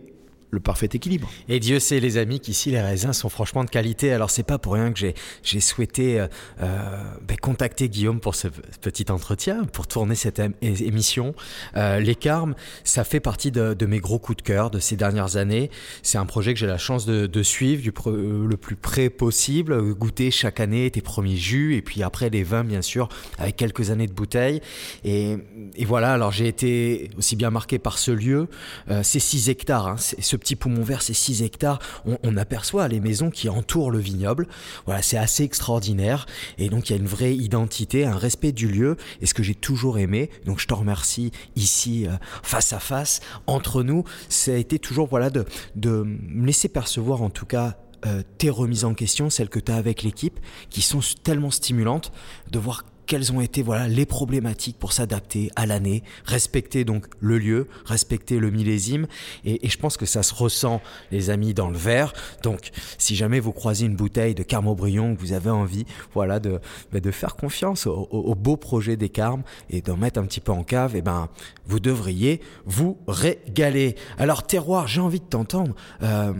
le 0.52 0.60
parfait 0.60 0.88
équilibre. 0.92 1.30
Et 1.48 1.60
Dieu 1.60 1.80
sait, 1.80 1.98
les 1.98 2.18
amis, 2.18 2.38
qu'ici 2.38 2.70
les 2.70 2.80
raisins 2.80 3.14
sont 3.14 3.30
franchement 3.30 3.64
de 3.64 3.70
qualité. 3.70 4.12
Alors 4.12 4.30
c'est 4.30 4.42
pas 4.42 4.58
pour 4.58 4.74
rien 4.74 4.92
que 4.92 4.98
j'ai, 4.98 5.60
souhaité 5.60 6.20
euh, 6.20 6.26
euh 6.60 7.02
ben, 7.26 7.38
contacter 7.38 7.88
Guillaume 7.88 8.20
pour 8.20 8.34
ce 8.34 8.48
petit 8.82 9.10
entretien, 9.10 9.64
pour 9.64 9.86
tourner 9.86 10.14
cette 10.14 10.42
émission. 10.60 11.34
Euh, 11.76 12.00
les 12.00 12.14
Carmes, 12.14 12.54
ça 12.84 13.02
fait 13.04 13.20
partie 13.20 13.50
de, 13.50 13.86
mes 13.86 13.98
gros 13.98 14.18
coups 14.18 14.36
de 14.36 14.42
cœur 14.42 14.70
de 14.70 14.78
ces 14.78 14.96
dernières 14.96 15.36
années. 15.36 15.70
C'est 16.02 16.18
un 16.18 16.26
projet 16.26 16.52
que 16.52 16.60
j'ai 16.60 16.66
la 16.66 16.78
chance 16.78 17.06
de, 17.06 17.42
suivre 17.42 17.82
du 17.82 17.92
le 18.04 18.56
plus 18.56 18.76
près 18.76 19.08
possible, 19.08 19.94
goûter 19.94 20.30
chaque 20.30 20.60
année 20.60 20.90
tes 20.90 21.00
premiers 21.00 21.36
jus 21.36 21.76
et 21.76 21.82
puis 21.82 22.02
après 22.02 22.30
les 22.30 22.42
vins 22.42 22.64
bien 22.64 22.82
sûr 22.82 23.08
avec 23.38 23.56
quelques 23.56 23.90
années 23.90 24.06
de 24.06 24.12
bouteilles. 24.12 24.60
Et, 25.04 25.38
voilà, 25.86 26.12
alors 26.12 26.30
j'ai 26.30 26.46
été 26.46 27.10
aussi 27.18 27.36
bien 27.36 27.50
marqué 27.50 27.78
par 27.78 27.98
ce 27.98 28.10
lieu, 28.10 28.48
euh, 28.90 29.02
ces 29.02 29.18
6 29.18 29.48
hectares, 29.48 29.86
hein, 29.88 29.96
petit 30.42 30.56
poumon 30.56 30.82
vert, 30.82 31.02
c'est 31.02 31.14
6 31.14 31.42
hectares, 31.42 31.78
on, 32.04 32.36
aperçoit 32.36 32.88
les 32.88 32.98
maisons 32.98 33.30
qui 33.30 33.48
entourent 33.48 33.90
le 33.90 33.98
vignoble. 33.98 34.48
Voilà, 34.86 35.02
c'est 35.02 35.16
assez 35.16 35.44
extraordinaire. 35.44 36.26
Et 36.58 36.68
donc, 36.68 36.88
il 36.88 36.94
y 36.94 36.96
a 36.96 36.98
une 36.98 37.06
vraie 37.06 37.34
identité, 37.34 38.04
un 38.04 38.16
respect 38.16 38.52
du 38.52 38.68
lieu. 38.68 38.96
Et 39.20 39.26
ce 39.26 39.34
que 39.34 39.42
j'ai 39.42 39.54
toujours 39.54 39.98
aimé, 39.98 40.30
donc 40.44 40.58
je 40.58 40.66
te 40.66 40.74
remercie 40.74 41.30
ici, 41.54 42.06
euh, 42.06 42.12
face 42.42 42.72
à 42.72 42.80
face, 42.80 43.20
entre 43.46 43.82
nous, 43.82 44.04
ça 44.28 44.52
a 44.52 44.56
été 44.56 44.78
toujours, 44.78 45.06
voilà, 45.06 45.30
de, 45.30 45.44
de 45.76 46.02
me 46.02 46.46
laisser 46.46 46.68
percevoir 46.68 47.22
en 47.22 47.30
tout 47.30 47.46
cas 47.46 47.76
euh, 48.04 48.22
tes 48.38 48.50
remises 48.50 48.84
en 48.84 48.94
question, 48.94 49.30
celles 49.30 49.48
que 49.48 49.60
tu 49.60 49.70
as 49.70 49.76
avec 49.76 50.02
l'équipe, 50.02 50.40
qui 50.70 50.82
sont 50.82 51.00
tellement 51.22 51.52
stimulantes, 51.52 52.10
de 52.50 52.58
voir 52.58 52.84
quelles 53.12 53.30
ont 53.30 53.42
été 53.42 53.62
voilà 53.62 53.88
les 53.88 54.06
problématiques 54.06 54.78
pour 54.78 54.94
s'adapter 54.94 55.50
à 55.54 55.66
l'année, 55.66 56.02
respecter 56.24 56.86
donc 56.86 57.04
le 57.20 57.36
lieu, 57.36 57.68
respecter 57.84 58.38
le 58.38 58.50
millésime 58.50 59.06
et, 59.44 59.68
je 59.68 59.76
pense 59.76 59.98
que 59.98 60.06
ça 60.06 60.22
se 60.22 60.32
ressent 60.32 60.80
les 61.10 61.28
amis 61.28 61.52
dans 61.52 61.68
le 61.68 61.76
verre. 61.76 62.14
Donc 62.42 62.70
si 62.96 63.14
jamais 63.14 63.38
vous 63.38 63.52
croisez 63.52 63.84
une 63.84 63.96
bouteille 63.96 64.34
de 64.34 64.42
Carme 64.42 64.66
Aubryon 64.66 65.14
que 65.14 65.20
vous 65.20 65.34
avez 65.34 65.50
envie 65.50 65.84
voilà 66.14 66.40
de 66.40 66.58
bah, 66.90 67.00
faire 67.12 67.36
confiance 67.36 67.86
au, 67.86 68.34
beau 68.34 68.56
projet 68.56 68.96
des 68.96 69.10
Carmes 69.10 69.42
et 69.68 69.82
d'en 69.82 69.98
mettre 69.98 70.18
un 70.18 70.24
petit 70.24 70.40
peu 70.40 70.52
en 70.52 70.64
cave, 70.64 70.94
et 70.94 71.00
eh 71.00 71.02
ben 71.02 71.28
vous 71.66 71.80
devriez 71.80 72.40
vous 72.64 72.96
régaler. 73.06 73.94
Alors 74.16 74.46
terroir, 74.46 74.88
j'ai 74.88 75.02
envie 75.02 75.20
de 75.20 75.26
t'entendre. 75.26 75.74
Euh, 76.02 76.32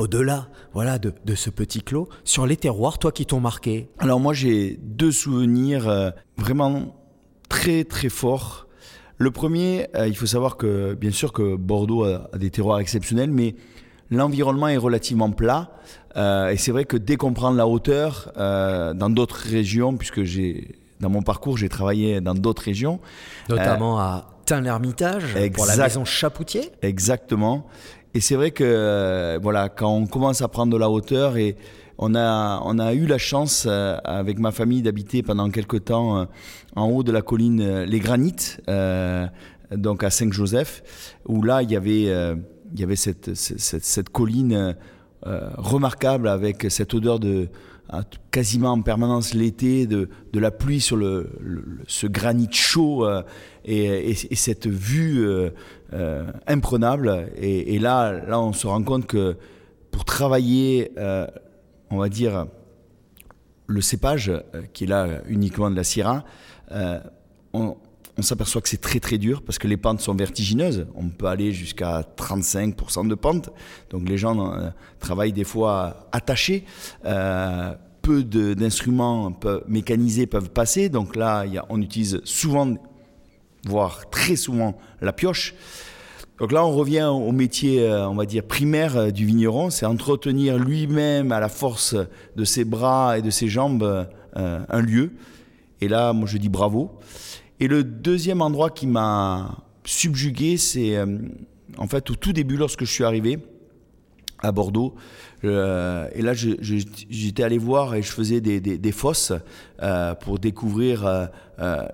au-delà 0.00 0.48
voilà, 0.72 0.98
de, 0.98 1.34
ce 1.34 1.50
petit 1.50 1.82
clos, 1.82 2.08
sur 2.24 2.46
les 2.46 2.56
terroirs, 2.56 2.98
toi 2.98 3.12
qui 3.12 3.26
t'ont 3.26 3.40
marqué 3.40 3.88
Alors 3.98 4.20
moi 4.20 4.34
j'ai 4.34 4.78
deux 4.82 5.12
souvenirs 5.12 5.88
euh, 5.88 6.10
vraiment 6.36 6.96
très 7.48 7.84
très 7.84 8.08
forts. 8.08 8.66
Le 9.18 9.30
premier, 9.30 9.88
euh, 9.96 10.08
il 10.08 10.16
faut 10.16 10.26
savoir 10.26 10.56
que 10.56 10.94
bien 10.94 11.10
sûr 11.10 11.32
que 11.32 11.56
Bordeaux 11.56 12.04
a, 12.04 12.30
des 12.36 12.50
terroirs 12.50 12.80
exceptionnels, 12.80 13.30
mais 13.30 13.54
l'environnement 14.10 14.68
est 14.68 14.76
relativement 14.76 15.30
plat. 15.30 15.72
Euh, 16.16 16.48
et 16.48 16.56
c'est 16.56 16.72
vrai 16.72 16.84
que 16.84 16.96
dès 16.96 17.16
qu'on 17.16 17.32
prend 17.32 17.50
la 17.50 17.66
hauteur, 17.66 18.32
dans 18.36 19.10
d'autres 19.10 19.40
régions, 19.48 19.96
puisque 19.96 20.22
j'ai 20.22 20.76
dans 21.00 21.08
mon 21.08 21.22
parcours 21.22 21.56
j'ai 21.56 21.70
travaillé 21.70 22.20
dans 22.20 22.34
d'autres 22.34 22.62
régions, 22.62 23.00
notamment 23.48 23.98
à 23.98 24.38
Tain-l'Hermitage 24.46 25.36
pour 25.54 25.66
la 25.66 25.76
maison 25.76 26.04
Chapoutier. 26.04 26.70
Exactement. 26.82 27.66
Et 28.12 28.20
c'est 28.20 28.34
vrai 28.34 28.50
que 28.50 28.64
euh, 28.64 29.38
voilà, 29.40 29.68
quand 29.68 29.94
on 29.94 30.06
commence 30.06 30.42
à 30.42 30.48
prendre 30.48 30.72
de 30.72 30.78
la 30.78 30.90
hauteur 30.90 31.36
et 31.36 31.56
on 31.96 32.14
a, 32.16 32.60
on 32.64 32.78
a 32.78 32.92
eu 32.92 33.06
la 33.06 33.18
chance 33.18 33.66
euh, 33.68 33.96
avec 34.04 34.38
ma 34.40 34.50
famille 34.50 34.82
d'habiter 34.82 35.22
pendant 35.22 35.48
quelques 35.50 35.84
temps 35.84 36.18
euh, 36.18 36.24
en 36.74 36.88
haut 36.88 37.04
de 37.04 37.12
la 37.12 37.22
colline 37.22 37.82
Les 37.84 38.00
Granites, 38.00 38.60
donc 39.70 40.02
à 40.02 40.10
Saint-Joseph, 40.10 40.82
où 41.26 41.42
là 41.42 41.62
il 41.62 41.70
y 41.70 41.76
avait, 41.76 42.02
il 42.02 42.80
y 42.80 42.82
avait 42.82 42.96
cette, 42.96 43.34
cette, 43.34 43.84
cette 43.84 44.08
colline 44.08 44.76
remarquable 45.22 46.28
avec 46.28 46.66
cette 46.70 46.94
odeur 46.94 47.18
de, 47.18 47.48
quasiment 48.30 48.72
en 48.72 48.82
permanence 48.82 49.34
l'été 49.34 49.86
de, 49.86 50.08
de, 50.32 50.40
la 50.40 50.50
pluie 50.50 50.80
sur 50.80 50.96
le, 50.96 51.30
ce 51.86 52.06
granit 52.06 52.48
chaud 52.50 53.06
et, 53.64 54.10
et, 54.10 54.34
cette 54.34 54.66
vue 54.66 55.50
euh, 55.92 56.30
imprenable. 56.46 57.32
Et, 57.36 57.80
là, 57.80 58.12
là, 58.12 58.40
on 58.40 58.52
se 58.52 58.68
rend 58.68 58.80
compte 58.84 59.08
que 59.08 59.36
pour 59.90 60.04
travailler, 60.04 60.92
euh, 60.98 61.26
on 61.90 61.98
va 61.98 62.08
dire, 62.08 62.46
le 63.66 63.80
cépage, 63.80 64.28
euh, 64.28 64.62
qui 64.72 64.84
est 64.84 64.86
là 64.86 65.20
uniquement 65.26 65.68
de 65.68 65.74
la 65.74 65.82
Syrah, 65.82 66.24
on, 67.52 67.76
on 68.18 68.22
s'aperçoit 68.22 68.60
que 68.60 68.68
c'est 68.68 68.80
très 68.80 69.00
très 69.00 69.18
dur 69.18 69.42
parce 69.42 69.58
que 69.58 69.68
les 69.68 69.76
pentes 69.76 70.00
sont 70.00 70.14
vertigineuses. 70.14 70.86
On 70.94 71.08
peut 71.08 71.26
aller 71.26 71.52
jusqu'à 71.52 72.02
35% 72.16 73.08
de 73.08 73.14
pente. 73.14 73.50
Donc 73.90 74.08
les 74.08 74.18
gens 74.18 74.52
euh, 74.52 74.70
travaillent 74.98 75.32
des 75.32 75.44
fois 75.44 76.08
attachés. 76.12 76.64
Euh, 77.04 77.74
peu 78.02 78.24
d'instruments 78.24 79.38
mécanisés 79.68 80.26
peuvent 80.26 80.50
passer. 80.50 80.88
Donc 80.88 81.16
là, 81.16 81.44
on 81.68 81.82
utilise 81.82 82.20
souvent, 82.24 82.74
voire 83.66 84.08
très 84.08 84.36
souvent, 84.36 84.78
la 85.02 85.12
pioche. 85.12 85.54
Donc 86.38 86.52
là, 86.52 86.64
on 86.64 86.72
revient 86.72 87.10
au 87.12 87.30
métier, 87.32 87.82
euh, 87.82 88.08
on 88.08 88.14
va 88.14 88.24
dire, 88.24 88.42
primaire 88.42 89.12
du 89.12 89.26
vigneron, 89.26 89.68
c'est 89.68 89.84
entretenir 89.84 90.58
lui-même 90.58 91.30
à 91.30 91.40
la 91.40 91.50
force 91.50 91.94
de 92.36 92.44
ses 92.44 92.64
bras 92.64 93.18
et 93.18 93.22
de 93.22 93.28
ses 93.30 93.48
jambes 93.48 94.08
un 94.34 94.80
lieu. 94.80 95.12
Et 95.80 95.88
là, 95.88 96.12
moi, 96.12 96.26
je 96.26 96.38
dis 96.38 96.48
bravo. 96.48 96.98
Et 97.60 97.68
le 97.68 97.84
deuxième 97.84 98.42
endroit 98.42 98.70
qui 98.70 98.86
m'a 98.86 99.58
subjugué, 99.84 100.56
c'est 100.56 100.98
en 101.78 101.86
fait 101.86 102.10
au 102.10 102.14
tout 102.14 102.32
début, 102.32 102.56
lorsque 102.56 102.84
je 102.84 102.90
suis 102.90 103.04
arrivé 103.04 103.38
à 104.42 104.52
Bordeaux. 104.52 104.94
et 105.42 105.46
là, 105.46 106.32
j'étais 106.32 107.42
allé 107.42 107.58
voir 107.58 107.94
et 107.94 108.02
je 108.02 108.10
faisais 108.10 108.40
des, 108.40 108.92
fosses 108.92 109.32
pour 110.20 110.38
découvrir 110.38 111.28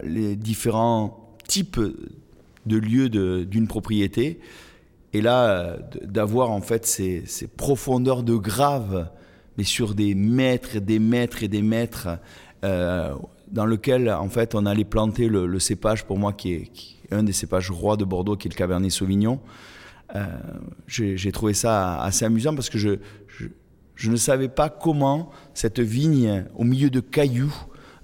les 0.04 0.36
différents 0.36 1.34
types 1.48 1.80
de 2.66 2.76
lieux 2.76 3.08
d'une 3.08 3.66
propriété. 3.66 4.40
Et 5.12 5.22
là, 5.22 5.48
euh, 5.48 5.76
d'avoir 6.02 6.50
en 6.50 6.60
fait 6.60 6.84
ces, 6.84 7.24
profondeurs 7.56 8.22
de 8.22 8.34
grave, 8.34 9.08
mais 9.56 9.64
sur 9.64 9.94
des 9.94 10.14
mètres 10.14 10.78
des 10.78 10.98
mètres 10.98 11.42
et 11.42 11.48
des 11.48 11.62
mètres, 11.62 12.08
euh, 12.64 13.14
dans 13.50 13.66
lequel 13.66 14.10
en 14.10 14.28
fait 14.28 14.54
on 14.54 14.66
allait 14.66 14.84
planter 14.84 15.28
le, 15.28 15.58
cépage 15.58 16.04
pour 16.04 16.18
moi 16.18 16.32
qui 16.32 16.52
est, 16.52 16.70
un 17.10 17.22
des 17.22 17.32
cépages 17.32 17.70
rois 17.70 17.96
de 17.96 18.04
Bordeaux, 18.04 18.36
qui 18.36 18.48
est 18.48 18.50
le 18.50 18.56
Cabernet 18.56 18.90
Sauvignon. 18.90 19.40
Euh, 20.14 20.24
j'ai 20.86 21.32
trouvé 21.32 21.54
ça 21.54 22.00
assez 22.00 22.24
amusant 22.24 22.54
parce 22.54 22.70
que 22.70 22.78
je, 22.78 22.98
je, 23.94 24.10
ne 24.10 24.16
savais 24.16 24.48
pas 24.48 24.68
comment 24.68 25.30
cette 25.54 25.80
vigne 25.80 26.44
au 26.54 26.64
milieu 26.64 26.90
de 26.90 27.00
cailloux 27.00 27.54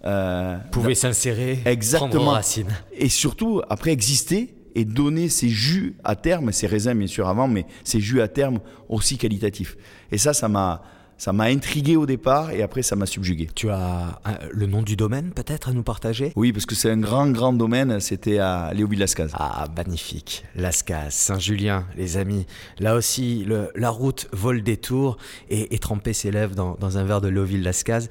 euh, 0.05 0.57
pouvait 0.72 0.96
s'insérer, 0.96 1.61
exactement, 1.64 2.31
racine. 2.31 2.68
Et 2.92 3.09
surtout, 3.09 3.62
après, 3.68 3.92
exister 3.92 4.55
et 4.74 4.85
donner 4.85 5.28
ses 5.28 5.48
jus 5.48 5.94
à 6.02 6.16
terme, 6.16 6.50
ses 6.50 6.66
raisins 6.66 6.94
bien 6.94 7.07
sûr 7.07 7.28
avant, 7.28 7.46
mais 7.46 7.66
ses 7.85 8.00
jus 8.00 8.20
à 8.20 8.26
terme 8.26 8.59
aussi 8.88 9.16
qualitatifs. 9.16 9.76
Et 10.11 10.18
ça, 10.18 10.33
ça 10.33 10.48
m'a 10.48 10.83
ça 11.23 11.33
m'a 11.33 11.45
intrigué 11.45 11.95
au 11.95 12.05
départ 12.05 12.51
et 12.51 12.63
après 12.63 12.83
ça 12.83 12.97
m'a 12.97 13.07
subjugué. 13.07 13.49
Tu 13.55 13.71
as 13.71 14.21
le 14.51 14.67
nom 14.67 14.83
du 14.83 14.97
domaine 14.97 15.31
peut-être 15.31 15.69
à 15.69 15.73
nous 15.73 15.85
partager? 15.85 16.33
Oui, 16.35 16.53
parce 16.53 16.67
que 16.67 16.75
c'est 16.75 16.91
un 16.91 16.99
grand, 16.99 17.31
grand 17.31 17.53
domaine. 17.53 18.01
C'était 18.01 18.39
à 18.39 18.73
Léoville-Lascaz. 18.75 19.31
Ah, 19.35 19.67
magnifique. 19.77 20.45
Lascaz, 20.57 21.11
Saint-Julien, 21.15 21.87
les 21.97 22.17
amis. 22.17 22.45
Là 22.81 22.97
aussi, 22.97 23.45
le, 23.45 23.71
la 23.77 23.91
route 23.91 24.27
vole 24.33 24.65
des 24.65 24.77
tours 24.77 25.17
et, 25.49 25.73
et 25.73 25.79
tremper 25.79 26.13
ses 26.13 26.33
lèvres 26.33 26.57
dans, 26.57 26.75
dans 26.81 26.99
un 26.99 27.05
verre 27.05 27.21
de 27.21 27.29
Léoville-Lascaz. 27.29 28.09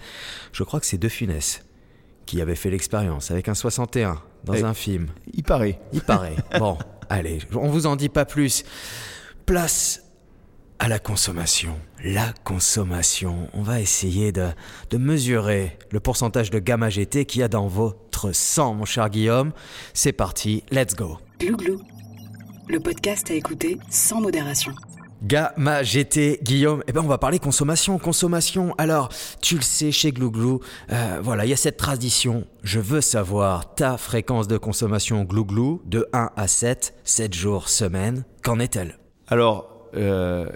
Je 0.54 0.63
crois 0.63 0.80
que 0.80 0.86
c'est 0.86 0.97
De 0.97 1.10
Funès 1.10 1.65
qui 2.26 2.39
avait 2.39 2.56
fait 2.56 2.69
l'expérience 2.69 3.30
avec 3.30 3.50
un 3.50 3.56
61 3.56 4.21
dans 4.45 4.54
eh, 4.54 4.63
un 4.63 4.74
film. 4.74 5.08
Il 5.34 5.43
paraît. 5.43 5.82
Il 5.91 6.00
paraît. 6.00 6.38
bon, 6.60 6.78
allez, 7.10 7.39
on 7.56 7.67
vous 7.67 7.88
en 7.88 7.97
dit 7.97 8.08
pas 8.08 8.24
plus. 8.24 8.63
Place 9.45 10.02
à 10.81 10.87
la 10.87 10.97
consommation. 10.97 11.77
La 12.03 12.33
consommation. 12.43 13.47
On 13.53 13.61
va 13.61 13.79
essayer 13.79 14.31
de, 14.31 14.47
de 14.89 14.97
mesurer 14.97 15.77
le 15.91 15.99
pourcentage 15.99 16.49
de 16.49 16.57
gamma 16.57 16.89
GT 16.89 17.25
qu'il 17.25 17.41
y 17.41 17.43
a 17.43 17.47
dans 17.47 17.67
votre 17.67 18.31
sang, 18.31 18.73
mon 18.73 18.85
cher 18.85 19.11
Guillaume. 19.11 19.51
C'est 19.93 20.11
parti, 20.11 20.63
let's 20.71 20.95
go. 20.95 21.19
Glouglou, 21.39 21.79
le 22.67 22.79
podcast 22.79 23.29
à 23.29 23.35
écouter 23.35 23.77
sans 23.91 24.21
modération. 24.21 24.73
Gamma 25.21 25.83
GT, 25.83 26.39
Guillaume, 26.41 26.83
eh 26.87 26.93
ben 26.93 27.01
on 27.01 27.07
va 27.07 27.19
parler 27.19 27.37
consommation, 27.37 27.99
consommation. 27.99 28.73
Alors, 28.79 29.09
tu 29.39 29.57
le 29.57 29.61
sais, 29.61 29.91
chez 29.91 30.11
Glouglou, 30.11 30.61
euh, 30.91 31.19
voilà, 31.21 31.45
il 31.45 31.49
y 31.49 31.53
a 31.53 31.57
cette 31.57 31.77
tradition. 31.77 32.47
Je 32.63 32.79
veux 32.79 33.01
savoir 33.01 33.75
ta 33.75 33.97
fréquence 33.97 34.47
de 34.47 34.57
consommation 34.57 35.25
Glouglou 35.25 35.83
de 35.85 36.07
1 36.11 36.31
à 36.35 36.47
7, 36.47 36.95
7 37.03 37.35
jours, 37.35 37.69
semaine. 37.69 38.25
Qu'en 38.41 38.57
est-elle? 38.57 38.97
Alors, 39.27 39.70
euh, 39.95 40.47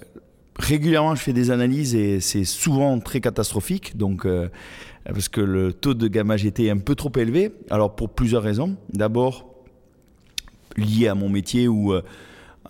régulièrement, 0.58 1.16
je 1.16 1.22
fais 1.22 1.34
des 1.34 1.52
analyses 1.52 1.96
et 1.96 2.20
c'est 2.20 2.46
souvent 2.46 3.00
très 3.00 3.22
catastrophique. 3.22 3.98
Donc, 3.98 4.26
euh, 4.26 4.50
parce 5.06 5.30
que 5.30 5.42
le 5.42 5.74
taux 5.74 5.94
de 5.94 6.08
gamma 6.08 6.38
GT 6.38 6.66
est 6.66 6.70
un 6.70 6.78
peu 6.78 6.96
trop 6.96 7.12
élevé. 7.16 7.52
Alors, 7.70 7.96
pour 7.96 8.10
plusieurs 8.10 8.44
raisons. 8.44 8.76
D'abord, 8.94 9.46
lié 10.78 11.08
à 11.08 11.16
mon 11.16 11.30
métier 11.30 11.68
où 11.68 11.94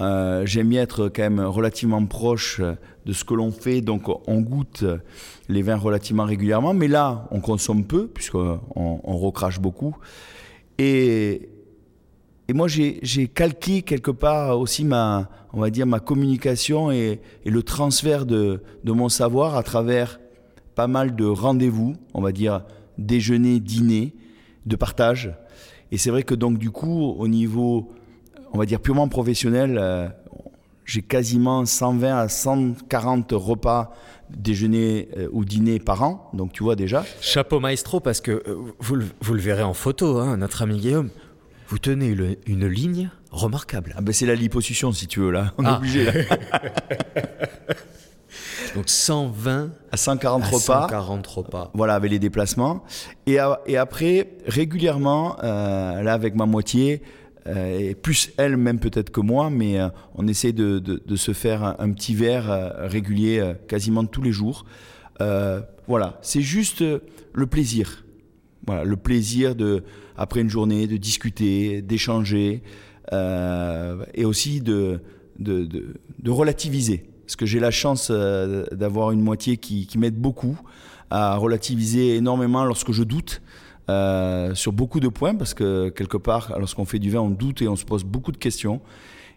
euh, 0.01 0.45
j'aime 0.45 0.69
bien 0.69 0.81
être 0.81 1.07
quand 1.09 1.23
même 1.23 1.39
relativement 1.39 2.05
proche 2.05 2.61
de 3.05 3.13
ce 3.13 3.23
que 3.23 3.33
l'on 3.33 3.51
fait, 3.51 3.81
donc 3.81 4.09
on 4.27 4.41
goûte 4.41 4.83
les 5.47 5.61
vins 5.61 5.75
relativement 5.75 6.25
régulièrement, 6.25 6.73
mais 6.73 6.87
là 6.87 7.27
on 7.31 7.39
consomme 7.39 7.85
peu 7.85 8.07
puisqu'on 8.07 8.59
on 8.75 9.17
recrache 9.17 9.59
beaucoup. 9.59 9.95
Et, 10.77 11.49
et 12.47 12.53
moi 12.53 12.67
j'ai 12.67 13.27
calqué 13.27 13.81
quelque 13.81 14.11
part 14.11 14.59
aussi 14.59 14.85
ma, 14.85 15.29
on 15.53 15.59
va 15.59 15.69
dire 15.69 15.87
ma 15.87 15.99
communication 15.99 16.91
et, 16.91 17.19
le 17.45 17.63
transfert 17.63 18.25
de, 18.25 18.61
mon 18.83 19.09
savoir 19.09 19.55
à 19.55 19.63
travers 19.63 20.19
pas 20.75 20.87
mal 20.87 21.15
de 21.15 21.25
rendez-vous, 21.25 21.95
on 22.13 22.21
va 22.21 22.31
dire 22.31 22.63
déjeuner, 22.97 23.59
dîner, 23.59 24.13
de 24.65 24.75
partage. 24.75 25.33
Et 25.91 25.97
c'est 25.97 26.09
vrai 26.09 26.23
que 26.23 26.35
donc 26.35 26.57
du 26.57 26.71
coup 26.71 27.15
au 27.17 27.27
niveau 27.27 27.91
on 28.53 28.57
va 28.57 28.65
dire 28.65 28.79
purement 28.79 29.07
professionnel, 29.07 29.77
euh, 29.79 30.07
j'ai 30.85 31.01
quasiment 31.01 31.65
120 31.65 32.17
à 32.17 32.29
140 32.29 33.31
repas 33.33 33.93
déjeuner 34.29 35.09
euh, 35.17 35.27
ou 35.31 35.45
dîner 35.45 35.79
par 35.79 36.03
an, 36.03 36.29
donc 36.33 36.53
tu 36.53 36.63
vois 36.63 36.75
déjà. 36.75 37.03
Chapeau 37.21 37.59
maestro, 37.59 37.99
parce 37.99 38.21
que 38.21 38.31
euh, 38.31 38.55
vous, 38.79 38.95
le 38.95 39.39
verrez 39.39 39.63
en 39.63 39.73
photo, 39.73 40.19
hein, 40.19 40.37
notre 40.37 40.61
ami 40.61 40.79
Guillaume, 40.79 41.09
vous 41.67 41.79
tenez 41.79 42.15
une, 42.45 42.67
ligne 42.67 43.09
remarquable. 43.31 43.93
Ah 43.97 44.01
ben 44.01 44.13
c'est 44.13 44.25
la 44.25 44.35
liposuction 44.35 44.91
si 44.91 45.07
tu 45.07 45.19
veux 45.19 45.31
là, 45.31 45.53
on 45.57 45.63
est 45.63 45.67
ah. 45.67 45.77
obligé 45.77 46.05
là. 46.05 46.11
Donc 48.75 48.89
120 48.89 49.69
à 49.91 49.97
140 49.97 50.43
à 50.43 50.45
repas. 50.47 50.81
140 50.81 51.27
repas. 51.27 51.71
Voilà, 51.73 51.95
avec 51.95 52.11
les 52.11 52.19
déplacements. 52.19 52.83
Et, 53.25 53.37
et 53.67 53.77
après, 53.77 54.31
régulièrement, 54.47 55.37
là 55.41 56.11
avec 56.11 56.35
ma 56.35 56.45
moitié, 56.45 57.01
euh, 57.47 57.77
et 57.77 57.95
plus 57.95 58.31
elle 58.37 58.57
même 58.57 58.79
peut-être 58.79 59.11
que 59.11 59.21
moi, 59.21 59.49
mais 59.49 59.79
euh, 59.79 59.89
on 60.15 60.27
essaie 60.27 60.51
de, 60.51 60.79
de, 60.79 61.15
se 61.15 61.31
faire 61.33 61.75
un, 61.79 61.91
petit 61.91 62.15
verre 62.15 62.49
euh, 62.49 62.87
régulier 62.87 63.53
quasiment 63.67 64.05
tous 64.05 64.21
les 64.21 64.31
jours. 64.31 64.65
voilà, 65.19 66.17
c'est 66.21 66.41
juste 66.41 66.83
le 67.33 67.47
plaisir. 67.47 68.04
Voilà, 68.67 68.83
le 68.83 68.95
plaisir 68.95 69.55
de, 69.55 69.83
après 70.17 70.41
une 70.41 70.49
journée, 70.49 70.87
de 70.87 70.97
discuter, 70.97 71.81
d'échanger, 71.81 72.63
et 73.11 74.25
aussi 74.25 74.61
de, 74.61 74.99
de, 75.37 75.65
de, 75.65 76.31
relativiser. 76.31 77.05
Parce 77.25 77.35
que 77.35 77.45
j'ai 77.45 77.59
la 77.59 77.69
chance 77.69 78.09
d'avoir 78.09 79.11
une 79.11 79.21
moitié 79.21 79.57
qui, 79.57 79.85
qui 79.85 79.99
m'aide 79.99 80.15
beaucoup 80.15 80.57
à 81.11 81.35
relativiser 81.37 82.15
énormément 82.15 82.65
lorsque 82.65 82.91
je 82.91 83.03
doute. 83.03 83.41
Euh, 83.87 84.55
sur 84.55 84.73
beaucoup 84.73 84.99
de 84.99 85.09
points 85.09 85.35
parce 85.35 85.53
que 85.53 85.89
quelque 85.89 86.17
part, 86.17 86.57
lorsqu'on 86.57 86.85
fait 86.85 86.97
du 86.97 87.11
vin, 87.11 87.19
on 87.19 87.29
doute 87.29 87.61
et 87.61 87.67
on 87.67 87.75
se 87.75 87.85
pose 87.85 88.03
beaucoup 88.03 88.31
de 88.31 88.37
questions. 88.37 88.81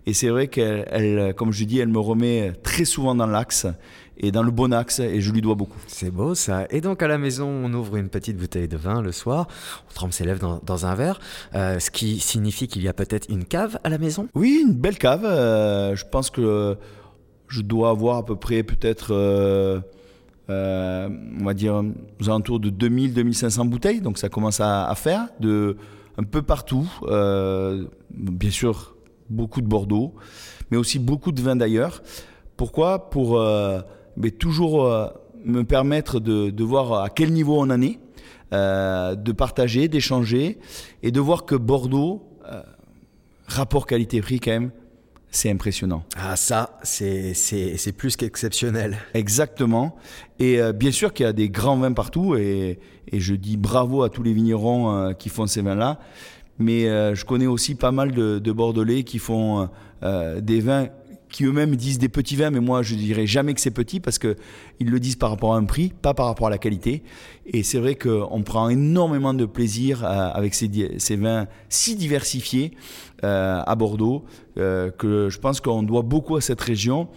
Et 0.06 0.14
c'est 0.14 0.30
vrai 0.30 0.48
qu'elle, 0.48 1.34
comme 1.34 1.52
je 1.52 1.64
dis, 1.64 1.80
elle 1.80 1.88
me 1.88 1.98
remet 1.98 2.52
très 2.62 2.86
souvent 2.86 3.14
dans 3.14 3.26
l'axe 3.26 3.66
et 4.18 4.32
dans 4.32 4.42
le 4.42 4.50
bon 4.50 4.72
axe 4.72 5.00
et 5.00 5.20
je 5.20 5.32
lui 5.32 5.40
dois 5.40 5.54
beaucoup. 5.54 5.78
C'est 5.86 6.10
beau 6.10 6.34
ça. 6.34 6.66
Et 6.70 6.80
donc 6.80 7.02
à 7.02 7.08
la 7.08 7.18
maison, 7.18 7.48
on 7.48 7.72
ouvre 7.72 7.96
une 7.96 8.08
petite 8.08 8.36
bouteille 8.36 8.68
de 8.68 8.76
vin 8.76 9.00
le 9.02 9.12
soir, 9.12 9.48
on 9.90 9.94
trempe 9.94 10.12
ses 10.12 10.24
lèvres 10.24 10.60
dans, 10.62 10.86
un 10.86 10.94
verre, 10.94 11.20
euh, 11.54 11.78
ce 11.78 11.90
qui 11.90 12.20
signifie 12.20 12.68
qu'il 12.68 12.82
y 12.82 12.88
a 12.88 12.92
peut-être 12.92 13.28
une 13.30 13.44
cave 13.44 13.78
à 13.84 13.88
la 13.88 13.98
maison? 13.98 14.28
Oui, 14.34 14.62
une 14.66 14.74
belle 14.74 14.98
cave. 14.98 15.24
Euh, 15.24 15.94
je 15.96 16.04
pense 16.04 16.30
que 16.30 16.76
je 17.48 17.62
dois 17.62 17.90
avoir 17.90 18.18
à 18.18 18.24
peu 18.24 18.36
près 18.36 18.62
peut-être 18.62 19.14
euh, 19.14 19.80
on 20.48 21.44
va 21.44 21.54
dire, 21.54 21.82
aux 22.20 22.28
alentours 22.28 22.60
de 22.60 22.70
2000-2500 22.70 23.68
bouteilles. 23.68 24.00
Donc 24.00 24.18
ça 24.18 24.28
commence 24.28 24.60
à, 24.60 24.92
faire 24.96 25.28
de 25.40 25.76
un 26.16 26.24
peu 26.24 26.42
partout. 26.42 26.88
Bien 28.10 28.50
sûr, 28.50 28.96
beaucoup 29.30 29.60
de 29.60 29.66
Bordeaux, 29.66 30.14
mais 30.70 30.76
aussi 30.76 30.98
beaucoup 30.98 31.32
de 31.32 31.40
vins 31.40 31.56
d'ailleurs. 31.56 32.02
Pourquoi? 32.56 33.10
Pour 33.10 33.38
euh, 33.38 33.80
mais 34.18 34.30
toujours 34.30 34.90
me 35.44 35.62
permettre 35.62 36.20
de, 36.20 36.50
de, 36.50 36.64
voir 36.64 37.04
à 37.04 37.08
quel 37.08 37.32
niveau 37.32 37.58
on 37.58 37.70
en 37.70 37.80
est, 37.80 37.98
de 38.52 39.32
partager, 39.32 39.88
d'échanger 39.88 40.58
et 41.02 41.10
de 41.10 41.20
voir 41.20 41.44
que 41.44 41.54
Bordeaux, 41.54 42.22
rapport 43.46 43.86
qualité-prix 43.86 44.40
quand 44.40 44.50
même, 44.50 44.70
c'est 45.30 45.50
impressionnant. 45.50 46.04
Ah 46.16 46.36
ça, 46.36 46.78
c'est 46.82 47.92
plus 47.96 48.16
qu'exceptionnel. 48.16 48.98
Exactement. 49.14 49.96
Et 50.38 50.60
euh, 50.60 50.72
bien 50.72 50.90
sûr 50.90 51.12
qu'il 51.12 51.24
y 51.24 51.28
a 51.28 51.32
des 51.32 51.50
grands 51.50 51.76
vins 51.76 51.92
partout 51.92 52.34
et, 52.36 52.78
et, 53.12 53.20
je 53.20 53.34
dis 53.34 53.56
bravo 53.56 54.02
à 54.02 54.10
tous 54.10 54.22
les 54.22 54.32
vignerons 54.32 54.94
euh, 54.94 55.12
qui 55.12 55.28
font 55.28 55.46
ces 55.46 55.60
vins-là. 55.60 55.98
mais 56.58 56.84
je 57.14 57.24
connais 57.24 57.46
aussi 57.46 57.74
pas 57.74 57.92
mal 57.92 58.12
de, 58.12 58.38
de 58.38 58.52
Bordelais 58.52 59.04
qui 59.04 59.18
font 59.18 59.68
des 60.02 60.60
vins 60.60 60.88
qui 61.30 61.44
eux-mêmes 61.44 61.76
disent 61.76 61.98
des 61.98 62.08
petits 62.08 62.36
vins, 62.36 62.50
mais 62.50 62.60
moi 62.60 62.82
je 62.82 62.94
dirais 62.94 63.26
jamais 63.26 63.54
que 63.54 63.60
c'est 63.60 63.70
petit 63.70 64.00
parce 64.00 64.18
que 64.18 64.36
ils 64.80 64.90
le 64.90 65.00
disent 65.00 65.16
par 65.16 65.30
rapport 65.30 65.54
à 65.54 65.58
un 65.58 65.64
prix, 65.64 65.92
pas 66.02 66.14
par 66.14 66.26
rapport 66.26 66.46
à 66.46 66.50
la 66.50 66.58
qualité. 66.58 67.02
Et 67.46 67.62
c'est 67.62 67.78
vrai 67.78 67.94
qu'on 67.94 68.42
prend 68.42 68.68
énormément 68.68 69.34
de 69.34 69.44
plaisir 69.44 70.04
euh, 70.04 70.30
avec 70.32 70.54
ces, 70.54 71.16
vins 71.16 71.46
si 71.68 71.96
diversifiés 71.96 72.72
euh, 73.24 73.60
à 73.64 73.74
Bordeaux 73.74 74.24
euh, 74.56 74.90
que 74.90 75.28
je 75.28 75.38
pense 75.38 75.60
qu'on 75.60 75.82
doit 75.82 76.02
beaucoup 76.02 76.36
à 76.36 76.40
cette 76.40 76.60
région. 76.60 77.08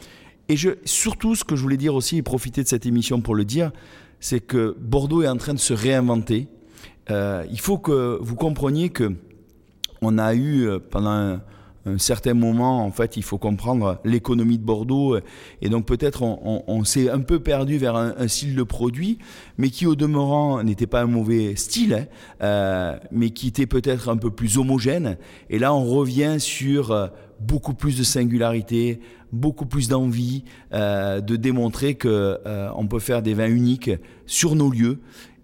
Et 0.49 0.55
surtout, 0.84 1.36
ce 1.36 1.43
que 1.43 1.55
je 1.55 1.62
voulais 1.62 1.78
dire 1.78 1.95
aussi 1.95 2.18
et 2.18 2.22
profiter 2.22 2.62
de 2.64 2.68
cette 2.68 2.86
émission 2.86 3.22
pour 3.22 3.36
le 3.36 3.45
dire, 3.45 3.72
c'est 4.20 4.41
que 4.41 4.76
Bordeaux 4.80 5.22
est 5.22 5.28
en 5.28 5.38
train 5.38 5.53
de 5.53 5.59
se 5.59 5.74
réinventer. 5.74 6.47
il 7.09 7.59
faut 7.59 7.78
que 7.78 8.18
vous 8.22 8.36
compreniez 8.36 8.89
que 8.89 9.16
on 10.01 10.18
a 10.18 10.36
eu 10.36 10.68
pendant 10.89 11.39
certain 11.98 12.34
moment, 12.34 12.86
en 12.86 12.92
fait, 12.92 13.18
il 13.18 13.24
faut 13.24 13.38
comprendre 13.38 14.00
l'économie 14.06 14.58
de 14.58 14.64
Bordeaux. 14.64 15.18
Et 15.62 15.70
donc 15.70 15.86
peut-être 15.86 16.22
on, 16.24 16.84
s'est 16.84 17.10
un 17.10 17.20
peu 17.20 17.40
perdu 17.40 17.78
vers 17.78 17.96
un, 17.96 18.28
style 18.28 18.56
de 18.56 18.64
produit, 18.64 19.18
mais 19.58 19.70
qui 19.70 19.86
au 19.86 19.96
demeurant 19.96 20.64
n'était 20.64 20.88
pas 20.88 21.02
un 21.02 21.08
mauvais 21.08 21.56
style, 21.56 21.94
hein, 21.94 22.06
euh, 22.44 22.98
mais 23.12 23.32
qui 23.32 23.48
était 23.48 23.66
peut-être 23.66 24.10
un 24.10 24.18
peu 24.18 24.32
plus 24.32 24.58
homogène. 24.58 25.18
Et 25.50 25.60
là, 25.60 25.74
on 25.74 25.86
revient 25.86 26.36
sur 26.40 26.92
euh, 26.92 27.08
beaucoup 27.40 27.74
plus 27.74 27.98
de 27.98 28.04
singularité, 28.04 29.00
beaucoup 29.32 29.66
plus 29.66 29.88
d'envie 29.88 30.44
euh, 30.74 31.22
de 31.22 31.36
démontrer 31.36 31.96
que 31.96 32.40
on 32.76 32.88
peut 32.88 33.00
faire 33.00 33.22
des 33.22 33.34
vins 33.34 33.50
uniques 33.50 33.92
sur 34.26 34.56
nos 34.56 34.70
lieux. 34.70 35.00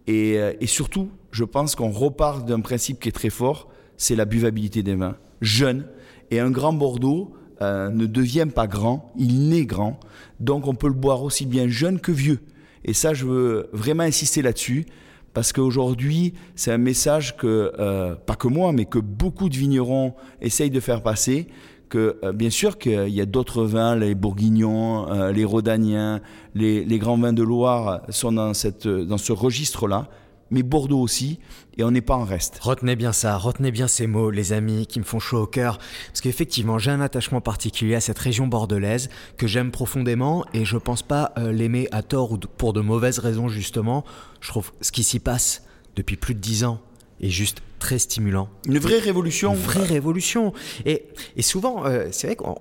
Et, 0.06 0.36
et 0.36 0.68
surtout, 0.68 1.10
je 1.32 1.44
pense 1.44 1.76
qu'on 1.76 1.92
repart 1.92 2.48
d'un 2.48 2.62
principe 2.62 3.00
qui 3.00 3.10
est 3.10 3.14
très 3.14 3.30
fort, 3.30 3.70
c'est 3.98 4.16
la 4.16 4.26
buvabilité 4.26 4.84
des 4.84 4.96
vins 4.96 5.18
jeunes 5.42 5.86
et 6.32 6.40
un 6.40 6.52
grand 6.52 6.74
Bordeaux 6.74 7.34
euh, 7.62 7.90
ne 7.90 8.06
devient 8.06 8.48
pas 8.54 8.68
grand, 8.68 9.12
il 9.18 9.50
naît 9.50 9.66
grand. 9.66 10.00
Donc 10.40 10.68
on 10.68 10.76
peut 10.76 10.88
le 10.88 10.94
boire 10.94 11.24
aussi 11.24 11.46
bien 11.46 11.68
jeune 11.68 12.00
que 12.00 12.12
vieux. 12.12 12.40
Et 12.86 12.94
ça, 12.94 13.14
je 13.14 13.26
veux 13.26 13.70
vraiment 13.74 14.04
insister 14.04 14.42
là-dessus. 14.42 14.86
Parce 15.34 15.54
qu'aujourd'hui, 15.54 16.34
c'est 16.56 16.72
un 16.72 16.80
message 16.80 17.38
que, 17.38 17.72
euh, 17.80 18.16
pas 18.16 18.36
que 18.36 18.48
moi, 18.48 18.72
mais 18.72 18.86
que 18.86 18.98
beaucoup 18.98 19.50
de 19.50 19.56
vignerons 19.56 20.14
essayent 20.42 20.72
de 20.72 20.80
faire 20.80 21.04
passer. 21.04 21.48
Que 21.90 22.18
euh, 22.24 22.32
bien 22.32 22.50
sûr 22.50 22.78
qu'il 22.78 23.10
y 23.10 23.22
a 23.22 23.26
d'autres 23.26 23.64
vins, 23.64 23.96
les 23.96 24.16
bourguignons, 24.16 25.32
les 25.32 25.46
rhodaniens, 25.46 26.22
les, 26.56 27.00
grands 27.00 27.18
vins 27.18 27.34
de 27.34 27.44
Loire 27.44 28.02
sont 28.10 28.32
dans 28.32 28.54
ce 28.54 29.32
registre-là 29.32 30.10
mais 30.52 30.64
Bordeaux 30.64 31.00
aussi, 31.00 31.40
et 31.78 31.84
on 31.84 31.92
n'est 31.92 32.02
pas 32.02 32.16
en 32.16 32.24
reste. 32.24 32.60
Retenez 32.62 32.96
bien 32.96 33.14
ça, 33.14 33.38
retenez 33.38 33.72
bien 33.72 33.88
ces 33.88 34.08
mots, 34.08 34.32
les 34.32 34.54
amis, 34.54 34.88
qui 34.88 35.00
me 35.00 35.06
font 35.06 35.20
chaud 35.20 35.44
au 35.44 35.48
cœur, 35.48 35.78
parce 36.08 36.22
qu'effectivement, 36.22 36.78
j'ai 36.78 36.92
un 36.92 37.02
attachement 37.02 37.42
particulier 37.42 37.96
à 37.96 38.02
cette 38.02 38.20
région 38.20 38.48
bordelaise 38.48 39.10
que 39.38 39.48
j'aime 39.48 39.72
profondément, 39.72 40.46
et 40.54 40.66
je 40.66 40.78
pense 40.78 41.04
pas 41.04 41.34
euh, 41.38 41.52
l'aimer 41.52 41.88
à 41.92 42.04
tort 42.04 42.32
ou 42.32 42.38
pour 42.38 42.74
de 42.74 42.82
mauvaises 42.82 43.20
raisons 43.20 43.48
justement. 43.48 44.04
Je 44.42 44.50
trouve 44.50 44.72
ce 44.82 44.92
qui 44.92 45.04
s'y 45.04 45.20
passe 45.20 45.64
depuis 45.96 46.16
plus 46.16 46.36
de 46.36 46.40
dix 46.40 46.64
ans 46.64 46.82
est 47.22 47.30
juste 47.30 47.62
très 47.80 48.00
stimulant. 48.00 48.50
Une 48.66 48.80
vraie 48.80 49.00
révolution. 49.00 49.54
Une 49.54 49.60
vraie 49.60 49.86
révolution. 49.86 50.54
Et, 50.86 51.06
et 51.36 51.42
souvent, 51.42 51.86
euh, 51.86 52.08
c'est 52.12 52.28
vrai 52.28 52.36
qu'on 52.36 52.56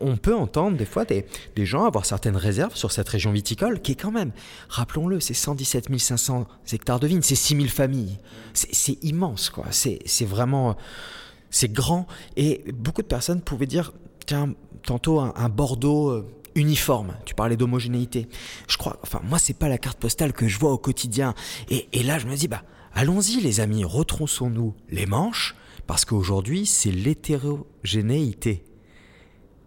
on 0.00 0.16
peut 0.16 0.34
entendre 0.34 0.76
des 0.76 0.84
fois 0.84 1.04
des, 1.04 1.26
des, 1.56 1.66
gens 1.66 1.84
avoir 1.84 2.06
certaines 2.06 2.36
réserves 2.36 2.76
sur 2.76 2.92
cette 2.92 3.08
région 3.08 3.32
viticole, 3.32 3.80
qui 3.80 3.92
est 3.92 3.96
quand 3.96 4.10
même, 4.10 4.32
rappelons-le, 4.68 5.20
c'est 5.20 5.34
117 5.34 5.98
500 5.98 6.46
hectares 6.72 7.00
de 7.00 7.06
vignes, 7.06 7.22
c'est 7.22 7.34
6000 7.34 7.70
familles. 7.70 8.18
C'est 8.54 9.02
immense, 9.02 9.50
quoi. 9.50 9.66
C'est 9.70 10.24
vraiment, 10.24 10.76
c'est 11.50 11.72
grand. 11.72 12.06
Et 12.36 12.64
beaucoup 12.72 13.02
de 13.02 13.06
personnes 13.06 13.40
pouvaient 13.40 13.66
dire, 13.66 13.92
tiens, 14.26 14.54
tantôt 14.82 15.20
un, 15.20 15.48
Bordeaux 15.48 16.10
euh, 16.10 16.26
uniforme. 16.54 17.14
Tu 17.24 17.34
parlais 17.34 17.56
d'homogénéité. 17.56 18.28
Je 18.68 18.76
crois, 18.76 18.98
enfin, 19.02 19.20
moi, 19.24 19.38
c'est 19.38 19.56
pas 19.56 19.68
la 19.68 19.78
carte 19.78 19.98
postale 19.98 20.32
que 20.32 20.48
je 20.48 20.58
vois 20.58 20.72
au 20.72 20.78
quotidien. 20.78 21.34
Et, 21.70 21.88
et 21.92 22.02
là, 22.02 22.18
je 22.18 22.26
me 22.26 22.34
dis, 22.34 22.48
bah, 22.48 22.62
Allons-y 22.94 23.40
les 23.40 23.60
amis, 23.60 23.84
retronçons-nous 23.84 24.74
les 24.90 25.06
manches, 25.06 25.54
parce 25.86 26.04
qu'aujourd'hui 26.04 26.66
c'est 26.66 26.90
l'hétérogénéité. 26.90 28.64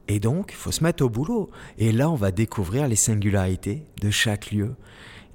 Et 0.07 0.19
donc, 0.19 0.51
faut 0.51 0.71
se 0.71 0.83
mettre 0.83 1.05
au 1.05 1.09
boulot. 1.09 1.49
Et 1.77 1.93
là, 1.93 2.09
on 2.09 2.15
va 2.15 2.31
découvrir 2.31 2.87
les 2.89 2.97
singularités 2.97 3.85
de 4.01 4.09
chaque 4.09 4.51
lieu 4.51 4.75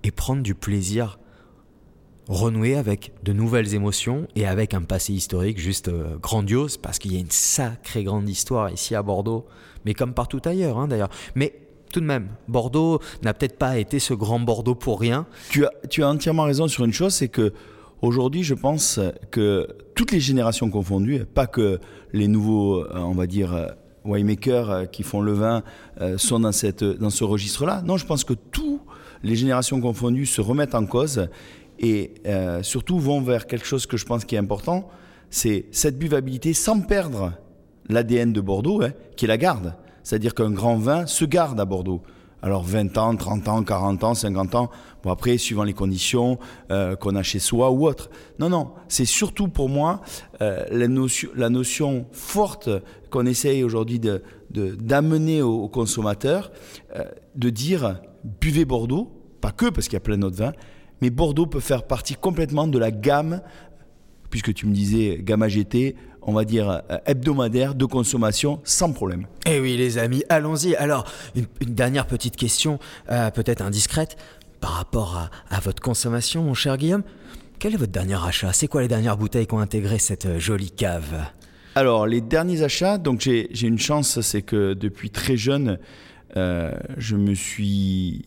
et 0.03 0.11
prendre 0.11 0.43
du 0.43 0.55
plaisir, 0.55 1.19
renouer 2.29 2.77
avec 2.77 3.13
de 3.23 3.33
nouvelles 3.33 3.75
émotions 3.75 4.29
et 4.35 4.47
avec 4.47 4.75
un 4.75 4.83
passé 4.83 5.15
historique 5.15 5.59
juste 5.59 5.89
euh, 5.89 6.19
grandiose, 6.19 6.77
parce 6.77 6.99
qu'il 6.99 7.15
y 7.15 7.17
a 7.17 7.21
une 7.21 7.31
sacrée 7.31 8.05
grande 8.05 8.29
histoire 8.29 8.71
ici 8.71 8.95
à 8.95 9.03
Bordeaux, 9.03 9.47
mais 9.87 9.95
comme 9.95 10.13
partout 10.13 10.43
ailleurs 10.45 10.79
hein, 10.79 10.89
d'ailleurs. 10.89 11.11
Mais 11.35 11.55
tout 11.91 12.01
de 12.01 12.07
même, 12.07 12.29
Bordeaux 12.47 13.01
n'a 13.23 13.33
peut-être 13.33 13.57
pas 13.57 13.79
été 13.79 13.99
ce 13.99 14.13
grand 14.13 14.41
Bordeaux 14.41 14.75
pour 14.75 15.01
rien. 15.01 15.27
Tu 15.49 15.65
as, 15.65 15.71
tu 15.89 16.03
as 16.03 16.09
entièrement 16.11 16.43
raison 16.43 16.69
sur 16.69 16.85
une 16.85 16.93
chose, 16.93 17.15
c'est 17.15 17.29
que 17.29 17.55
Aujourd'hui, 18.03 18.43
je 18.43 18.55
pense 18.55 19.01
que 19.31 19.67
toutes 19.95 20.13
les 20.13 20.21
générations 20.21 20.69
confondues, 20.71 21.25
pas 21.25 21.47
que 21.47 21.81
les 22.13 22.29
nouveaux, 22.29 22.85
euh, 22.85 22.91
on 22.95 23.15
va 23.15 23.27
dire, 23.27 23.55
euh, 23.55 23.69
winemakers 24.05 24.71
euh, 24.71 24.85
qui 24.85 25.03
font 25.03 25.23
le 25.23 25.33
vin 25.33 25.63
sont 26.17 26.41
dans, 26.41 26.53
cette, 26.53 26.85
dans 26.85 27.11
ce 27.11 27.25
registre-là. 27.25 27.83
Non, 27.83 27.97
je 27.97 28.05
pense 28.05 28.23
que 28.23 28.35
toutes 28.35 28.83
les 29.23 29.35
générations 29.35 29.81
confondues 29.81 30.27
se 30.27 30.43
remettent 30.43 30.75
en 30.75 30.85
cause 30.85 31.29
et 31.79 32.15
surtout 32.63 32.99
vont 32.99 33.21
vers 33.21 33.47
quelque 33.47 33.67
chose 33.67 33.87
que 33.87 33.97
je 33.97 34.05
pense 34.05 34.25
qui 34.25 34.35
est 34.35 34.39
important, 34.39 34.89
c'est 35.31 35.67
cette 35.73 35.99
buvabilité 35.99 36.53
sans 36.53 36.81
perdre 36.81 37.33
l'ADN 37.89 38.33
de 38.33 38.41
Bordeaux, 38.41 38.83
hein, 38.83 38.93
qui 39.17 39.25
est 39.25 39.29
la 39.29 39.39
garde. 39.39 39.75
C'est-à-dire 40.03 40.35
qu'un 40.35 40.51
grand 40.51 40.77
vin 40.77 41.07
se 41.07 41.25
garde 41.25 41.59
à 41.59 41.65
Bordeaux. 41.65 42.03
Alors 42.43 42.63
20 42.63 42.99
ans, 42.99 43.17
30 43.17 43.49
ans, 43.49 43.63
40 43.63 44.05
ans, 44.05 44.15
50 44.15 44.55
ans, 44.55 44.71
bon 45.03 45.11
après, 45.11 45.39
suivant 45.39 45.65
les 45.65 45.73
conditions 45.73 46.39
euh, 46.71 46.95
qu'on 46.95 47.17
a 47.17 47.23
chez 47.23 47.39
soi 47.39 47.71
ou 47.71 47.87
autre. 47.87 48.11
Non, 48.39 48.51
non, 48.51 48.73
c'est 48.89 49.07
surtout 49.07 49.49
pour 49.49 49.69
moi 49.69 50.03
euh, 50.43 50.65
la, 50.71 51.49
notion, 51.49 52.07
forte 52.13 52.69
qu'on 53.11 53.27
essaye 53.27 53.65
aujourd'hui 53.65 54.01
d'amener 54.51 55.39
de, 55.39 55.43
aux, 55.43 55.69
consommateurs, 55.69 56.53
euh, 56.95 57.05
de 57.35 57.51
dire 57.51 58.01
buvez 58.41 58.65
Bordeaux, 58.65 59.11
pas 59.41 59.53
que 59.53 59.71
parce 59.71 59.87
qu'il 59.87 59.95
y 59.95 59.97
a 59.97 60.01
plein 60.01 60.19
d'autres 60.19 60.37
vins, 60.37 60.53
mais 61.01 61.11
Bordeaux 61.11 61.47
peut 61.47 61.61
faire 61.61 61.87
partie 61.87 62.15
complètement 62.15 62.67
de 62.67 62.79
la 62.79 62.91
gamme, 62.91 63.41
puisque 64.29 64.53
tu 64.53 64.67
me 64.67 64.75
disais 64.75 65.21
gamme 65.23 65.43
AGT, 65.43 65.97
on 66.27 66.33
va 66.33 66.45
dire, 66.45 66.69
euh, 66.69 66.99
hebdomadaire 67.07 67.75
de 67.75 67.85
consommation 67.85 68.61
sans 68.65 68.93
problème. 68.93 69.27
Eh 69.47 69.61
oui, 69.61 69.77
les 69.77 69.97
amis, 69.97 70.25
allons-y. 70.29 70.75
Alors, 70.75 71.07
une, 71.35 71.47
dernière 71.75 72.07
petite 72.07 72.37
question, 72.37 72.79
euh, 73.11 73.31
peut-être 73.31 73.63
indiscrète, 73.63 74.17
par 74.61 74.73
rapport 74.73 75.31
à, 75.51 75.61
votre 75.61 75.81
consommation, 75.81 76.43
mon 76.43 76.55
cher 76.55 76.77
Guillaume. 76.77 77.05
Quel 77.59 77.75
est 77.75 77.77
votre 77.77 77.93
dernier 77.93 78.17
achat? 78.23 78.53
C'est 78.53 78.67
quoi 78.67 78.83
les 78.83 78.89
dernières 78.89 79.17
bouteilles 79.17 79.47
qui 79.47 79.55
ont 79.55 79.61
intégré 79.61 79.99
cette 79.99 80.27
euh, 80.27 80.39
jolie 80.39 80.71
cave? 80.71 81.15
Alors, 81.77 82.07
les 82.07 82.21
derniers 82.21 82.63
achats, 82.63 82.99
donc 82.99 83.21
j'ai 83.21 83.67
une 83.67 83.79
chance, 83.79 84.21
c'est 84.23 84.43
que 84.43 84.75
depuis 84.75 85.11
très 85.11 85.37
jeune, 85.37 85.79
je 86.35 87.17
me 87.17 87.35
suis, 87.35 88.25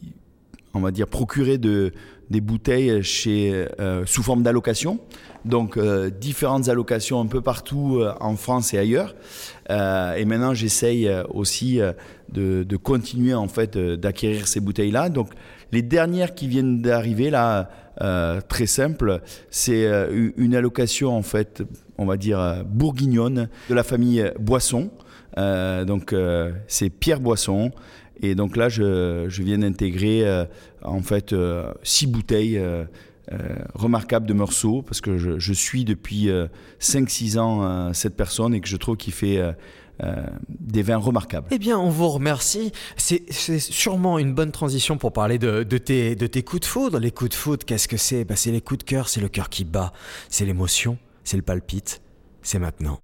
on 0.75 0.79
va 0.81 0.91
dire, 0.91 1.07
procuré 1.07 1.57
de, 1.57 1.91
des 2.29 2.41
bouteilles 2.41 3.01
chez, 3.01 3.65
sous 4.05 4.21
forme 4.21 4.43
d'allocation 4.43 4.99
donc 5.45 5.77
euh, 5.77 6.09
différentes 6.09 6.69
allocations 6.69 7.19
un 7.19 7.25
peu 7.25 7.41
partout 7.41 7.99
euh, 7.99 8.13
en 8.19 8.35
France 8.35 8.73
et 8.73 8.77
ailleurs. 8.77 9.15
Euh, 9.69 10.15
et 10.15 10.25
maintenant, 10.25 10.53
j'essaye 10.53 11.09
aussi 11.29 11.79
de, 12.31 12.75
continuer 12.77 13.33
en 13.33 13.47
fait 13.47 13.77
d'acquérir 13.77 14.47
ces 14.47 14.59
bouteilles-là. 14.59 15.09
Donc 15.09 15.29
les 15.71 15.81
dernières 15.81 16.33
qui 16.35 16.47
viennent 16.47 16.81
d'arriver 16.81 17.29
là, 17.29 17.69
très 18.47 18.65
simple, 18.65 19.21
c'est 19.49 19.85
une 20.37 20.55
allocation 20.55 21.15
en 21.15 21.21
fait, 21.21 21.61
on 21.97 22.05
va 22.05 22.17
dire 22.17 22.63
bourguignonne 22.65 23.49
de 23.69 23.73
la 23.75 23.83
famille 23.83 24.31
Boisson. 24.39 24.89
donc 25.37 26.15
c'est 26.67 26.89
Pierre 26.89 27.19
Boisson. 27.19 27.71
Et 28.21 28.35
donc 28.35 28.57
là, 28.57 28.69
je, 28.69 29.27
viens 29.41 29.59
d'intégrer 29.59 30.45
en 30.81 31.01
fait 31.01 31.35
six 31.83 32.07
bouteilles 32.07 32.59
remarquable 33.73 34.25
de 34.25 34.33
Meursault, 34.33 34.81
parce 34.81 35.01
que 35.01 35.17
je, 35.17 35.53
suis 35.53 35.85
depuis 35.85 36.29
5-6 36.79 37.37
euh, 37.37 37.39
ans 37.39 37.63
euh, 37.63 37.93
cette 37.93 38.15
personne 38.15 38.53
et 38.53 38.61
que 38.61 38.67
je 38.67 38.77
trouve 38.77 38.97
qu'il 38.97 39.13
fait 39.13 39.41
des 40.49 40.81
vins 40.81 40.97
remarquables. 40.97 41.47
Eh 41.51 41.59
bien, 41.59 41.77
on 41.77 41.89
vous 41.89 42.07
remercie. 42.07 42.71
C'est 42.95 43.59
sûrement 43.59 44.17
une 44.17 44.33
bonne 44.33 44.51
transition 44.51 44.97
pour 44.97 45.11
parler 45.11 45.37
de, 45.37 45.63
tes, 45.77 46.15
de 46.15 46.27
tes 46.27 46.43
coups 46.43 46.61
de 46.61 46.65
foudre. 46.65 46.99
Les 46.99 47.11
coups 47.11 47.31
de 47.31 47.35
foudre, 47.35 47.65
qu'est-ce 47.65 47.87
que 47.87 47.97
c'est? 47.97 48.23
Bah, 48.23 48.35
C'est 48.35 48.51
les 48.51 48.61
coups 48.61 48.79
de 48.79 48.83
cœur, 48.83 49.09
c'est 49.09 49.21
le 49.21 49.29
cœur 49.29 49.49
qui 49.49 49.65
bat, 49.65 49.91
c'est 50.29 50.45
l'émotion, 50.45 50.97
c'est 51.23 51.37
le 51.37 51.43
palpite. 51.43 52.01
C'est 52.41 52.59
maintenant. 52.59 52.99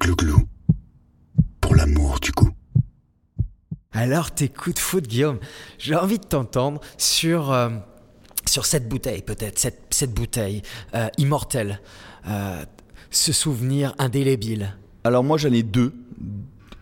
Glou-glou. 0.00 0.42
Pour 1.60 1.76
l'amour 1.76 2.18
du 2.20 2.32
coup. 2.32 2.50
Alors, 3.92 4.30
tes 4.30 4.48
coups 4.48 4.74
de 4.74 4.80
foudre, 4.80 5.06
Guillaume, 5.08 5.38
j'ai 5.78 5.94
envie 5.94 6.18
de 6.18 6.24
t'entendre 6.24 6.80
sur 6.98 7.50
sur 8.48 8.66
cette 8.66 8.88
bouteille, 8.88 9.22
peut-être, 9.22 9.58
cette, 9.90 10.14
bouteille 10.14 10.62
euh, 10.94 11.08
immortelle. 11.18 11.80
Euh, 12.28 12.64
ce 13.10 13.32
souvenir 13.32 13.94
indélébile 13.98 14.76
Alors 15.04 15.24
moi 15.24 15.38
j'en 15.38 15.52
ai 15.52 15.62
deux. 15.62 15.92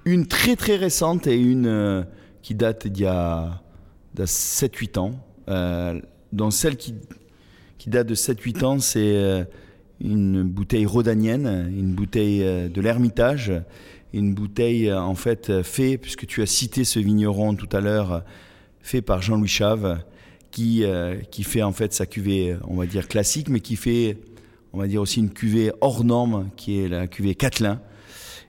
Une 0.04 0.26
très 0.26 0.56
très 0.56 0.76
récente 0.76 1.26
et 1.26 1.36
une 1.36 1.66
euh, 1.66 2.02
qui 2.42 2.54
date 2.54 2.86
d'il 2.86 3.04
y 3.04 3.06
a, 3.06 3.62
7-8 4.16 4.98
ans. 4.98 6.00
Dont 6.32 6.50
celle 6.50 6.76
qui, 6.76 6.94
qui 7.78 7.90
date 7.90 8.06
de 8.06 8.14
7-8 8.14 8.64
ans, 8.64 8.78
c'est 8.78 9.46
une 10.00 10.42
bouteille 10.42 10.86
rhodanienne, 10.86 11.72
une 11.76 11.94
bouteille 11.94 12.40
de 12.70 12.80
l'Ermitage, 12.80 13.52
une 14.12 14.34
bouteille 14.34 14.92
en 14.92 15.14
fait 15.14 15.62
fait, 15.62 15.98
puisque 15.98 16.26
tu 16.26 16.42
as 16.42 16.46
cité 16.46 16.84
ce 16.84 17.00
vigneron 17.00 17.54
tout 17.54 17.68
à 17.72 17.80
l'heure, 17.80 18.24
fait 18.80 19.02
par 19.02 19.20
Jean-Louis 19.20 19.48
Chave, 19.48 19.98
qui, 20.54 20.84
qui 21.30 21.42
fait 21.42 21.62
en 21.62 21.72
fait 21.72 21.92
sa 21.92 22.06
cuvée, 22.06 22.56
on 22.68 22.76
va 22.76 22.86
dire 22.86 23.08
classique, 23.08 23.48
mais 23.48 23.60
qui 23.60 23.76
fait 23.76 24.16
on 24.74 24.78
va 24.78 24.88
dire 24.88 25.00
aussi 25.00 25.20
une 25.20 25.30
cuvée 25.30 25.70
hors 25.80 26.02
norme 26.02 26.50
qui 26.56 26.80
est 26.80 26.88
la 26.88 27.06
cuvée 27.06 27.36
Catelin. 27.36 27.80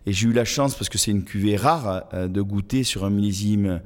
Et 0.07 0.11
j'ai 0.11 0.27
eu 0.27 0.33
la 0.33 0.43
chance, 0.43 0.73
parce 0.73 0.89
que 0.89 0.97
c'est 0.97 1.11
une 1.11 1.23
cuvée 1.23 1.55
rare, 1.55 2.05
euh, 2.15 2.27
de 2.27 2.41
goûter 2.41 2.83
sur 2.83 3.05
un 3.05 3.11
millésime 3.11 3.79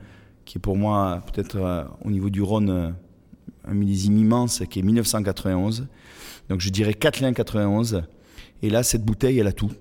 qui 0.46 0.58
est 0.58 0.62
pour 0.62 0.78
moi 0.78 1.22
peut-être 1.28 1.58
euh, 1.58 1.84
au 2.04 2.10
niveau 2.10 2.30
du 2.30 2.42
Rhône 2.42 2.70
euh, 2.70 2.90
un 3.66 3.74
millésime 3.74 4.18
immense, 4.18 4.64
qui 4.70 4.80
est 4.80 4.82
1991. 4.84 5.88
Donc 6.48 6.62
je 6.62 6.70
dirais 6.70 6.94
Catelin 6.94 7.34
91. 7.34 8.04
Et 8.64 8.70
là, 8.70 8.84
cette 8.84 9.04
bouteille, 9.04 9.40
elle 9.40 9.48
a 9.48 9.52
tout. 9.52 9.72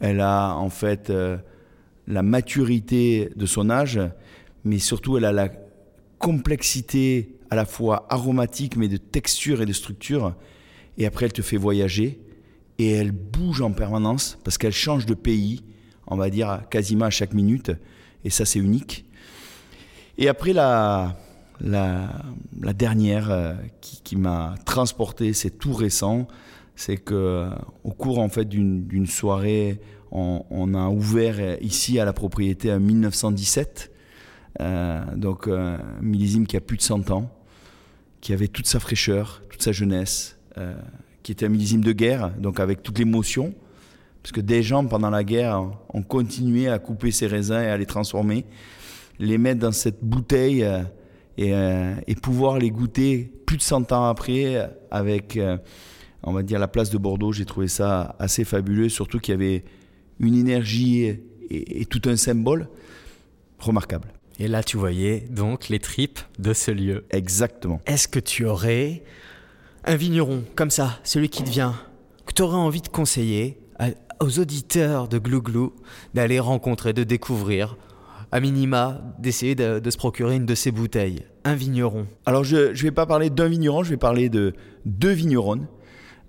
Elle 0.00 0.20
a 0.20 0.54
en 0.56 0.70
fait 0.70 1.12
la 2.06 2.22
maturité 2.22 3.30
de 3.34 3.46
son 3.46 3.70
âge, 3.70 4.00
mais 4.64 4.78
surtout 4.78 5.16
elle 5.16 5.24
a 5.24 5.32
la 5.32 5.48
complexité 6.18 7.37
à 7.50 7.56
la 7.56 7.64
fois 7.64 8.06
aromatique, 8.10 8.76
mais 8.76 8.88
de 8.88 8.96
texture 8.96 9.62
et 9.62 9.66
de 9.66 9.72
structure. 9.72 10.34
Et 10.96 11.06
après 11.06 11.26
elle 11.26 11.32
te 11.32 11.42
fait 11.42 11.56
voyager 11.56 12.20
et 12.78 12.90
elle 12.92 13.12
bouge 13.12 13.60
en 13.60 13.72
permanence 13.72 14.38
parce 14.44 14.58
qu'elle 14.58 14.72
change 14.72 15.06
de 15.06 15.14
pays, 15.14 15.64
on 16.06 16.16
va 16.16 16.30
dire 16.30 16.62
quasiment 16.70 17.06
à 17.06 17.10
chaque 17.10 17.34
minute, 17.34 17.72
et 18.24 18.30
ça 18.30 18.44
c'est 18.44 18.58
unique. 18.58 19.04
Et 20.16 20.28
après 20.28 20.52
la, 20.52 21.16
la, 21.60 22.08
dernière 22.74 23.30
euh, 23.30 23.54
qui, 23.80 24.16
m'a 24.16 24.54
transporté, 24.64 25.32
c'est 25.32 25.50
tout 25.50 25.72
récent, 25.72 26.26
c'est 26.74 26.96
que 26.96 27.48
au 27.84 27.90
cours 27.90 28.18
en 28.18 28.28
fait 28.28 28.48
d'une 28.48 29.06
soirée, 29.06 29.80
on, 30.10 30.74
a 30.74 30.88
ouvert 30.88 31.62
ici 31.62 31.98
à 31.98 32.04
la 32.04 32.12
propriété 32.12 32.72
en 32.72 32.80
1917, 32.80 33.92
euh, 34.60 35.04
donc 35.16 35.48
un 35.48 35.78
millésime 36.00 36.46
qui 36.46 36.56
a 36.56 36.60
plus 36.60 36.76
de 36.76 36.82
100 36.82 37.10
ans, 37.10 37.30
qui 38.20 38.32
avait 38.32 38.48
toute 38.48 38.66
sa 38.66 38.80
fraîcheur, 38.80 39.42
toute 39.48 39.62
sa 39.62 39.72
jeunesse, 39.72 40.38
euh, 40.56 40.74
qui 41.22 41.32
était 41.32 41.46
un 41.46 41.48
millésime 41.48 41.82
de 41.82 41.92
guerre, 41.92 42.30
donc 42.38 42.60
avec 42.60 42.82
toute 42.82 42.98
l'émotion, 42.98 43.54
parce 44.22 44.32
que 44.32 44.40
des 44.40 44.62
gens 44.62 44.84
pendant 44.84 45.10
la 45.10 45.24
guerre 45.24 45.70
ont 45.92 46.02
continué 46.02 46.68
à 46.68 46.78
couper 46.78 47.10
ces 47.10 47.26
raisins 47.26 47.60
et 47.60 47.68
à 47.68 47.76
les 47.76 47.86
transformer, 47.86 48.44
les 49.18 49.38
mettre 49.38 49.60
dans 49.60 49.72
cette 49.72 50.02
bouteille 50.02 50.64
euh, 50.64 50.82
et, 51.36 51.54
euh, 51.54 51.94
pouvoir 52.22 52.58
les 52.58 52.70
goûter 52.70 53.32
plus 53.46 53.56
de 53.56 53.62
100 53.62 53.92
ans 53.92 54.06
après 54.06 54.70
avec, 54.90 55.38
on 56.22 56.32
va 56.32 56.42
dire, 56.42 56.58
la 56.58 56.68
place 56.68 56.90
de 56.90 56.98
Bordeaux. 56.98 57.32
J'ai 57.32 57.46
trouvé 57.46 57.68
ça 57.68 58.16
assez 58.18 58.44
fabuleux, 58.44 58.88
surtout 58.88 59.20
qu'il 59.20 59.32
y 59.32 59.34
avait 59.34 59.64
une 60.18 60.34
énergie 60.34 61.16
et 61.48 61.86
tout 61.86 62.02
un 62.06 62.16
symbole 62.16 62.68
remarquable. 63.58 64.17
Et 64.38 64.48
là, 64.48 64.62
tu 64.62 64.76
voyais 64.76 65.26
donc 65.30 65.68
les 65.68 65.80
tripes 65.80 66.20
de 66.38 66.52
ce 66.52 66.70
lieu. 66.70 67.04
Exactement. 67.10 67.80
Est-ce 67.86 68.06
que 68.06 68.20
tu 68.20 68.44
aurais 68.44 69.02
un 69.84 69.96
vigneron 69.96 70.44
comme 70.54 70.70
ça, 70.70 70.98
celui 71.02 71.28
qui 71.28 71.42
te 71.42 71.50
vient, 71.50 71.74
que 72.26 72.32
tu 72.32 72.42
aurais 72.42 72.56
envie 72.56 72.82
de 72.82 72.88
conseiller 72.88 73.58
aux 74.20 74.38
auditeurs 74.38 75.08
de 75.08 75.18
Glouglou 75.18 75.72
d'aller 76.14 76.40
rencontrer, 76.40 76.92
de 76.92 77.04
découvrir, 77.04 77.76
à 78.30 78.40
minima, 78.40 79.00
d'essayer 79.18 79.54
de, 79.54 79.90
se 79.90 79.96
procurer 79.96 80.36
une 80.36 80.46
de 80.46 80.54
ces 80.54 80.70
bouteilles 80.70 81.24
Un 81.44 81.54
vigneron? 81.54 82.06
Alors, 82.26 82.44
je 82.44 82.68
ne 82.68 82.74
vais 82.74 82.90
pas 82.90 83.06
parler 83.06 83.30
d'un 83.30 83.48
vigneron, 83.48 83.82
je 83.82 83.90
vais 83.90 83.96
parler 83.96 84.28
de 84.28 84.54
deux 84.84 85.12
vigneronnes, 85.12 85.66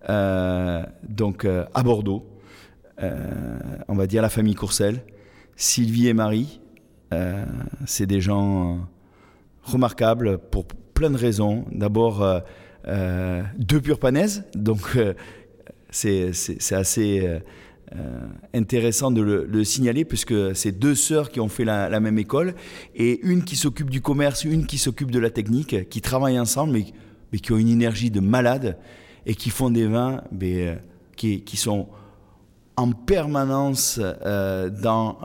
euh, 0.07 0.84
donc 1.07 1.45
euh, 1.45 1.66
à 1.74 1.84
Bordeaux. 1.84 2.26
Euh, 3.01 3.60
on 3.88 3.95
va 3.95 4.07
dire 4.07 4.22
la 4.22 4.30
famille 4.30 4.55
Courcelles, 4.55 5.03
Sylvie 5.55 6.07
et 6.07 6.14
Marie. 6.14 6.60
C'est 7.86 8.05
des 8.05 8.22
gens 8.22 8.88
remarquables 9.64 10.38
pour 10.38 10.66
plein 10.66 11.10
de 11.10 11.18
raisons. 11.18 11.66
D'abord, 11.72 12.24
euh, 12.88 13.43
deux 13.57 13.82
purpanaises, 13.82 14.45
donc 14.55 14.95
euh, 14.95 15.14
c'est 15.91 16.32
assez 16.72 17.22
euh, 17.93 18.20
intéressant 18.53 19.12
de 19.12 19.22
le, 19.22 19.64
signaler 19.66 20.05
puisque 20.05 20.55
c'est 20.55 20.72
deux 20.72 20.95
sœurs 20.95 21.30
qui 21.30 21.41
ont 21.41 21.49
fait 21.49 21.66
la, 21.66 21.99
même 21.99 22.18
école 22.18 22.55
et 22.95 23.20
une 23.22 23.43
qui 23.43 23.57
s'occupe 23.57 23.89
du 23.89 24.01
commerce, 24.01 24.45
une 24.45 24.66
qui 24.66 24.78
s'occupe 24.78 25.12
de 25.12 25.20
la 25.20 25.30
technique, 25.30 25.89
qui 25.89 26.01
travaillent 26.01 26.39
ensemble 26.39 26.72
mais, 27.32 27.39
qui 27.39 27.51
ont 27.51 27.57
une 27.57 27.70
énergie 27.70 28.12
de 28.12 28.22
malade 28.22 28.78
et 29.26 29.36
qui 29.36 29.49
font 29.49 29.70
des 29.70 29.88
vins 29.88 30.24
qui, 31.16 31.43
sont 31.57 31.89
en 32.80 32.91
permanence 32.91 33.99
dans 33.99 35.17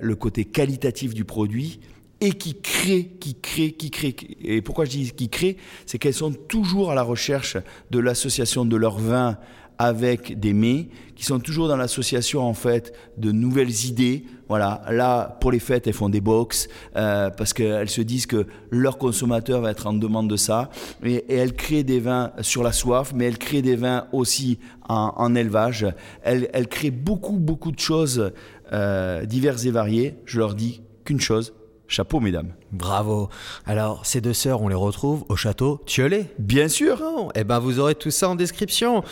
le 0.00 0.14
côté 0.14 0.44
qualitatif 0.44 1.14
du 1.14 1.24
produit 1.24 1.80
et 2.20 2.32
qui 2.32 2.54
créent, 2.54 3.08
qui 3.20 3.34
créent, 3.34 3.72
qui 3.72 3.90
créent. 3.90 4.16
Et 4.42 4.62
pourquoi 4.62 4.86
je 4.86 4.90
dis 4.90 5.12
qui 5.12 5.28
créent 5.28 5.58
C'est 5.84 5.98
qu'elles 5.98 6.14
sont 6.14 6.32
toujours 6.32 6.90
à 6.90 6.94
la 6.94 7.02
recherche 7.02 7.58
de 7.90 7.98
l'association 7.98 8.64
de 8.64 8.76
leurs 8.76 8.98
vins 8.98 9.36
avec 9.78 10.38
des 10.38 10.52
mets, 10.52 10.88
qui 11.16 11.24
sont 11.24 11.38
toujours 11.38 11.68
dans 11.68 11.76
l'association 11.76 12.42
en 12.42 12.54
fait 12.54 12.92
de 13.16 13.32
nouvelles 13.32 13.86
idées. 13.86 14.24
Voilà, 14.48 14.82
là 14.90 15.38
pour 15.40 15.52
les 15.52 15.58
fêtes, 15.58 15.86
elles 15.86 15.94
font 15.94 16.08
des 16.08 16.20
box 16.20 16.68
euh, 16.96 17.30
parce 17.30 17.52
qu'elles 17.52 17.88
se 17.88 18.02
disent 18.02 18.26
que 18.26 18.46
leur 18.70 18.98
consommateur 18.98 19.60
va 19.60 19.70
être 19.70 19.86
en 19.86 19.94
demande 19.94 20.28
de 20.28 20.36
ça. 20.36 20.70
Et, 21.02 21.24
elles 21.28 21.54
créent 21.54 21.84
des 21.84 22.00
vins 22.00 22.32
sur 22.40 22.62
la 22.62 22.72
soif, 22.72 23.12
mais 23.14 23.26
elles 23.26 23.38
créent 23.38 23.62
des 23.62 23.76
vins 23.76 24.06
aussi 24.12 24.58
en, 24.88 25.34
élevage. 25.34 25.86
Elles, 26.22 26.48
elles, 26.52 26.68
créent 26.68 26.90
beaucoup 26.90 27.38
beaucoup 27.38 27.72
de 27.72 27.78
choses 27.78 28.32
euh, 28.72 29.24
diverses 29.24 29.64
et 29.64 29.70
variées. 29.70 30.16
Je 30.26 30.38
leur 30.38 30.54
dis 30.54 30.82
qu'une 31.04 31.20
chose, 31.20 31.54
Chapeau, 31.94 32.18
mesdames. 32.18 32.52
Bravo. 32.72 33.28
Alors, 33.66 34.04
ces 34.04 34.20
deux 34.20 34.32
sœurs, 34.32 34.60
on 34.62 34.66
les 34.66 34.74
retrouve 34.74 35.24
au 35.28 35.36
château 35.36 35.80
Thiolet 35.86 36.26
Bien 36.40 36.66
sûr. 36.66 37.00
eh 37.36 37.44
ben, 37.44 37.60
vous 37.60 37.78
aurez 37.78 37.94
tout 37.94 38.10
ça 38.10 38.28
en 38.28 38.34
description. 38.34 39.04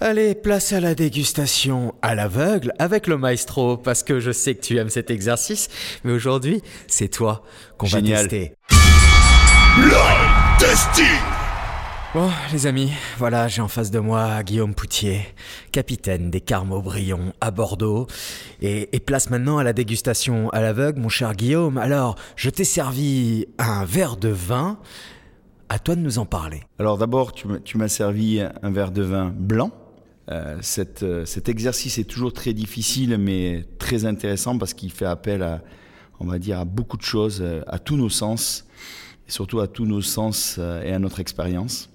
Allez, 0.00 0.36
place 0.36 0.72
à 0.72 0.78
la 0.78 0.94
dégustation 0.94 1.96
à 2.00 2.14
l'aveugle 2.14 2.72
avec 2.78 3.08
le 3.08 3.18
maestro, 3.18 3.76
parce 3.76 4.04
que 4.04 4.20
je 4.20 4.30
sais 4.30 4.54
que 4.54 4.60
tu 4.60 4.76
aimes 4.76 4.88
cet 4.88 5.10
exercice. 5.10 5.68
Mais 6.04 6.12
aujourd'hui, 6.12 6.62
c'est 6.86 7.08
toi 7.08 7.42
qu'on 7.76 7.88
va 7.88 8.00
tester. 8.00 8.52
testing 10.60 11.37
Bon, 12.14 12.30
les 12.54 12.66
amis, 12.66 12.90
voilà, 13.18 13.48
j'ai 13.48 13.60
en 13.60 13.68
face 13.68 13.90
de 13.90 13.98
moi 13.98 14.42
Guillaume 14.42 14.74
Poutier, 14.74 15.20
capitaine 15.72 16.30
des 16.30 16.40
Carmeaux-Brion 16.40 17.34
à 17.42 17.50
Bordeaux, 17.50 18.06
et, 18.62 18.86
place 19.00 19.28
maintenant 19.28 19.58
à 19.58 19.62
la 19.62 19.74
dégustation 19.74 20.48
à 20.50 20.62
l'aveugle, 20.62 21.00
mon 21.00 21.10
cher 21.10 21.34
Guillaume. 21.34 21.76
Alors, 21.76 22.16
je 22.34 22.48
t'ai 22.48 22.64
servi 22.64 23.44
un 23.58 23.84
verre 23.84 24.16
de 24.16 24.30
vin, 24.30 24.78
à 25.68 25.78
toi 25.78 25.96
de 25.96 26.00
nous 26.00 26.18
en 26.18 26.24
parler. 26.24 26.62
Alors 26.78 26.96
d'abord, 26.96 27.34
tu 27.34 27.76
m'as 27.76 27.88
servi 27.88 28.40
un 28.40 28.70
verre 28.70 28.90
de 28.90 29.02
vin 29.02 29.30
blanc. 29.36 29.70
Euh, 30.30 30.60
euh, 31.02 31.24
cet 31.26 31.48
exercice 31.50 31.98
est 31.98 32.08
toujours 32.08 32.32
très 32.32 32.54
difficile, 32.54 33.18
mais 33.18 33.66
très 33.78 34.06
intéressant 34.06 34.56
parce 34.56 34.72
qu'il 34.72 34.92
fait 34.92 35.04
appel 35.04 35.42
à, 35.42 35.60
on 36.20 36.26
va 36.26 36.38
dire, 36.38 36.58
à 36.58 36.64
beaucoup 36.64 36.96
de 36.96 37.02
choses, 37.02 37.40
euh, 37.42 37.60
à 37.66 37.78
tous 37.78 37.98
nos 37.98 38.08
sens, 38.08 38.64
et 39.28 39.30
surtout 39.30 39.60
à 39.60 39.68
tous 39.68 39.84
nos 39.84 40.00
sens 40.00 40.58
et 40.58 40.90
à 40.90 40.98
notre 40.98 41.20
expérience. 41.20 41.90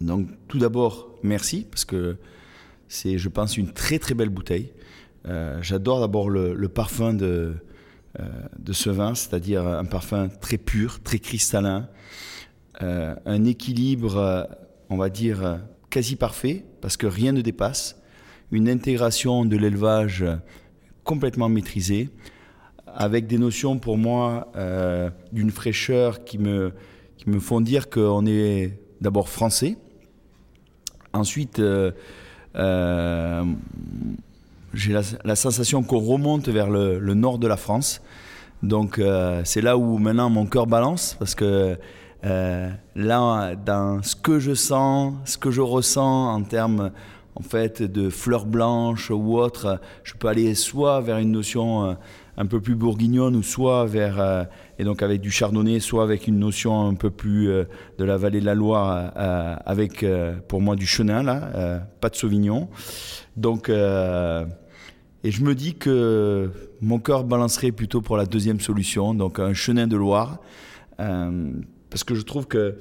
Donc 0.00 0.28
tout 0.48 0.58
d'abord, 0.58 1.14
merci, 1.22 1.66
parce 1.70 1.84
que 1.84 2.16
c'est, 2.88 3.18
je 3.18 3.28
pense, 3.28 3.56
une 3.56 3.72
très 3.72 3.98
très 3.98 4.14
belle 4.14 4.30
bouteille. 4.30 4.72
Euh, 5.26 5.58
j'adore 5.60 6.00
d'abord 6.00 6.30
le, 6.30 6.68
parfum 6.68 7.12
de, 7.12 7.54
euh, 8.18 8.24
de 8.58 8.72
ce 8.72 8.90
vin, 8.90 9.14
c'est-à-dire 9.14 9.66
un 9.66 9.84
parfum 9.84 10.28
très 10.28 10.58
pur, 10.58 11.02
très 11.02 11.18
cristallin, 11.18 11.88
euh, 12.82 13.14
un 13.26 13.44
équilibre, 13.44 14.48
on 14.88 14.96
va 14.96 15.10
dire, 15.10 15.60
quasi 15.90 16.16
parfait, 16.16 16.64
parce 16.80 16.96
que 16.96 17.06
rien 17.06 17.32
ne 17.32 17.40
dépasse, 17.40 18.00
une 18.50 18.68
intégration 18.68 19.44
de 19.44 19.56
l'élevage 19.56 20.24
complètement 21.04 21.48
maîtrisée, 21.48 22.08
avec 22.86 23.26
des 23.26 23.38
notions 23.38 23.78
pour 23.78 23.98
moi 23.98 24.50
d'une 25.32 25.50
fraîcheur 25.50 26.24
qui 26.24 26.38
me, 26.38 26.72
qui 27.18 27.28
me 27.28 27.38
font 27.38 27.60
dire 27.60 27.90
qu'on 27.90 28.24
est 28.24 28.80
d'abord 29.00 29.28
français, 29.28 29.76
Ensuite, 31.12 31.58
euh, 31.58 31.90
euh, 32.56 33.44
j'ai 34.74 34.92
la, 34.92 35.36
sensation 35.36 35.82
qu'on 35.82 36.00
remonte 36.00 36.48
vers 36.48 36.68
le, 36.68 36.98
nord 37.14 37.38
de 37.38 37.46
la 37.46 37.56
France. 37.56 38.02
Donc 38.62 38.98
euh, 38.98 39.42
c'est 39.44 39.60
là 39.60 39.78
où 39.78 39.98
maintenant 39.98 40.30
mon 40.30 40.44
cœur 40.46 40.66
balance 40.66 41.16
parce 41.18 41.34
que 41.34 41.76
là, 42.22 43.54
dans 43.54 44.02
ce 44.02 44.16
que 44.16 44.38
je 44.38 44.52
sens, 44.54 45.14
ce 45.24 45.38
que 45.38 45.50
je 45.50 45.60
ressens 45.60 46.34
en 46.34 46.42
termes, 46.42 46.90
en 47.36 47.42
fait 47.42 47.82
de 47.82 48.10
fleurs 48.10 48.46
blanches 48.46 49.10
ou 49.10 49.38
autre. 49.38 49.80
Je 50.02 50.14
peux 50.14 50.28
aller 50.28 50.54
soit 50.54 51.00
vers 51.00 51.18
une 51.18 51.30
notion 51.30 51.96
un 52.36 52.46
peu 52.46 52.60
plus 52.60 52.74
bourguignonne 52.74 53.36
ou 53.36 53.42
soit 53.42 53.86
vers 53.86 54.46
et 54.78 54.84
donc 54.84 55.02
avec 55.02 55.20
du 55.20 55.30
chardonnay, 55.30 55.80
soit 55.80 56.02
avec 56.02 56.26
une 56.26 56.38
notion 56.38 56.86
un 56.88 56.94
peu 56.94 57.10
plus 57.10 57.46
de 57.46 58.04
la 58.04 58.16
vallée 58.16 58.40
de 58.40 58.46
la 58.46 58.54
Loire 58.54 59.12
avec 59.66 60.04
pour 60.46 60.60
moi 60.60 60.76
du 60.76 60.86
chenin 60.86 61.22
là, 61.22 61.82
pas 62.00 62.08
de 62.08 62.16
sauvignon. 62.16 62.68
Donc 63.36 63.70
et 65.24 65.30
je 65.30 65.42
me 65.42 65.54
dis 65.54 65.74
que 65.74 66.50
mon 66.80 66.98
cœur 66.98 67.24
balancerait 67.24 67.72
plutôt 67.72 68.00
pour 68.00 68.16
la 68.16 68.24
deuxième 68.24 68.60
solution, 68.60 69.14
donc 69.14 69.40
un 69.40 69.52
chenin 69.52 69.86
de 69.86 69.96
Loire, 69.96 70.38
euh, 71.00 71.50
parce 71.90 72.04
que 72.04 72.14
je 72.14 72.22
trouve 72.22 72.46
que 72.46 72.78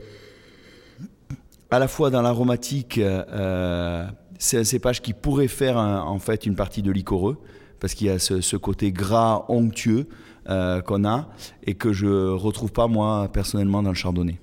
à 1.72 1.80
la 1.80 1.88
fois 1.88 2.10
dans 2.10 2.22
l'aromatique, 2.22 3.00
euh, 3.00 4.06
c'est 4.38 4.58
un 4.60 4.64
cépage 4.64 5.02
qui 5.02 5.14
pourrait 5.14 5.48
faire 5.48 5.78
en 5.78 6.20
fait 6.20 6.46
une 6.46 6.56
partie 6.56 6.84
de 6.84 6.92
liquoreux, 6.92 7.38
parce 7.80 7.96
qu'il 7.96 8.08
y 8.08 8.10
a 8.12 8.20
ce, 8.20 8.56
côté 8.56 8.92
gras 8.92 9.46
onctueux 9.50 10.08
euh, 10.50 10.82
qu'on 10.82 11.06
a 11.06 11.30
et 11.64 11.76
que 11.76 11.94
je 11.94 12.30
retrouve 12.32 12.72
pas 12.72 12.88
moi 12.88 13.30
personnellement 13.32 13.84
dans 13.84 13.90
le 13.90 13.96
chardonnay. 13.96 14.40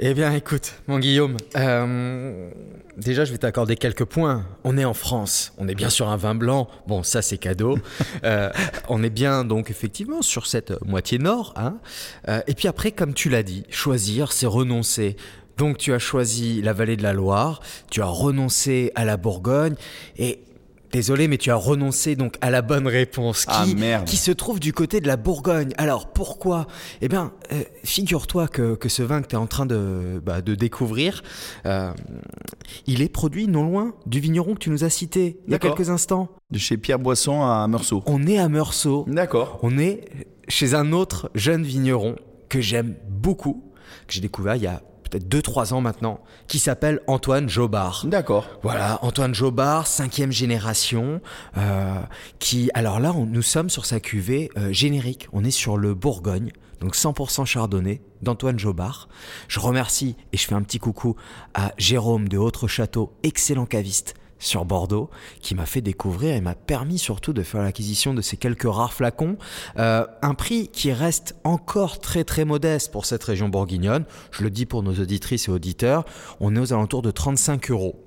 Eh 0.00 0.12
bien, 0.12 0.32
écoute, 0.32 0.74
mon 0.88 0.98
Guillaume, 0.98 1.36
euh, 1.54 2.50
déjà, 2.96 3.24
je 3.24 3.30
vais 3.30 3.38
t'accorder 3.38 3.76
quelques 3.76 4.04
points. 4.04 4.44
On 4.64 4.76
est 4.76 4.84
en 4.84 4.92
France, 4.92 5.52
on 5.56 5.68
est 5.68 5.76
bien 5.76 5.88
sur 5.88 6.08
un 6.08 6.16
vin 6.16 6.34
blanc. 6.34 6.66
Bon, 6.88 7.04
ça, 7.04 7.22
c'est 7.22 7.38
cadeau. 7.38 7.78
Euh, 8.24 8.50
on 8.88 9.02
est 9.02 9.10
bien, 9.10 9.44
donc, 9.44 9.70
effectivement, 9.70 10.22
sur 10.22 10.46
cette 10.46 10.72
moitié 10.86 11.18
nord. 11.18 11.52
Hein. 11.56 11.76
Euh, 12.28 12.40
et 12.46 12.54
puis 12.54 12.68
après, 12.68 12.90
comme 12.90 13.12
tu 13.12 13.28
l'as 13.28 13.42
dit, 13.42 13.64
choisir, 13.68 14.32
c'est 14.32 14.46
renoncer. 14.46 15.16
Donc, 15.58 15.76
tu 15.76 15.92
as 15.92 15.98
choisi 15.98 16.62
la 16.62 16.72
vallée 16.72 16.96
de 16.96 17.02
la 17.02 17.12
Loire, 17.12 17.60
tu 17.90 18.00
as 18.00 18.06
renoncé 18.06 18.92
à 18.94 19.04
la 19.04 19.18
Bourgogne. 19.18 19.74
Et 20.16 20.40
Désolé, 20.94 21.26
mais 21.26 21.38
tu 21.38 21.50
as 21.50 21.56
renoncé 21.56 22.14
donc 22.14 22.36
à 22.40 22.52
la 22.52 22.62
bonne 22.62 22.86
réponse 22.86 23.46
ah, 23.48 23.64
qui, 23.66 23.74
merde. 23.74 24.04
qui 24.04 24.16
se 24.16 24.30
trouve 24.30 24.60
du 24.60 24.72
côté 24.72 25.00
de 25.00 25.08
la 25.08 25.16
Bourgogne. 25.16 25.72
Alors 25.76 26.12
pourquoi? 26.12 26.68
Eh 27.00 27.08
bien, 27.08 27.32
euh, 27.52 27.64
figure-toi 27.82 28.46
que, 28.46 28.76
que, 28.76 28.88
ce 28.88 29.02
vin 29.02 29.20
que 29.20 29.26
tu 29.26 29.34
es 29.34 29.38
en 29.38 29.48
train 29.48 29.66
de, 29.66 30.22
bah, 30.24 30.40
de 30.40 30.54
découvrir, 30.54 31.24
euh, 31.66 31.92
il 32.86 33.02
est 33.02 33.08
produit 33.08 33.48
non 33.48 33.64
loin 33.64 33.94
du 34.06 34.20
vigneron 34.20 34.54
que 34.54 34.60
tu 34.60 34.70
nous 34.70 34.84
as 34.84 34.88
cité 34.88 35.40
il 35.48 35.50
y 35.50 35.56
a 35.56 35.58
quelques 35.58 35.90
instants. 35.90 36.28
De 36.52 36.58
chez 36.58 36.76
Pierre 36.76 37.00
Boisson 37.00 37.42
à 37.42 37.66
Meursault. 37.66 38.04
On 38.06 38.24
est 38.28 38.38
à 38.38 38.48
Meursault. 38.48 39.04
D'accord. 39.08 39.58
On 39.64 39.76
est 39.78 40.04
chez 40.46 40.74
un 40.74 40.92
autre 40.92 41.28
jeune 41.34 41.64
vigneron 41.64 42.14
que 42.48 42.60
j'aime 42.60 42.94
beaucoup, 43.08 43.64
que 44.06 44.14
j'ai 44.14 44.20
découvert 44.20 44.54
il 44.54 44.62
y 44.62 44.68
a 44.68 44.80
peut-être 45.14 45.28
2-3 45.28 45.74
ans 45.74 45.80
maintenant, 45.80 46.20
qui 46.48 46.58
s'appelle 46.58 47.00
Antoine 47.06 47.48
Jobard. 47.48 48.04
D'accord. 48.06 48.48
Voilà, 48.62 48.98
Antoine 49.02 49.34
Jobard, 49.34 49.86
cinquième 49.86 50.32
génération, 50.32 51.20
euh, 51.56 52.00
qui, 52.38 52.70
alors 52.74 53.00
là, 53.00 53.12
nous 53.14 53.42
sommes 53.42 53.70
sur 53.70 53.86
sa 53.86 54.00
cuvée 54.00 54.50
euh, 54.56 54.72
générique. 54.72 55.28
On 55.32 55.44
est 55.44 55.50
sur 55.50 55.76
le 55.76 55.94
Bourgogne, 55.94 56.52
donc 56.80 56.96
100% 56.96 57.44
chardonnay 57.46 58.02
d'Antoine 58.22 58.58
Jobard. 58.58 59.08
Je 59.48 59.60
remercie 59.60 60.16
et 60.32 60.36
je 60.36 60.46
fais 60.46 60.54
un 60.54 60.62
petit 60.62 60.78
coucou 60.78 61.16
à 61.54 61.72
Jérôme 61.78 62.28
de 62.28 62.38
Autre 62.38 62.66
Château, 62.66 63.12
excellent 63.22 63.66
caviste 63.66 64.14
sur 64.44 64.64
Bordeaux, 64.64 65.10
qui 65.40 65.54
m'a 65.54 65.66
fait 65.66 65.80
découvrir 65.80 66.34
et 66.34 66.40
m'a 66.40 66.54
permis 66.54 66.98
surtout 66.98 67.32
de 67.32 67.42
faire 67.42 67.62
l'acquisition 67.62 68.14
de 68.14 68.22
ces 68.22 68.36
quelques 68.36 68.70
rares 68.70 68.92
flacons. 68.92 69.36
Euh, 69.78 70.06
un 70.22 70.34
prix 70.34 70.68
qui 70.68 70.92
reste 70.92 71.36
encore 71.44 71.98
très 72.00 72.24
très 72.24 72.44
modeste 72.44 72.92
pour 72.92 73.06
cette 73.06 73.24
région 73.24 73.48
bourguignonne. 73.48 74.04
Je 74.30 74.42
le 74.42 74.50
dis 74.50 74.66
pour 74.66 74.82
nos 74.82 74.94
auditrices 74.94 75.48
et 75.48 75.50
auditeurs, 75.50 76.04
on 76.40 76.54
est 76.56 76.60
aux 76.60 76.72
alentours 76.72 77.02
de 77.02 77.10
35 77.10 77.70
euros. 77.70 78.03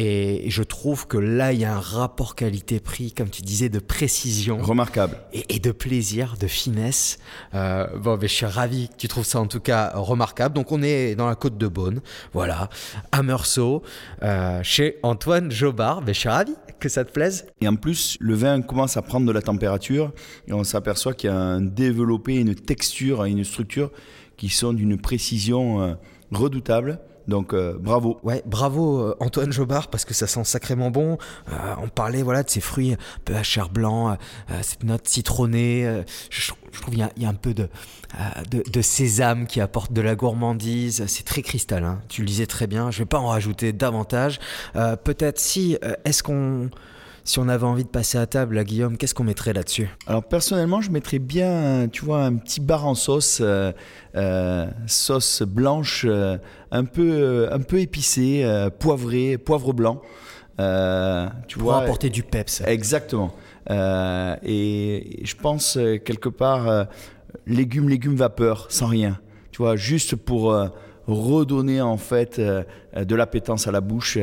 Et 0.00 0.44
je 0.48 0.62
trouve 0.62 1.08
que 1.08 1.18
là, 1.18 1.52
il 1.52 1.58
y 1.58 1.64
a 1.64 1.74
un 1.74 1.80
rapport 1.80 2.36
qualité-prix, 2.36 3.10
comme 3.10 3.30
tu 3.30 3.42
disais, 3.42 3.68
de 3.68 3.80
précision. 3.80 4.58
Remarquable. 4.58 5.18
Et, 5.32 5.58
de 5.58 5.72
plaisir, 5.72 6.36
de 6.38 6.46
finesse. 6.46 7.18
Euh, 7.52 7.88
bon, 7.98 8.16
mais 8.16 8.28
je 8.28 8.34
suis 8.34 8.46
ravi 8.46 8.88
que 8.90 8.94
tu 8.96 9.08
trouves 9.08 9.26
ça 9.26 9.40
en 9.40 9.48
tout 9.48 9.58
cas 9.58 9.90
remarquable. 9.96 10.54
Donc, 10.54 10.70
on 10.70 10.84
est 10.84 11.16
dans 11.16 11.26
la 11.26 11.34
côte 11.34 11.58
de 11.58 11.66
Beaune, 11.66 12.00
voilà, 12.32 12.70
à 13.10 13.24
Meursault, 13.24 13.82
euh, 14.22 14.60
chez 14.62 14.98
Antoine 15.02 15.50
Jobard. 15.50 16.02
Mais 16.02 16.14
je 16.14 16.20
suis 16.20 16.28
ravi 16.28 16.54
que 16.78 16.88
ça 16.88 17.04
te 17.04 17.10
plaise. 17.10 17.46
Et 17.60 17.66
en 17.66 17.74
plus, 17.74 18.16
le 18.20 18.34
vin 18.34 18.62
commence 18.62 18.96
à 18.96 19.02
prendre 19.02 19.26
de 19.26 19.32
la 19.32 19.42
température 19.42 20.12
et 20.46 20.52
on 20.52 20.62
s'aperçoit 20.62 21.12
qu'il 21.12 21.28
y 21.28 21.32
a 21.32 21.36
un 21.36 21.60
développé, 21.60 22.36
une 22.36 22.54
texture, 22.54 23.24
une 23.24 23.42
structure 23.42 23.90
qui 24.36 24.48
sont 24.48 24.72
d'une 24.72 24.96
précision 24.96 25.82
euh, 25.82 25.94
redoutable. 26.30 27.00
Donc 27.28 27.52
euh, 27.52 27.76
bravo. 27.78 28.18
Ouais, 28.22 28.42
bravo 28.46 29.00
euh, 29.00 29.16
Antoine 29.20 29.52
Jobard 29.52 29.88
parce 29.88 30.06
que 30.06 30.14
ça 30.14 30.26
sent 30.26 30.44
sacrément 30.44 30.90
bon. 30.90 31.18
Euh, 31.52 31.74
on 31.82 31.88
parlait 31.88 32.22
voilà 32.22 32.42
de 32.42 32.50
ces 32.50 32.62
fruits 32.62 32.94
un 32.94 33.20
peu 33.24 33.36
à 33.36 33.42
chair 33.42 33.68
blanc, 33.68 34.16
cette 34.62 34.82
note 34.82 35.06
citronnée. 35.06 36.02
Je, 36.30 36.48
trouve 36.80 36.94
qu'il 36.94 37.08
y, 37.16 37.24
a 37.24 37.28
un 37.28 37.34
peu 37.34 37.52
de, 37.52 37.68
de, 38.50 38.82
sésame 38.82 39.46
qui 39.46 39.60
apporte 39.60 39.92
de 39.92 40.00
la 40.00 40.14
gourmandise. 40.14 41.04
C'est 41.06 41.24
très 41.24 41.42
cristallin. 41.42 42.00
Tu 42.08 42.22
le 42.22 42.26
disais 42.26 42.46
très 42.46 42.66
bien. 42.66 42.90
Je 42.90 43.00
vais 43.00 43.06
pas 43.06 43.18
en 43.18 43.28
rajouter 43.28 43.72
davantage. 43.72 44.40
Peut-être 44.74 45.38
si 45.38 45.76
est-ce 46.04 46.22
qu'on 46.22 46.70
si 47.28 47.38
on 47.38 47.48
avait 47.48 47.64
envie 47.64 47.84
de 47.84 47.90
passer 47.90 48.16
à 48.16 48.26
table, 48.26 48.56
à 48.56 48.64
Guillaume, 48.64 48.96
qu'est-ce 48.96 49.14
qu'on 49.14 49.24
mettrait 49.24 49.52
là-dessus? 49.52 49.86
Alors 50.06 50.24
personnellement, 50.24 50.80
je 50.80 50.90
mettrais 50.90 51.18
bien, 51.18 51.86
tu 51.92 52.02
vois, 52.02 52.24
un 52.24 52.36
petit 52.36 52.58
bar 52.58 52.86
en 52.86 52.94
sauce, 52.94 53.40
euh, 53.42 53.70
euh, 54.16 54.66
sauce 54.86 55.42
blanche, 55.42 56.06
euh, 56.08 56.38
un 56.70 56.86
peu, 56.86 57.46
un 57.52 57.60
peu 57.60 57.80
épicée, 57.80 58.46
poivrée, 58.78 59.36
poivre 59.36 59.74
blanc. 59.74 60.00
tu 60.56 61.58
Pour 61.58 61.64
vois, 61.64 61.82
apporter 61.82 62.08
du 62.08 62.22
peps. 62.22 62.62
Exactement. 62.66 63.34
et 63.68 65.20
je 65.22 65.34
pense 65.34 65.78
quelque 66.06 66.30
part 66.30 66.86
légumes, 67.46 67.90
légumes 67.90 68.16
vapeur, 68.16 68.68
sans 68.70 68.86
rien. 68.86 69.20
Tu 69.52 69.58
vois, 69.58 69.76
juste 69.76 70.16
pour 70.16 70.56
redonner 71.06 71.82
en 71.82 71.98
fait 71.98 72.40
de 72.40 73.14
l'appétence 73.14 73.66
à 73.66 73.70
la 73.70 73.82
bouche 73.82 74.16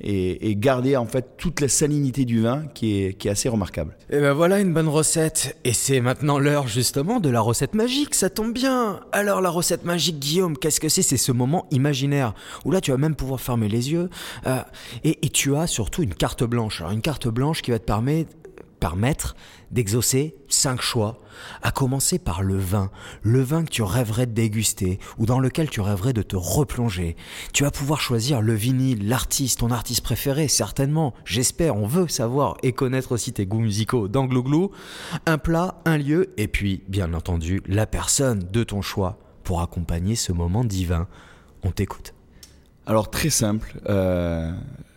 et, 0.00 0.56
garder 0.56 0.96
en 0.96 1.06
fait 1.06 1.36
toute 1.36 1.60
la 1.60 1.68
salinité 1.68 2.24
du 2.24 2.40
vin 2.42 2.64
qui 2.74 3.02
est, 3.02 3.26
assez 3.26 3.48
remarquable. 3.48 3.96
Et 4.10 4.20
ben 4.20 4.32
voilà 4.32 4.58
une 4.58 4.72
bonne 4.72 4.88
recette. 4.88 5.56
Et 5.64 5.72
c'est 5.72 6.00
maintenant 6.00 6.38
l'heure 6.38 6.66
justement 6.66 7.20
de 7.20 7.28
la 7.28 7.40
recette 7.40 7.74
magique, 7.74 8.14
ça 8.14 8.30
tombe 8.30 8.52
bien. 8.52 9.00
Alors 9.12 9.40
la 9.40 9.50
recette 9.50 9.84
magique 9.84 10.18
Guillaume, 10.18 10.56
qu'est-ce 10.56 10.80
que 10.80 10.88
c'est? 10.88 11.02
C'est 11.02 11.16
ce 11.16 11.32
moment 11.32 11.66
imaginaire 11.70 12.34
où 12.64 12.70
là 12.70 12.80
tu 12.80 12.90
vas 12.90 12.96
même 12.96 13.14
pouvoir 13.14 13.40
fermer 13.40 13.68
les 13.68 13.92
yeux 13.92 14.08
euh, 14.46 14.60
et, 15.04 15.18
et, 15.22 15.28
tu 15.28 15.54
as 15.56 15.66
surtout 15.66 16.02
une 16.02 16.14
carte 16.14 16.44
blanche. 16.44 16.80
Alors 16.80 16.92
une 16.92 17.02
carte 17.02 17.28
blanche 17.28 17.62
qui 17.62 17.70
va 17.70 17.78
te 17.78 17.84
permettre 17.84 18.30
permettre 18.78 19.34
d'exaucer 19.70 20.36
cinq 20.48 20.80
choix, 20.80 21.20
à 21.62 21.70
commencer 21.70 22.18
par 22.18 22.42
le 22.42 22.56
vin, 22.56 22.90
le 23.22 23.40
vin 23.42 23.64
que 23.64 23.70
tu 23.70 23.82
rêverais 23.82 24.26
de 24.26 24.32
déguster 24.32 24.98
ou 25.18 25.26
dans 25.26 25.38
lequel 25.38 25.70
tu 25.70 25.80
rêverais 25.80 26.12
de 26.12 26.22
te 26.22 26.36
replonger. 26.36 27.16
Tu 27.52 27.64
vas 27.64 27.70
pouvoir 27.70 28.00
choisir 28.00 28.40
le 28.42 28.54
vinyle, 28.54 29.08
l'artiste, 29.08 29.60
ton 29.60 29.70
artiste 29.70 30.02
préféré, 30.02 30.48
certainement, 30.48 31.14
j'espère, 31.24 31.76
on 31.76 31.86
veut 31.86 32.08
savoir 32.08 32.56
et 32.62 32.72
connaître 32.72 33.12
aussi 33.12 33.32
tes 33.32 33.46
goûts 33.46 33.60
musicaux 33.60 34.08
dans 34.08 34.24
Glouglou, 34.24 34.70
un 35.26 35.38
plat, 35.38 35.80
un 35.84 35.98
lieu 35.98 36.32
et 36.36 36.48
puis, 36.48 36.82
bien 36.88 37.14
entendu, 37.14 37.62
la 37.66 37.86
personne 37.86 38.48
de 38.50 38.64
ton 38.64 38.82
choix 38.82 39.18
pour 39.44 39.60
accompagner 39.60 40.14
ce 40.14 40.32
moment 40.32 40.64
divin. 40.64 41.08
On 41.62 41.70
t'écoute. 41.70 42.14
Alors 42.86 43.10
très 43.10 43.30
simple, 43.30 43.80
euh, 43.88 44.50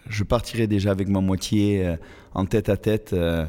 je 0.09 0.23
partirai 0.23 0.67
déjà 0.67 0.91
avec 0.91 1.09
ma 1.09 1.19
moitié 1.19 1.85
euh, 1.85 1.95
en 2.33 2.45
tête 2.45 2.69
à 2.69 2.77
tête. 2.77 3.11
Euh, 3.13 3.45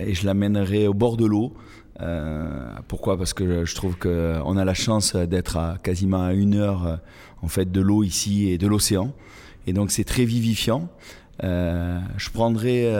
et 0.00 0.14
je 0.14 0.26
l'amènerai 0.26 0.88
au 0.88 0.94
bord 0.94 1.16
de 1.16 1.26
l'eau. 1.26 1.54
Euh, 2.00 2.70
pourquoi? 2.86 3.16
Parce 3.16 3.34
que 3.34 3.64
je 3.64 3.74
trouve 3.74 3.96
qu'on 3.98 4.56
a 4.56 4.64
la 4.64 4.74
chance 4.74 5.16
d'être 5.16 5.56
à 5.56 5.78
quasiment 5.82 6.22
à 6.22 6.32
une 6.32 6.54
heure 6.54 6.86
euh, 6.86 6.96
en 7.42 7.48
fait 7.48 7.70
de 7.72 7.80
l'eau 7.80 8.04
ici 8.04 8.48
et 8.50 8.58
de 8.58 8.66
l'océan, 8.66 9.12
et 9.66 9.72
donc 9.72 9.90
c'est 9.90 10.04
très 10.04 10.24
vivifiant. 10.24 10.88
je 11.40 12.30
prendrai 12.30 12.92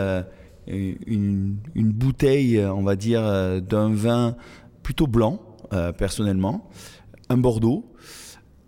une, 0.67 1.57
bouteille, 1.75 2.65
on 2.65 2.83
va 2.83 2.95
dire, 2.95 3.23
d'un 3.63 3.93
vin 3.93 4.37
plutôt 4.83 5.07
blanc, 5.07 5.41
personnellement, 5.97 6.69
un 7.31 7.37
Bordeaux, 7.37 7.85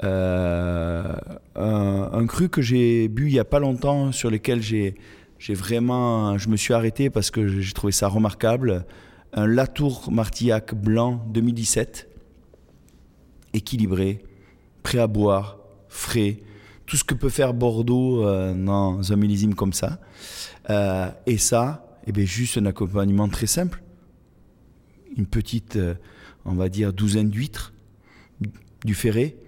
un, 0.03 1.15
un, 1.55 2.27
cru 2.27 2.49
que 2.49 2.63
j'ai 2.63 3.07
bu 3.07 3.29
il 3.29 3.35
y 3.35 3.39
a 3.39 3.45
pas 3.45 3.61
longtemps, 3.61 4.11
sur 4.11 4.31
lequel 4.31 4.61
j'ai 4.61 4.97
j'ai 5.41 5.55
vraiment, 5.55 6.37
je 6.37 6.51
me 6.51 6.57
suis 6.57 6.75
arrêté 6.75 7.09
parce 7.09 7.31
que 7.31 7.49
j'ai 7.49 7.73
trouvé 7.73 7.93
ça 7.93 8.09
remarquable. 8.09 8.85
Un 9.33 9.47
Latour 9.47 10.13
Martillac 10.13 10.75
blanc 10.75 11.25
2017, 11.31 12.11
équilibré, 13.55 14.23
prêt 14.83 14.99
à 14.99 15.07
boire, 15.07 15.57
frais, 15.89 16.43
tout 16.85 16.99
ce 16.99 17.05
que 17.05 17.15
peut 17.15 17.31
faire 17.31 17.55
Bordeaux 17.55 18.23
euh, 18.23 18.53
dans 18.53 19.13
un 19.13 19.17
millésime 19.17 19.55
comme 19.55 19.73
ça. 19.73 19.99
Euh, 20.69 21.09
et 21.25 21.39
ça, 21.39 21.87
eh 22.07 22.13
bien, 22.13 22.27
juste 22.27 22.59
un 22.59 22.67
accompagnement 22.67 23.29
très 23.29 23.47
simple. 23.47 23.83
Une 25.17 25.27
petite, 25.27 25.77
euh, 25.77 25.95
on 26.45 26.53
va 26.53 26.69
dire, 26.69 26.93
douzaine 26.93 27.31
d'huîtres, 27.31 27.73
du 28.85 28.95
ferré. 28.95 29.39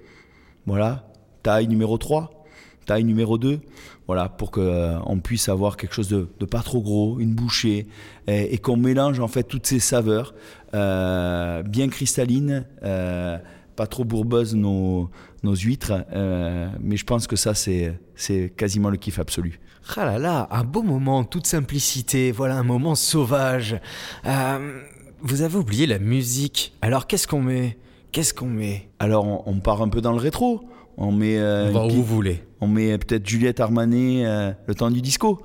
Voilà, 0.65 1.13
taille 1.43 1.69
numéro 1.69 1.99
3. 1.99 2.42
Taille 2.87 3.05
numéro 3.05 3.39
2, 3.39 3.61
voilà, 4.07 4.29
pour 4.29 4.51
qu'on 4.51 5.21
puisse 5.23 5.49
avoir 5.49 5.77
quelque 5.77 5.95
chose 5.95 6.09
de, 6.09 6.29
de, 6.39 6.45
pas 6.45 6.61
trop 6.63 6.81
gros, 6.81 7.19
une 7.21 7.35
bouchée, 7.35 7.87
et, 8.27 8.59
qu'on 8.59 8.77
mélange 8.77 9.21
en 9.21 9.29
fait 9.29 9.45
toutes 9.45 9.67
ces 9.67 9.81
saveurs, 9.81 10.35
bien 10.73 11.89
cristallines, 11.89 12.65
pas 12.81 13.87
trop 13.87 14.05
bourbeuse 14.05 14.55
nos, 14.55 15.11
nos 15.43 15.55
huîtres, 15.55 16.05
euh, 16.13 16.69
mais 16.81 16.97
je 16.97 17.05
pense 17.05 17.27
que 17.27 17.37
ça, 17.37 17.55
c'est, 17.55 17.99
c'est 18.15 18.53
quasiment 18.57 18.91
le 18.91 18.97
kiff 18.97 19.19
absolu. 19.19 19.61
Ah 19.97 20.05
là 20.05 20.19
là, 20.19 20.49
un 20.51 20.65
beau 20.65 20.83
moment, 20.83 21.25
toute 21.25 21.47
simplicité, 21.47 22.31
voilà 22.31 22.57
un 22.57 22.63
moment 22.63 22.95
sauvage. 22.95 23.81
Euh, 24.27 24.81
vous 25.21 25.43
avez 25.43 25.57
oublié 25.57 25.87
la 25.87 25.99
musique, 25.99 26.75
alors 26.83 27.07
qu'est-ce 27.07 27.27
qu'on 27.27 27.43
met? 27.43 27.79
Qu'est-ce 28.13 28.35
qu'on 28.35 28.47
met? 28.47 28.89
Alors 28.99 29.47
on, 29.49 29.59
part 29.61 29.83
un 29.83 29.89
peu 29.89 30.01
dans 30.01 30.13
le 30.13 30.19
rétro. 30.19 30.69
On 30.97 31.13
met. 31.13 31.39
Euh, 31.39 31.69
on 31.69 31.73
va 31.73 31.87
où 31.87 31.91
vous 31.91 32.05
voulez. 32.05 32.43
On 32.61 32.69
met 32.69 32.97
peut-être 32.99 33.27
Juliette 33.27 33.61
Armanet, 33.61 34.25
le 34.67 34.75
temps 34.75 34.91
du 34.91 35.03
disco. 35.03 35.41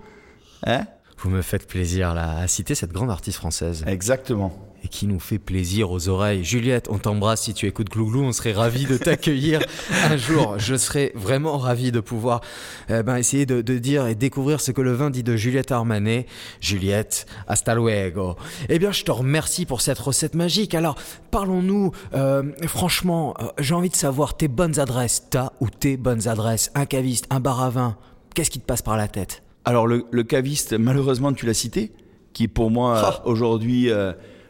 Hein? 0.66 0.86
Vous 1.20 1.30
me 1.30 1.42
faites 1.42 1.68
plaisir 1.68 2.14
là 2.14 2.38
à 2.38 2.48
citer 2.48 2.76
cette 2.76 2.92
grande 2.92 3.10
artiste 3.10 3.38
française. 3.38 3.84
Exactement 3.88 4.67
et 4.84 4.88
qui 4.88 5.08
nous 5.08 5.20
fait 5.20 5.40
plaisir 5.40 5.92
aux 5.92 6.10
oreilles. 6.10 6.44
Juliette, 6.44 6.88
on 6.90 6.98
t'embrasse 6.98 7.44
si 7.44 7.54
tu 7.54 7.66
écoutes 7.66 7.90
Glouglou, 7.90 8.24
on 8.24 8.32
serait 8.32 8.54
ravi 8.54 8.86
de 8.86 8.98
t'accueillir 8.98 9.62
un 10.10 10.18
jour. 10.18 10.56
Je 10.60 10.76
serais 10.76 11.12
vraiment 11.16 11.58
ravi 11.58 11.92
de 11.92 12.00
pouvoir 12.00 12.42
eh 12.90 13.04
ben, 13.04 13.18
essayer 13.18 13.46
de, 13.46 13.62
dire 13.78 14.08
et 14.08 14.16
découvrir 14.16 14.62
ce 14.62 14.72
que 14.72 14.82
le 14.82 14.94
vin 14.94 15.10
dit 15.10 15.24
de 15.24 15.36
Juliette 15.36 15.72
Armanet. 15.72 16.26
Juliette, 16.62 17.26
hasta 17.48 17.76
luego. 17.76 18.36
Eh 18.70 18.80
bien, 18.80 18.92
je 18.92 19.04
te 19.04 19.12
remercie 19.12 19.66
pour 19.66 19.82
cette 19.82 20.00
recette 20.00 20.36
magique. 20.36 20.76
Alors, 20.76 20.96
parlons-nous, 21.32 21.92
euh, 22.14 22.44
franchement, 22.68 23.34
euh, 23.40 23.48
j'ai 23.60 23.74
envie 23.74 23.90
de 23.90 23.96
savoir 23.96 24.38
tes 24.38 24.48
bonnes 24.48 24.80
adresses, 24.80 25.30
ta 25.30 25.54
ou 25.60 25.70
tes 25.70 25.98
bonnes 25.98 26.28
adresses, 26.28 26.72
un 26.76 26.86
caviste, 26.86 27.26
un 27.30 27.40
bar 27.40 27.62
à 27.62 27.70
vin. 27.70 27.98
Qu'est-ce 28.36 28.52
qui 28.52 28.60
te 28.60 28.66
passe 28.66 28.82
par 28.82 28.98
la 28.98 29.08
tête? 29.08 29.44
Alors, 29.66 29.88
le, 29.88 30.24
caviste, 30.24 30.74
malheureusement, 30.74 31.34
tu 31.34 31.46
l'as 31.46 31.54
cité, 31.54 31.92
qui 32.34 32.48
pour 32.48 32.70
moi 32.70 33.22
oh. 33.26 33.30
aujourd'hui... 33.32 33.90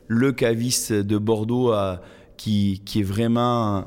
Euh, 0.10 0.16
le 0.16 0.32
caviste 0.32 0.94
de 0.94 1.18
Bordeaux 1.18 1.74
qui, 2.38 2.82
qui, 2.86 3.00
est 3.00 3.04
vraiment 3.04 3.86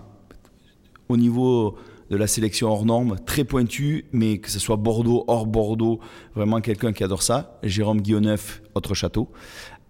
au 1.08 1.16
niveau 1.16 1.76
de 2.10 2.16
la 2.16 2.26
sélection 2.26 2.68
hors 2.68 2.84
norme, 2.84 3.16
très 3.24 3.44
pointu, 3.44 4.06
mais 4.12 4.38
que 4.38 4.50
ce 4.50 4.58
soit 4.58 4.76
Bordeaux, 4.76 5.24
hors 5.28 5.46
Bordeaux, 5.46 6.00
vraiment 6.34 6.60
quelqu'un 6.60 6.92
qui 6.92 7.04
adore 7.04 7.22
ça. 7.22 7.58
Jérôme 7.62 8.00
Guillauneuf, 8.00 8.62
autre 8.74 8.94
château. 8.94 9.30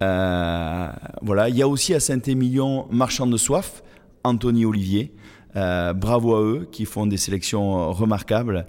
Euh, 0.03 0.89
voilà. 1.22 1.49
Il 1.49 1.57
y 1.57 1.62
a 1.62 1.68
aussi 1.68 1.95
à 1.95 2.01
Saint-Émilion, 2.01 2.87
Marchand 2.91 3.26
de 3.26 3.37
Soif, 3.37 3.83
Anthony 4.24 4.64
Olivier. 4.66 5.14
Euh, 5.57 5.93
bravo 5.95 6.37
à 6.37 6.43
eux 6.43 6.68
qui 6.70 6.85
font 6.85 7.07
des 7.07 7.16
sélections 7.16 7.91
remarquables. 7.93 8.66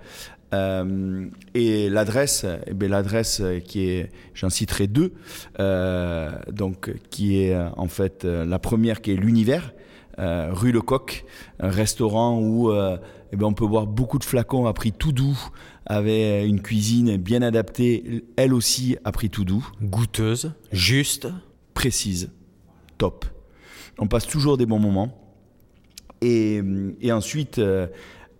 Euh, 0.54 1.28
et 1.54 1.89
l'adresse, 1.89 2.45
eh 2.68 2.74
bien, 2.74 2.89
l'adresse 2.89 3.41
qui 3.66 3.88
est, 3.88 4.12
j'en 4.34 4.49
citerai 4.49 4.88
deux, 4.88 5.14
euh, 5.60 6.30
donc 6.52 6.93
qui 7.10 7.41
est 7.41 7.56
en 7.78 7.88
fait 7.88 8.26
la 8.26 8.60
première 8.60 9.02
qui 9.02 9.12
est 9.12 9.16
l'univers, 9.16 9.74
euh, 10.20 10.49
rue 10.52 10.72
Lecoq, 10.72 11.26
un 11.60 11.70
restaurant 11.70 12.39
où 12.39 12.72
eh 12.72 13.38
bien, 13.38 13.47
on 13.47 13.54
peut 13.54 13.68
boire 13.68 13.88
beaucoup 13.88 14.20
de 14.20 14.26
flacons 14.26 14.66
à 14.66 14.74
prix 14.74 14.91
tout 14.91 15.14
doux, 15.14 15.39
avec 15.86 16.45
une 16.47 16.62
cuisine 16.62 17.16
bien 17.18 17.41
adaptée, 17.41 18.26
elle 18.36 18.54
aussi 18.54 18.97
à 19.06 19.12
prix 19.14 19.30
tout 19.30 19.45
doux. 19.45 19.66
Goûteuse, 19.82 20.54
juste, 20.74 21.28
précise, 21.74 22.30
top. 22.97 23.26
On 23.97 24.08
passe 24.08 24.28
toujours 24.28 24.58
des 24.58 24.66
bons 24.66 24.80
moments. 24.80 25.18
Et, 26.22 26.62
et 27.02 27.12
ensuite, 27.12 27.60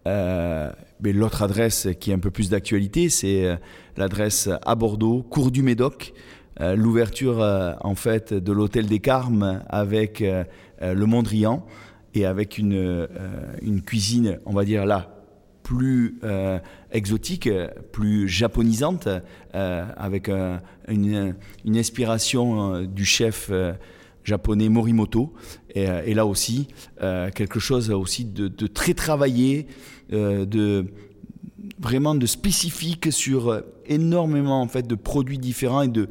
euh, 0.08 0.72
mais 1.02 1.14
l'autre 1.14 1.42
adresse 1.42 1.88
qui 2.00 2.12
est 2.12 2.14
un 2.14 2.20
peu 2.20 2.32
plus 2.32 2.50
d'actualité, 2.50 3.10
c'est 3.10 3.46
euh, 3.46 3.56
l'adresse 3.98 4.50
à 4.66 4.76
Bordeaux, 4.76 5.24
Cours 5.24 5.52
du 5.52 5.64
Médoc. 5.64 6.14
Euh, 6.60 6.76
l'ouverture 6.76 7.40
en 7.82 7.96
fait 7.96 8.34
de 8.34 8.52
l'hôtel 8.52 8.88
des 8.88 9.00
Carmes 9.00 9.64
avec 9.70 10.22
le 10.82 11.06
Mondrian 11.06 11.66
et 12.14 12.26
avec 12.26 12.58
une, 12.58 13.08
cuisine, 13.86 14.40
on 14.46 14.54
va 14.54 14.66
dire 14.66 14.86
là, 14.86 15.16
plus 15.64 16.20
exotique, 16.92 17.50
plus 17.92 18.28
japonisante, 18.28 19.08
avec 19.54 20.30
une, 20.88 21.36
inspiration 21.66 22.82
du 22.82 23.06
chef 23.06 23.50
japonais 24.24 24.70
Morimoto. 24.70 25.34
Euh, 25.78 26.02
et, 26.06 26.14
là 26.14 26.26
aussi, 26.26 26.68
euh, 27.02 27.30
quelque 27.32 27.60
chose 27.60 27.92
aussi 27.92 28.26
de, 28.26 28.68
très 28.68 28.94
travaillé, 28.94 29.68
euh, 29.68 30.01
de 30.12 30.86
vraiment 31.80 32.16
de 32.16 32.26
spécifique 32.26 33.12
sur 33.12 33.62
énormément 33.86 34.62
en 34.62 34.68
fait 34.68 34.88
de 34.88 34.96
produits 34.96 35.40
différents 35.40 35.82
et 35.82 35.88
de, 35.88 36.10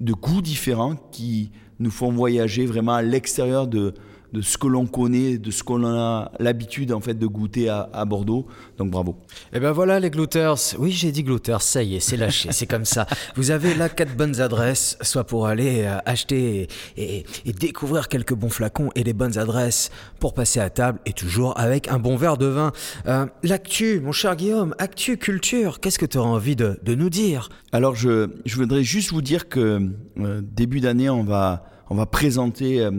de 0.00 0.12
goûts 0.12 0.42
différents 0.42 0.96
qui 1.12 1.50
nous 1.80 1.90
font 1.90 2.12
voyager 2.12 2.66
vraiment 2.66 2.94
à 2.94 3.02
l'extérieur 3.02 3.66
de, 3.66 3.94
de 4.32 4.42
ce 4.42 4.58
que 4.58 4.66
l'on 4.66 4.86
connaît, 4.86 5.38
de 5.38 5.50
ce 5.50 5.62
qu'on 5.62 5.84
a 5.86 6.32
l'habitude 6.38 6.92
en 6.92 7.00
fait 7.00 7.14
de 7.14 7.26
goûter 7.26 7.68
à, 7.68 8.04
Bordeaux. 8.04 8.46
Donc 8.76 8.90
bravo. 8.90 9.16
Et 9.52 9.56
eh 9.56 9.60
ben 9.60 9.72
voilà 9.72 10.00
les 10.00 10.10
glouters. 10.10 10.56
Oui, 10.78 10.92
j'ai 10.92 11.12
dit 11.12 11.22
glouters, 11.22 11.62
ça 11.62 11.82
y 11.82 11.96
est, 11.96 12.00
c'est 12.00 12.16
lâché, 12.16 12.50
c'est 12.52 12.66
comme 12.66 12.84
ça. 12.84 13.06
Vous 13.36 13.50
avez 13.50 13.74
là 13.74 13.88
quatre 13.88 14.16
bonnes 14.16 14.40
adresses, 14.40 14.96
soit 15.02 15.24
pour 15.24 15.46
aller 15.46 15.82
euh, 15.84 15.98
acheter 16.06 16.68
et, 16.96 17.24
découvrir 17.58 18.08
quelques 18.08 18.34
bons 18.34 18.50
flacons 18.50 18.90
et 18.94 19.04
les 19.04 19.12
bonnes 19.12 19.38
adresses 19.38 19.90
pour 20.20 20.34
passer 20.34 20.60
à 20.60 20.70
table 20.70 21.00
et 21.06 21.12
toujours 21.12 21.58
avec 21.58 21.88
un 21.88 21.98
bon 21.98 22.16
verre 22.16 22.36
de 22.36 22.46
vin. 22.46 22.72
Euh, 23.06 23.26
l'actu, 23.42 24.00
mon 24.00 24.12
cher 24.12 24.36
Guillaume, 24.36 24.74
actu 24.78 25.16
culture, 25.16 25.80
qu'est-ce 25.80 25.98
que 25.98 26.06
tu 26.06 26.18
auras 26.18 26.28
envie 26.28 26.56
de, 26.56 26.78
nous 26.86 27.10
dire? 27.10 27.48
Alors 27.72 27.94
je, 27.94 28.30
je 28.44 28.56
voudrais 28.56 28.82
juste 28.82 29.12
vous 29.12 29.22
dire 29.22 29.48
que 29.48 29.90
euh, 30.18 30.40
début 30.42 30.80
d'année, 30.80 31.10
on 31.10 31.24
va 31.24 31.64
on 31.90 31.94
va 31.94 32.06
présenter 32.06 32.80
euh, 32.80 32.90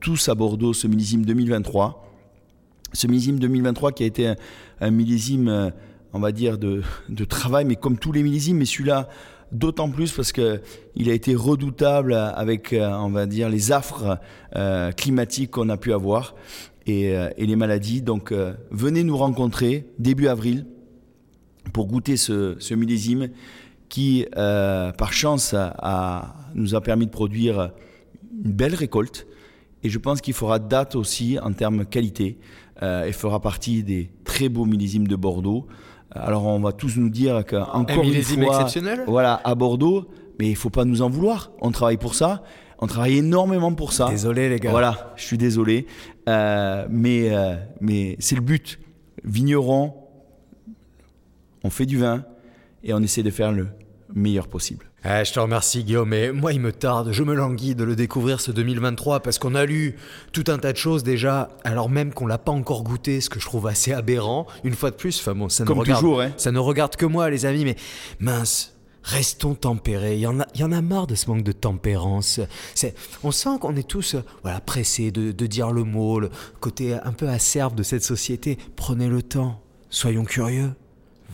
tous 0.00 0.28
à 0.28 0.34
Bordeaux 0.34 0.72
ce 0.72 0.86
millésime 0.86 1.24
2023. 1.24 2.04
Ce 2.92 3.06
millésime 3.06 3.38
2023 3.38 3.92
qui 3.92 4.04
a 4.04 4.06
été 4.06 4.34
un, 4.80 4.90
millésime, 4.90 5.48
euh, 5.48 5.70
on 6.12 6.20
va 6.20 6.30
dire, 6.32 6.56
de, 6.56 6.82
travail, 7.28 7.64
mais 7.64 7.74
comme 7.74 7.98
tous 7.98 8.12
les 8.12 8.22
millésimes, 8.22 8.58
mais 8.58 8.64
celui-là 8.64 9.08
d'autant 9.52 9.90
plus 9.90 10.12
parce 10.12 10.32
qu'il 10.32 11.08
a 11.08 11.12
été 11.12 11.34
redoutable 11.34 12.14
avec, 12.14 12.72
euh, 12.72 12.88
on 12.88 13.10
va 13.10 13.26
dire, 13.26 13.48
les 13.48 13.72
affres 13.72 14.18
climatiques 14.96 15.50
qu'on 15.52 15.68
a 15.68 15.76
pu 15.76 15.92
avoir 15.92 16.34
et, 16.86 17.14
les 17.36 17.56
maladies. 17.56 18.00
Donc 18.00 18.32
venez 18.70 19.02
nous 19.04 19.16
rencontrer 19.16 19.86
début 19.98 20.28
avril 20.28 20.66
pour 21.72 21.86
goûter 21.86 22.16
ce, 22.16 22.74
millésime 22.74 23.28
qui, 23.88 24.24
par 24.32 25.12
chance, 25.12 25.54
nous 26.54 26.74
a 26.74 26.80
permis 26.80 27.06
de 27.06 27.10
produire 27.10 27.70
une 28.44 28.52
belle 28.52 28.74
récolte. 28.74 29.26
Et 29.82 29.88
je 29.88 29.98
pense 29.98 30.20
qu'il 30.20 30.34
fera 30.34 30.58
date 30.58 30.96
aussi 30.96 31.38
en 31.38 31.52
termes 31.52 31.84
qualité. 31.84 32.38
Euh, 32.82 33.04
et 33.04 33.12
fera 33.12 33.40
partie 33.40 33.82
des 33.82 34.10
très 34.24 34.50
beaux 34.50 34.66
millésimes 34.66 35.08
de 35.08 35.16
Bordeaux. 35.16 35.66
Alors 36.10 36.44
on 36.44 36.60
va 36.60 36.72
tous 36.72 36.96
nous 36.96 37.08
dire 37.08 37.44
qu'encore 37.46 38.04
une 38.04 38.22
fois, 38.22 38.44
exceptionnel? 38.44 39.04
voilà, 39.06 39.40
à 39.44 39.54
Bordeaux, 39.54 40.08
mais 40.38 40.50
il 40.50 40.56
faut 40.56 40.70
pas 40.70 40.84
nous 40.84 41.00
en 41.00 41.08
vouloir. 41.08 41.52
On 41.62 41.70
travaille 41.70 41.96
pour 41.96 42.14
ça. 42.14 42.42
On 42.78 42.86
travaille 42.86 43.18
énormément 43.18 43.72
pour 43.72 43.94
ça. 43.94 44.10
Désolé 44.10 44.50
les 44.50 44.60
gars. 44.60 44.70
Voilà, 44.70 45.14
je 45.16 45.24
suis 45.24 45.38
désolé, 45.38 45.86
euh, 46.28 46.86
mais 46.90 47.34
euh, 47.34 47.56
mais 47.80 48.16
c'est 48.18 48.34
le 48.34 48.42
but. 48.42 48.78
Vigneron, 49.24 49.94
on 51.64 51.70
fait 51.70 51.86
du 51.86 51.96
vin 51.96 52.24
et 52.84 52.92
on 52.92 53.00
essaie 53.00 53.22
de 53.22 53.30
faire 53.30 53.52
le 53.52 53.68
meilleur 54.14 54.48
possible. 54.48 54.90
Eh, 55.04 55.24
je 55.24 55.32
te 55.32 55.38
remercie 55.38 55.84
Guillaume, 55.84 56.08
mais 56.08 56.32
moi 56.32 56.52
il 56.52 56.60
me 56.60 56.72
tarde, 56.72 57.12
je 57.12 57.22
me 57.22 57.34
languis 57.34 57.74
de 57.76 57.84
le 57.84 57.94
découvrir 57.94 58.40
ce 58.40 58.50
2023 58.50 59.20
parce 59.20 59.38
qu'on 59.38 59.54
a 59.54 59.64
lu 59.64 59.96
tout 60.32 60.44
un 60.48 60.58
tas 60.58 60.72
de 60.72 60.76
choses 60.78 61.04
déjà, 61.04 61.50
alors 61.62 61.88
même 61.88 62.12
qu'on 62.12 62.26
l'a 62.26 62.38
pas 62.38 62.50
encore 62.50 62.82
goûté, 62.82 63.20
ce 63.20 63.30
que 63.30 63.38
je 63.38 63.46
trouve 63.46 63.68
assez 63.68 63.92
aberrant. 63.92 64.46
Une 64.64 64.74
fois 64.74 64.90
de 64.90 64.96
plus, 64.96 65.20
enfin 65.20 65.34
bon, 65.34 65.48
ça 65.48 65.64
ne 65.64 65.70
regarde, 65.70 66.04
hein. 66.04 66.32
ça 66.36 66.50
ne 66.50 66.58
regarde 66.58 66.96
que 66.96 67.06
moi 67.06 67.30
les 67.30 67.46
amis, 67.46 67.64
mais 67.64 67.76
mince. 68.20 68.72
Restons 69.04 69.54
tempérés. 69.54 70.16
Il 70.16 70.20
y, 70.22 70.26
en 70.26 70.40
a, 70.40 70.46
il 70.56 70.60
y 70.62 70.64
en 70.64 70.72
a 70.72 70.80
marre 70.82 71.06
de 71.06 71.14
ce 71.14 71.30
manque 71.30 71.44
de 71.44 71.52
tempérance. 71.52 72.40
on 73.22 73.30
sent 73.30 73.50
qu'on 73.60 73.76
est 73.76 73.86
tous 73.86 74.16
voilà, 74.42 74.58
pressés 74.58 75.12
de, 75.12 75.30
de 75.30 75.46
dire 75.46 75.70
le 75.70 75.84
mot, 75.84 76.18
le 76.18 76.28
côté 76.58 76.94
un 76.94 77.12
peu 77.12 77.28
acerbe 77.28 77.76
de 77.76 77.84
cette 77.84 78.02
société. 78.02 78.58
Prenez 78.74 79.06
le 79.06 79.22
temps. 79.22 79.62
Soyons 79.90 80.24
curieux 80.24 80.72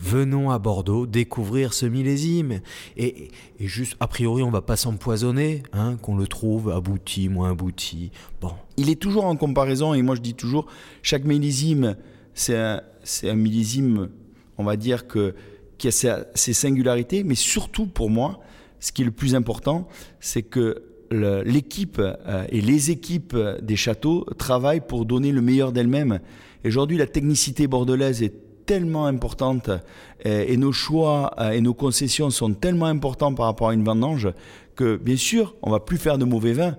venons 0.03 0.51
à 0.51 0.59
Bordeaux 0.59 1.07
découvrir 1.07 1.73
ce 1.73 1.85
millésime. 1.85 2.59
Et, 2.97 3.29
juste, 3.59 3.95
a 3.99 4.07
priori, 4.07 4.43
on 4.43 4.51
va 4.51 4.61
pas 4.61 4.75
s'empoisonner, 4.75 5.63
hein, 5.71 5.95
qu'on 6.01 6.17
le 6.17 6.27
trouve 6.27 6.69
abouti, 6.69 7.29
moins 7.29 7.51
abouti. 7.51 8.11
Bon. 8.41 8.51
Il 8.77 8.89
est 8.89 8.99
toujours 8.99 9.25
en 9.25 9.35
comparaison, 9.35 9.93
et 9.93 10.01
moi 10.01 10.15
je 10.15 10.21
dis 10.21 10.33
toujours, 10.33 10.67
chaque 11.01 11.23
millésime, 11.23 11.95
c'est 12.33 12.57
un, 12.57 12.81
un, 13.23 13.35
millésime, 13.35 14.09
on 14.57 14.63
va 14.63 14.75
dire, 14.75 15.07
que, 15.07 15.35
qui 15.77 15.87
a 15.87 15.91
ses, 16.35 16.53
singularités, 16.53 17.23
mais 17.23 17.35
surtout 17.35 17.87
pour 17.87 18.09
moi, 18.09 18.41
ce 18.79 18.91
qui 18.91 19.03
est 19.03 19.05
le 19.05 19.11
plus 19.11 19.35
important, 19.35 19.87
c'est 20.19 20.43
que 20.43 20.83
l'équipe 21.11 21.99
euh, 21.99 22.45
et 22.49 22.59
les 22.59 22.89
équipes 22.89 23.37
des 23.61 23.75
châteaux 23.75 24.25
travaillent 24.39 24.85
pour 24.85 25.05
donner 25.05 25.31
le 25.31 25.41
meilleur 25.41 25.71
d'elles-mêmes. 25.71 26.19
Aujourd'hui, 26.65 26.97
la 26.97 27.05
technicité 27.05 27.67
bordelaise 27.67 28.23
est 28.23 28.33
tellement 28.65 29.05
importante 29.05 29.69
euh, 30.25 30.45
et 30.47 30.57
nos 30.57 30.71
choix 30.71 31.33
euh, 31.39 31.51
et 31.51 31.61
nos 31.61 31.73
concessions 31.73 32.29
sont 32.29 32.53
tellement 32.53 32.85
importants 32.85 33.33
par 33.33 33.47
rapport 33.47 33.69
à 33.69 33.73
une 33.73 33.83
vendange 33.83 34.29
que 34.75 34.97
bien 34.97 35.17
sûr, 35.17 35.55
on 35.61 35.71
va 35.71 35.79
plus 35.79 35.97
faire 35.97 36.17
de 36.17 36.25
mauvais 36.25 36.53
vins, 36.53 36.77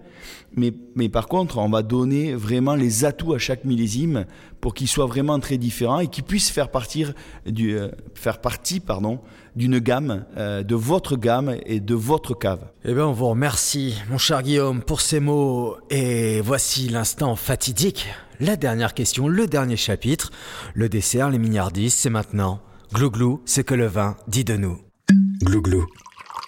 mais, 0.56 0.72
mais 0.94 1.08
par 1.08 1.26
contre, 1.28 1.58
on 1.58 1.68
va 1.68 1.82
donner 1.82 2.34
vraiment 2.34 2.74
les 2.74 3.04
atouts 3.04 3.34
à 3.34 3.38
chaque 3.38 3.64
millésime 3.64 4.26
pour 4.60 4.74
qu'il 4.74 4.88
soit 4.88 5.06
vraiment 5.06 5.38
très 5.40 5.58
différent 5.58 6.00
et 6.00 6.06
qu'il 6.06 6.24
puisse 6.24 6.50
faire, 6.50 6.70
partir 6.70 7.12
du, 7.44 7.76
euh, 7.76 7.88
faire 8.14 8.40
partie 8.40 8.80
pardon, 8.80 9.20
d'une 9.56 9.78
gamme, 9.78 10.24
de 10.36 10.74
votre 10.74 11.16
gamme 11.16 11.56
et 11.66 11.80
de 11.80 11.94
votre 11.94 12.34
cave. 12.34 12.66
Eh 12.84 12.94
bien, 12.94 13.06
on 13.06 13.12
vous 13.12 13.28
remercie, 13.28 13.96
mon 14.10 14.18
cher 14.18 14.42
Guillaume, 14.42 14.82
pour 14.82 15.00
ces 15.00 15.20
mots. 15.20 15.76
Et 15.90 16.40
voici 16.40 16.88
l'instant 16.88 17.36
fatidique. 17.36 18.08
La 18.40 18.56
dernière 18.56 18.94
question, 18.94 19.28
le 19.28 19.46
dernier 19.46 19.76
chapitre. 19.76 20.30
Le 20.74 20.88
dessert, 20.88 21.30
les 21.30 21.38
mignardistes, 21.38 21.98
c'est 21.98 22.10
maintenant. 22.10 22.60
Glouglou, 22.92 23.42
ce 23.44 23.60
que 23.60 23.74
le 23.74 23.86
vin 23.86 24.16
dit 24.28 24.44
de 24.44 24.56
nous. 24.56 24.78
Glouglou, 25.42 25.86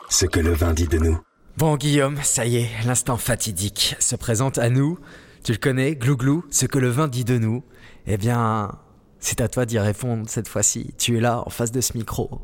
ce 0.09 0.27
que 0.27 0.41
le 0.41 0.53
vin 0.53 0.73
dit 0.73 0.89
de 0.89 0.99
nous. 0.99 1.19
Bon 1.57 1.79
Guillaume, 1.79 2.19
ça 2.23 2.45
y 2.45 2.57
est, 2.57 2.69
l'instant 2.85 3.17
fatidique 3.17 3.97
se 3.99 4.15
présente 4.15 4.59
à 4.59 4.69
nous. 4.69 4.99
Tu 5.43 5.53
le 5.53 5.59
connais, 5.59 5.97
Glouglou, 5.97 6.45
ce 6.51 6.67
que 6.67 6.79
le 6.79 6.91
vin 6.91 7.09
dit 7.09 7.25
de 7.25 7.39
nous. 7.39 7.65
Eh 8.07 8.19
bien, 8.19 8.73
c'est 9.21 9.41
à 9.41 9.49
toi 9.49 9.65
d'y 9.65 9.79
répondre 9.79 10.25
cette 10.29 10.49
fois-ci. 10.49 10.93
Tu 10.99 11.17
es 11.17 11.21
là, 11.21 11.43
en 11.47 11.49
face 11.49 11.73
de 11.73 11.81
ce 11.81 11.97
micro. 11.97 12.43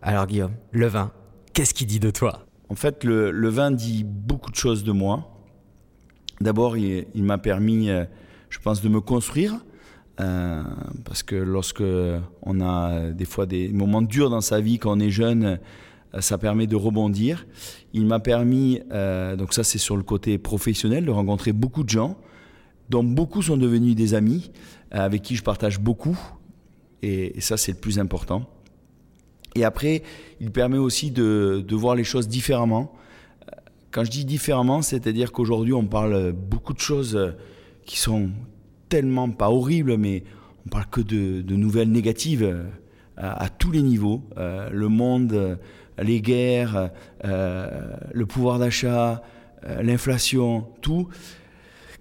Alors 0.00 0.26
Guillaume, 0.26 0.54
le 0.72 0.86
vin, 0.86 1.12
qu'est-ce 1.52 1.74
qu'il 1.74 1.88
dit 1.88 2.00
de 2.00 2.08
toi? 2.10 2.46
En 2.70 2.74
fait, 2.74 3.04
le, 3.04 3.48
vin 3.50 3.70
dit 3.70 4.02
beaucoup 4.02 4.50
de 4.50 4.56
choses 4.56 4.82
de 4.82 4.92
moi. 4.92 5.30
D'abord, 6.40 6.78
il, 6.78 7.04
m'a 7.16 7.36
permis, 7.36 7.90
euh, 7.90 8.06
je 8.48 8.60
pense, 8.60 8.80
de 8.80 8.88
me 8.88 9.02
construire. 9.02 9.62
Euh, 10.20 10.62
parce 11.04 11.22
que 11.22 11.36
lorsque 11.36 11.84
on 12.40 12.60
a 12.62 13.10
des 13.10 13.26
fois 13.26 13.44
des 13.44 13.68
moments 13.68 14.00
durs 14.00 14.30
dans 14.30 14.40
sa 14.40 14.60
vie 14.60 14.78
quand 14.78 14.96
on 14.96 15.00
est 15.00 15.10
jeune, 15.10 15.44
euh, 15.44 15.56
ça 16.20 16.38
permet 16.38 16.66
de 16.66 16.76
rebondir. 16.76 17.46
Il 17.92 18.06
m'a 18.06 18.20
permis, 18.20 18.80
euh, 18.92 19.36
donc 19.36 19.52
ça 19.52 19.64
c'est 19.64 19.78
sur 19.78 19.96
le 19.96 20.02
côté 20.02 20.38
professionnel, 20.38 21.04
de 21.04 21.10
rencontrer 21.10 21.52
beaucoup 21.52 21.82
de 21.82 21.88
gens, 21.88 22.16
dont 22.88 23.04
beaucoup 23.04 23.42
sont 23.42 23.56
devenus 23.56 23.94
des 23.94 24.14
amis, 24.14 24.50
euh, 24.94 24.98
avec 24.98 25.22
qui 25.22 25.36
je 25.36 25.42
partage 25.42 25.80
beaucoup, 25.80 26.18
et, 27.02 27.40
ça 27.40 27.56
c'est 27.56 27.72
le 27.72 27.78
plus 27.78 27.98
important. 27.98 28.48
Et 29.56 29.64
après, 29.64 30.02
il 30.40 30.50
permet 30.50 30.78
aussi 30.78 31.10
de, 31.10 31.64
voir 31.70 31.94
les 31.94 32.04
choses 32.04 32.26
différemment. 32.26 32.92
Quand 33.92 34.02
je 34.02 34.10
dis 34.10 34.24
différemment, 34.24 34.82
c'est-à-dire 34.82 35.30
qu'aujourd'hui 35.30 35.72
on 35.72 35.86
parle 35.86 36.32
beaucoup 36.32 36.72
de 36.74 36.80
choses 36.80 37.34
qui 37.86 37.98
sont 37.98 38.30
tellement 38.88 39.30
pas 39.30 39.50
horribles, 39.50 39.96
mais 39.96 40.24
on 40.66 40.70
parle 40.70 40.86
que 40.90 41.00
de, 41.00 41.54
nouvelles 41.54 41.92
négatives 41.92 42.64
à, 43.16 43.48
tous 43.48 43.70
les 43.70 43.82
niveaux. 43.82 44.24
le 44.36 44.88
monde 44.88 45.58
les 45.98 46.20
guerres, 46.20 46.90
euh, 47.24 47.96
le 48.12 48.26
pouvoir 48.26 48.58
d'achat, 48.58 49.22
euh, 49.66 49.82
l'inflation, 49.82 50.66
tout, 50.80 51.08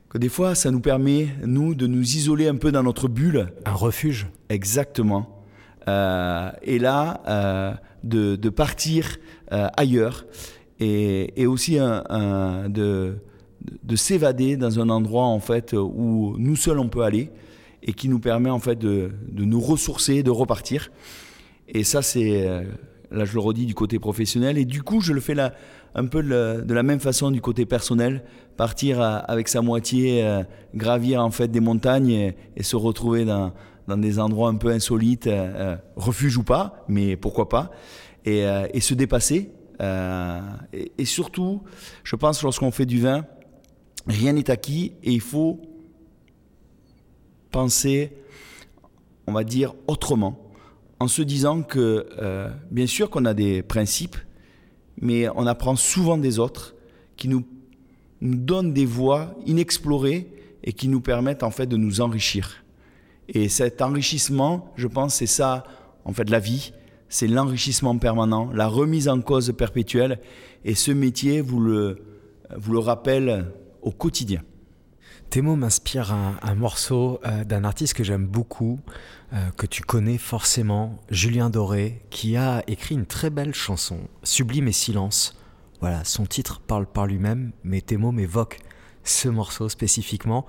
que 0.10 0.18
des 0.18 0.30
fois 0.30 0.56
ça 0.56 0.72
nous 0.72 0.80
permet, 0.80 1.30
nous, 1.46 1.76
de 1.76 1.88
nous 1.88 2.02
isoler 2.02 2.48
un 2.48 2.56
peu 2.56 2.72
dans 2.72 2.84
notre 2.84 3.08
bulle. 3.08 3.54
Un 3.66 3.74
refuge. 3.74 4.28
Exactement. 4.50 5.44
Euh, 5.88 6.52
et 6.62 6.80
là, 6.80 7.80
de, 8.04 8.50
partir 8.50 9.18
ailleurs 9.50 10.26
et, 10.80 11.46
aussi 11.46 11.78
de, 11.78 13.16
de 13.84 13.96
s'évader 13.96 14.56
dans 14.56 14.80
un 14.80 14.90
endroit 14.90 15.26
en 15.26 15.40
fait 15.40 15.74
où 15.74 16.36
nous 16.38 16.56
seuls 16.56 16.80
on 16.80 16.90
peut 16.90 17.04
aller 17.04 17.32
et 17.82 17.94
qui 17.94 18.08
nous 18.08 18.20
permet 18.20 18.50
en 18.50 18.60
fait 18.60 18.78
de, 18.78 19.12
de 19.28 19.44
nous 19.44 19.60
ressourcer, 19.60 20.24
de 20.24 20.32
repartir. 20.32 20.90
Et 21.68 21.84
ça, 21.84 22.02
c'est 22.02 22.66
Là, 23.14 23.26
je 23.26 23.34
le 23.34 23.40
redis 23.40 23.66
du 23.66 23.76
côté 23.76 24.00
professionnel. 24.00 24.58
Et 24.58 24.66
du 24.66 24.82
coup, 24.82 25.00
je 25.00 25.14
le 25.14 25.22
fais 25.22 25.36
là, 25.36 25.54
un 25.94 26.08
peu 26.08 26.24
de 26.24 26.74
la, 26.74 26.84
même 26.84 27.00
façon 27.00 27.30
du 27.30 27.42
côté 27.42 27.66
personnel. 27.66 28.24
Partir 28.58 29.02
avec 29.02 29.48
sa 29.48 29.62
moitié, 29.62 30.24
euh, 30.24 30.44
gravir 30.76 31.24
en 31.24 31.32
fait 31.32 31.48
des 31.48 31.60
montagnes 31.60 32.34
et, 32.56 32.64
se 32.64 32.76
retrouver 32.76 33.26
dans, 33.26 33.54
des 33.88 34.20
endroits 34.20 34.50
un 34.50 34.56
peu 34.56 34.70
insolites, 34.70 35.28
euh, 35.28 35.52
euh, 35.56 35.76
refuge 35.96 36.38
ou 36.38 36.44
pas, 36.44 36.84
mais 36.88 37.16
pourquoi 37.16 37.50
pas, 37.50 37.72
et, 38.26 38.80
se 38.80 38.94
dépasser. 38.94 39.52
Et, 39.80 40.92
et, 40.98 41.06
surtout, 41.06 41.62
je 42.04 42.16
pense 42.16 42.42
lorsqu'on 42.42 42.72
fait 42.72 42.86
du 42.86 43.02
vin, 43.02 43.26
rien 44.08 44.34
n'est 44.34 44.50
acquis 44.50 44.94
et 45.04 45.12
il 45.12 45.22
faut 45.22 45.62
penser, 47.52 48.14
on 49.28 49.34
va 49.34 49.44
dire, 49.44 49.74
autrement 49.88 50.43
en 51.04 51.10
se 51.10 51.22
disant 51.22 51.64
que, 51.64 52.08
euh, 52.22 52.50
bien 52.72 52.88
sûr 52.88 53.10
qu'on 53.10 53.26
a 53.26 53.34
des 53.34 53.62
principes, 53.62 54.16
mais 55.02 55.28
on 55.36 55.46
apprend 55.48 55.76
souvent 55.76 56.18
des 56.18 56.40
autres 56.40 56.76
qui 57.18 57.28
nous, 57.28 57.44
donnent 58.22 58.72
des 58.72 58.86
voies 58.86 59.36
inexplorées 59.46 60.32
et 60.64 60.72
qui 60.72 60.88
nous 60.88 61.02
permettent 61.02 61.44
en 61.44 61.52
fait 61.52 61.66
de 61.66 61.76
nous 61.76 62.00
enrichir. 62.00 62.64
Et 63.28 63.50
cet 63.50 63.82
enrichissement, 63.82 64.72
je 64.78 64.88
pense, 64.88 65.16
c'est 65.16 65.26
ça, 65.26 65.66
en 66.06 66.14
fait, 66.14 66.30
la 66.30 66.40
vie, 66.40 66.72
c'est 67.10 67.28
l'enrichissement 67.28 67.98
permanent, 67.98 68.50
la 68.54 68.68
remise 68.68 69.10
en 69.10 69.20
cause 69.20 69.52
perpétuelle. 69.58 70.22
Et 70.64 70.74
ce 70.74 70.94
métier 70.94 71.42
vous 71.42 71.60
le, 71.60 71.98
vous 72.56 72.72
le 72.72 72.80
rappelle 72.80 73.52
au 73.82 73.92
quotidien. 73.92 74.42
Tes 75.34 75.42
mots 75.42 75.56
m'inspirent 75.56 76.12
un, 76.12 76.54
morceau 76.54 77.20
euh, 77.26 77.44
d'un 77.44 77.64
artiste 77.64 77.96
que 77.96 78.04
j'aime 78.04 78.28
beaucoup, 78.28 78.80
euh, 79.34 79.50
que 79.58 79.66
tu 79.66 79.82
connais 79.82 80.20
forcément, 80.20 81.02
Julien 81.10 81.50
Doré, 81.50 82.04
qui 82.12 82.38
a 82.38 82.62
écrit 82.68 82.94
une 82.94 83.08
très 83.08 83.32
belle 83.32 83.56
chanson, 83.56 84.02
Sublime 84.22 84.68
et 84.68 84.74
Silence. 84.74 85.36
Voilà, 85.82 86.04
son 86.04 86.28
titre 86.28 86.60
parle 86.60 86.86
par 86.86 87.08
lui-même, 87.08 87.52
mais 87.64 87.82
tes 87.82 87.98
mots 87.98 88.12
m'évoquent 88.12 88.60
ce 89.04 89.28
morceau 89.28 89.70
spécifiquement. 89.70 90.46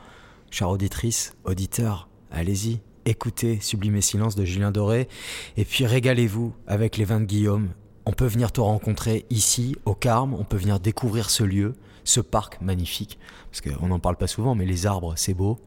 Chère 0.51 0.69
auditrice, 0.69 1.33
auditeur, 1.45 2.11
allez-y, 2.31 2.83
écoutez 3.07 3.61
Sublime 3.63 3.97
et 3.97 4.03
Silence 4.03 4.35
de 4.35 4.45
Julien 4.45 4.71
Doré, 4.71 5.09
et 5.57 5.65
puis 5.65 5.87
régalez-vous 5.87 6.53
avec 6.67 6.99
les 6.99 7.07
vins 7.07 7.21
de 7.21 7.25
Guillaume. 7.25 7.71
On 8.05 8.13
peut 8.13 8.27
venir 8.27 8.53
te 8.53 8.61
rencontrer 8.61 9.25
ici, 9.31 9.77
au 9.87 9.95
Carme, 9.95 10.35
on 10.35 10.45
peut 10.45 10.59
venir 10.59 10.79
découvrir 10.79 11.31
ce 11.31 11.43
lieu 11.43 11.73
ce 12.05 12.21
parc 12.21 12.61
magnifique, 12.61 13.19
parce 13.51 13.61
qu'on 13.61 13.89
n'en 13.89 13.99
parle 13.99 14.17
pas 14.17 14.27
souvent, 14.27 14.55
mais 14.55 14.67
les 14.67 14.87
arbres, 14.87 15.15
c'est 15.17 15.35
beau, 15.35 15.59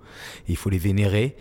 il 0.48 0.56
faut 0.56 0.70
les 0.70 0.78
vénérer. 0.78 1.36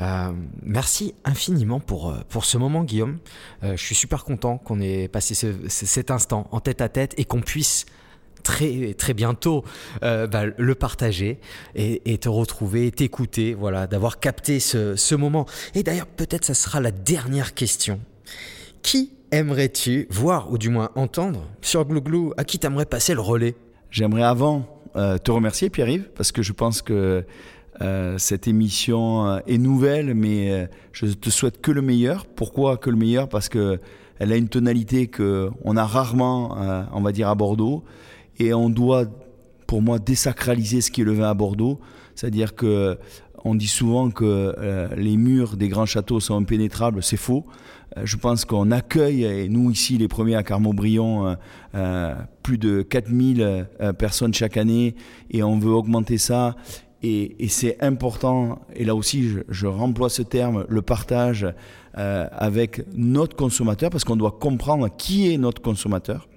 Euh, 0.00 0.32
merci 0.62 1.14
infiniment 1.24 1.80
pour, 1.80 2.10
euh, 2.10 2.18
pour 2.28 2.44
ce 2.44 2.58
moment, 2.58 2.84
Guillaume. 2.84 3.18
Euh, 3.62 3.76
je 3.76 3.84
suis 3.84 3.94
super 3.94 4.24
content 4.24 4.58
qu'on 4.58 4.80
ait 4.80 5.08
passé 5.08 5.34
cet 5.68 6.10
instant 6.10 6.48
en 6.50 6.60
tête 6.60 6.80
à 6.80 6.88
tête 6.88 7.14
et 7.16 7.24
qu'on 7.24 7.40
puisse 7.40 7.86
très 8.42 8.94
très 8.94 9.12
bientôt 9.12 9.64
bah, 10.00 10.46
le 10.56 10.74
partager 10.74 11.38
et, 11.74 12.16
te 12.16 12.28
retrouver 12.30 12.86
et 12.86 12.90
t'écouter 12.90 13.52
voilà 13.52 13.86
d'avoir 13.86 14.18
capté 14.18 14.60
ce, 14.60 14.96
ce 14.96 15.14
moment 15.14 15.44
et 15.74 15.82
d'ailleurs 15.82 16.06
peut-être 16.06 16.46
ça 16.46 16.54
sera 16.54 16.80
la 16.80 16.90
dernière 16.90 17.52
question 17.52 18.00
qui 18.80 19.12
aimerais-tu 19.30 20.06
voir 20.10 20.50
ou 20.50 20.58
du 20.58 20.68
moins 20.68 20.90
entendre 20.94 21.46
sur 21.60 21.84
Glouglou? 21.84 22.32
À 22.36 22.44
qui 22.44 22.58
t'aimerais 22.58 22.86
passer 22.86 23.14
le 23.14 23.20
relais? 23.20 23.54
J'aimerais 23.90 24.22
avant 24.22 24.66
euh, 24.94 25.18
te 25.18 25.30
remercier, 25.30 25.68
Pierre-Yves, 25.68 26.10
parce 26.14 26.30
que 26.30 26.42
je 26.42 26.52
pense 26.52 26.80
que 26.80 27.24
euh, 27.80 28.18
cette 28.18 28.46
émission 28.46 29.26
euh, 29.26 29.38
est 29.48 29.58
nouvelle, 29.58 30.14
mais 30.14 30.68
je 30.92 31.06
te 31.06 31.28
souhaite 31.30 31.60
que 31.60 31.72
le 31.72 31.82
meilleur. 31.82 32.26
Pourquoi 32.26 32.76
que 32.76 32.88
le 32.88 32.96
meilleur? 32.96 33.28
Parce 33.28 33.48
que 33.48 33.80
elle 34.20 34.32
a 34.32 34.36
une 34.36 34.48
tonalité 34.48 35.06
que 35.06 35.50
on 35.64 35.76
a 35.76 35.84
rarement, 35.84 36.56
on 36.92 37.00
va 37.00 37.10
dire, 37.10 37.28
à 37.28 37.34
Bordeaux, 37.34 37.84
et 38.38 38.52
on 38.52 38.68
doit, 38.68 39.06
pour 39.66 39.80
moi, 39.80 39.98
désacraliser 39.98 40.82
ce 40.82 40.90
qui 40.90 41.00
est 41.00 41.04
le 41.04 41.14
vin 41.14 41.30
à 41.30 41.34
Bordeaux. 41.34 41.80
C'est-à-dire 42.14 42.54
que 42.54 42.98
on 43.44 43.54
dit 43.54 43.68
souvent 43.68 44.10
que 44.10 44.54
les 44.96 45.16
murs 45.16 45.56
des 45.56 45.68
grands 45.68 45.86
châteaux 45.86 46.20
sont 46.20 46.36
impénétrables, 46.36 47.02
c'est 47.02 47.16
faux. 47.16 47.44
Euh, 47.96 48.02
je 48.04 48.16
pense 48.16 48.44
qu'on 48.44 48.70
accueille, 48.70 49.24
et 49.24 49.48
nous 49.48 49.70
ici 49.70 49.98
les 49.98 50.08
premiers 50.08 50.36
à 50.36 50.42
Carmaubrion, 50.42 51.26
euh, 51.26 51.34
euh, 51.74 52.14
plus 52.42 52.58
de 52.58 52.82
4000 52.82 53.66
personnes 53.98 54.34
chaque 54.34 54.56
année 54.56 54.94
et 55.30 55.42
on 55.42 55.58
veut 55.58 55.72
augmenter 55.72 56.18
ça. 56.18 56.56
Et, 57.02 57.48
c'est 57.48 57.82
important, 57.82 58.58
et 58.74 58.84
là 58.84 58.94
aussi 58.94 59.28
je, 59.28 59.40
je, 59.48 59.66
remploie 59.66 60.10
ce 60.10 60.20
terme, 60.20 60.66
le 60.68 60.82
partage 60.82 61.46
avec 61.94 62.84
notre 62.94 63.36
consommateur, 63.36 63.90
parce 63.90 64.04
qu'on 64.04 64.16
doit 64.16 64.36
comprendre 64.38 64.88
qui 64.96 65.32
est 65.32 65.38
notre 65.38 65.62
consommateur. 65.62 66.28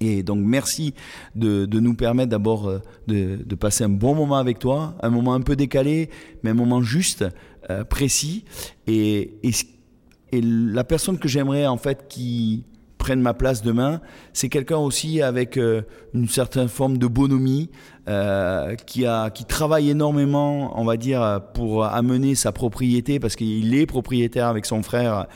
Et 0.00 0.22
donc 0.22 0.38
merci 0.42 0.94
de, 1.34 1.66
nous 1.66 1.94
permettre 1.94 2.30
d'abord 2.30 2.70
de, 3.06 3.38
de, 3.44 3.54
passer 3.54 3.84
un 3.84 3.90
bon 3.90 4.14
moment 4.14 4.36
avec 4.36 4.58
toi, 4.58 4.94
un 5.02 5.10
moment 5.10 5.34
un 5.34 5.42
peu 5.42 5.56
décalé, 5.56 6.08
mais 6.42 6.50
un 6.50 6.54
moment 6.54 6.80
juste, 6.82 7.24
précis. 7.88 8.44
Et, 8.86 9.38
la 10.32 10.84
personne 10.84 11.18
que 11.18 11.28
j'aimerais 11.28 11.66
en 11.66 11.76
fait 11.76 12.06
qui 12.08 12.64
prenne 13.00 13.20
ma 13.20 13.34
place 13.34 13.62
demain. 13.62 14.00
C'est 14.34 14.48
quelqu'un 14.48 14.76
aussi 14.76 15.22
avec 15.22 15.56
euh, 15.56 15.82
une 16.14 16.28
certaine 16.28 16.68
forme 16.68 16.98
de 16.98 17.06
bonhomie, 17.06 17.70
euh, 18.08 18.74
qui, 18.74 19.04
qui 19.34 19.44
travaille 19.44 19.90
énormément, 19.90 20.78
on 20.80 20.84
va 20.84 20.96
dire, 20.96 21.40
pour 21.54 21.84
amener 21.84 22.34
sa 22.34 22.50
propriété, 22.50 23.20
parce 23.20 23.36
qu'il 23.36 23.74
est 23.74 23.86
propriétaire 23.86 24.46
avec 24.46 24.66
son 24.66 24.82
frère, 24.82 25.26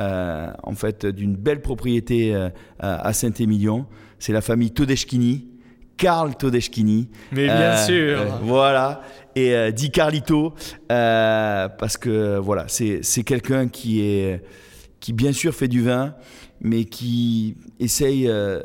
euh, 0.00 0.50
en 0.62 0.74
fait, 0.74 1.04
d'une 1.04 1.36
belle 1.36 1.60
propriété 1.60 2.34
euh, 2.34 2.48
à 2.78 3.12
Saint-Émilion. 3.12 3.86
C'est 4.22 4.32
la 4.32 4.40
famille 4.40 4.70
Todeschini, 4.70 5.48
Karl 5.96 6.36
Todeschini. 6.36 7.08
Mais 7.32 7.46
bien 7.46 7.76
sûr. 7.76 8.38
voilà. 8.42 9.02
Et 9.34 9.72
dit 9.72 9.90
Carlito, 9.90 10.54
parce 10.88 11.96
que 11.96 12.38
voilà, 12.38 12.66
c'est 12.68 13.24
quelqu'un 13.24 13.66
qui 13.66 14.00
est 14.00 14.42
qui 15.02 15.12
bien 15.12 15.32
sûr 15.32 15.52
fait 15.52 15.68
du 15.68 15.82
vin, 15.82 16.14
mais 16.60 16.84
qui 16.84 17.56
essaye 17.80 18.28
euh, 18.28 18.62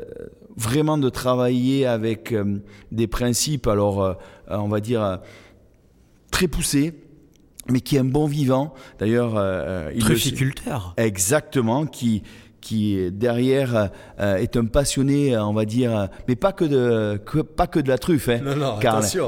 vraiment 0.56 0.96
de 0.96 1.10
travailler 1.10 1.84
avec 1.84 2.32
euh, 2.32 2.62
des 2.92 3.08
principes, 3.08 3.66
alors 3.66 4.02
euh, 4.02 4.14
on 4.48 4.68
va 4.68 4.80
dire 4.80 5.18
très 6.30 6.46
poussés, 6.46 6.94
mais 7.68 7.80
qui 7.80 7.96
est 7.96 7.98
un 7.98 8.04
bon 8.04 8.26
vivant. 8.26 8.72
D'ailleurs, 9.00 9.34
il 9.92 10.00
trufficulteur. 10.00 10.94
Exactement, 10.96 11.86
qui 11.86 12.22
qui 12.60 13.10
derrière 13.12 13.90
euh, 14.20 14.36
est 14.36 14.56
un 14.56 14.66
passionné, 14.66 15.36
on 15.38 15.52
va 15.52 15.64
dire, 15.64 16.08
mais 16.26 16.36
pas 16.36 16.52
que 16.52 16.64
de 16.64 17.18
pas 17.42 17.66
que 17.66 17.78
de 17.78 17.88
la 17.88 17.98
truffe, 17.98 18.28
hein, 18.28 18.40
non, 18.42 18.56
non, 18.56 18.78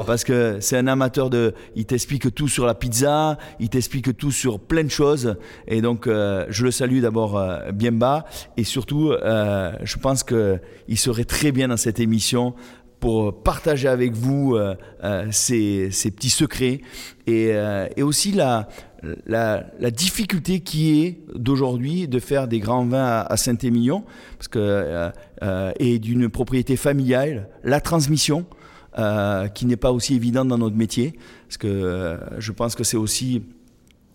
parce 0.05 0.23
que 0.23 0.57
c'est 0.59 0.77
un 0.77 0.87
amateur 0.87 1.29
de, 1.29 1.53
il 1.75 1.85
t'explique 1.85 2.33
tout 2.35 2.47
sur 2.47 2.65
la 2.65 2.75
pizza, 2.75 3.37
il 3.59 3.69
t'explique 3.69 4.15
tout 4.17 4.31
sur 4.31 4.59
plein 4.59 4.83
de 4.83 4.89
choses, 4.89 5.35
et 5.67 5.81
donc 5.81 6.07
euh, 6.07 6.45
je 6.49 6.65
le 6.65 6.71
salue 6.71 7.01
d'abord 7.01 7.37
euh, 7.37 7.71
bien 7.71 7.91
bas, 7.91 8.25
et 8.57 8.63
surtout, 8.63 9.13
je 9.13 9.97
pense 9.97 10.23
que 10.23 10.59
il 10.87 10.97
serait 10.97 11.23
très 11.23 11.51
bien 11.51 11.67
dans 11.69 11.77
cette 11.77 11.99
émission 11.99 12.53
pour 12.99 13.41
partager 13.41 13.87
avec 13.87 14.13
vous 14.13 14.57
ces, 15.31 15.89
ces, 15.91 16.11
petits 16.11 16.29
secrets. 16.29 16.81
Et, 17.25 17.51
et 17.95 18.03
aussi 18.03 18.31
la 18.31 18.67
la, 19.25 19.91
difficulté 19.91 20.59
qui 20.59 21.01
est 21.01 21.19
d'aujourd'hui 21.35 22.07
de 22.07 22.19
faire 22.19 22.47
des 22.47 22.59
grands 22.59 22.85
vins 22.85 23.25
à, 23.27 23.37
Saint-Émilion, 23.37 24.03
parce 24.37 24.47
que 24.47 24.59
euh, 24.59 25.09
euh, 25.43 25.71
et 25.79 25.99
d'une 25.99 26.29
propriété 26.29 26.75
familiale, 26.75 27.49
la 27.63 27.81
transmission. 27.81 28.45
Euh, 28.99 29.47
qui 29.47 29.65
n'est 29.67 29.77
pas 29.77 29.93
aussi 29.93 30.15
évidente 30.15 30.49
dans 30.49 30.57
notre 30.57 30.75
métier, 30.75 31.17
parce 31.47 31.55
que 31.55 32.19
je 32.39 32.51
pense 32.51 32.75
que 32.75 32.83
c'est 32.83 32.97
aussi 32.97 33.41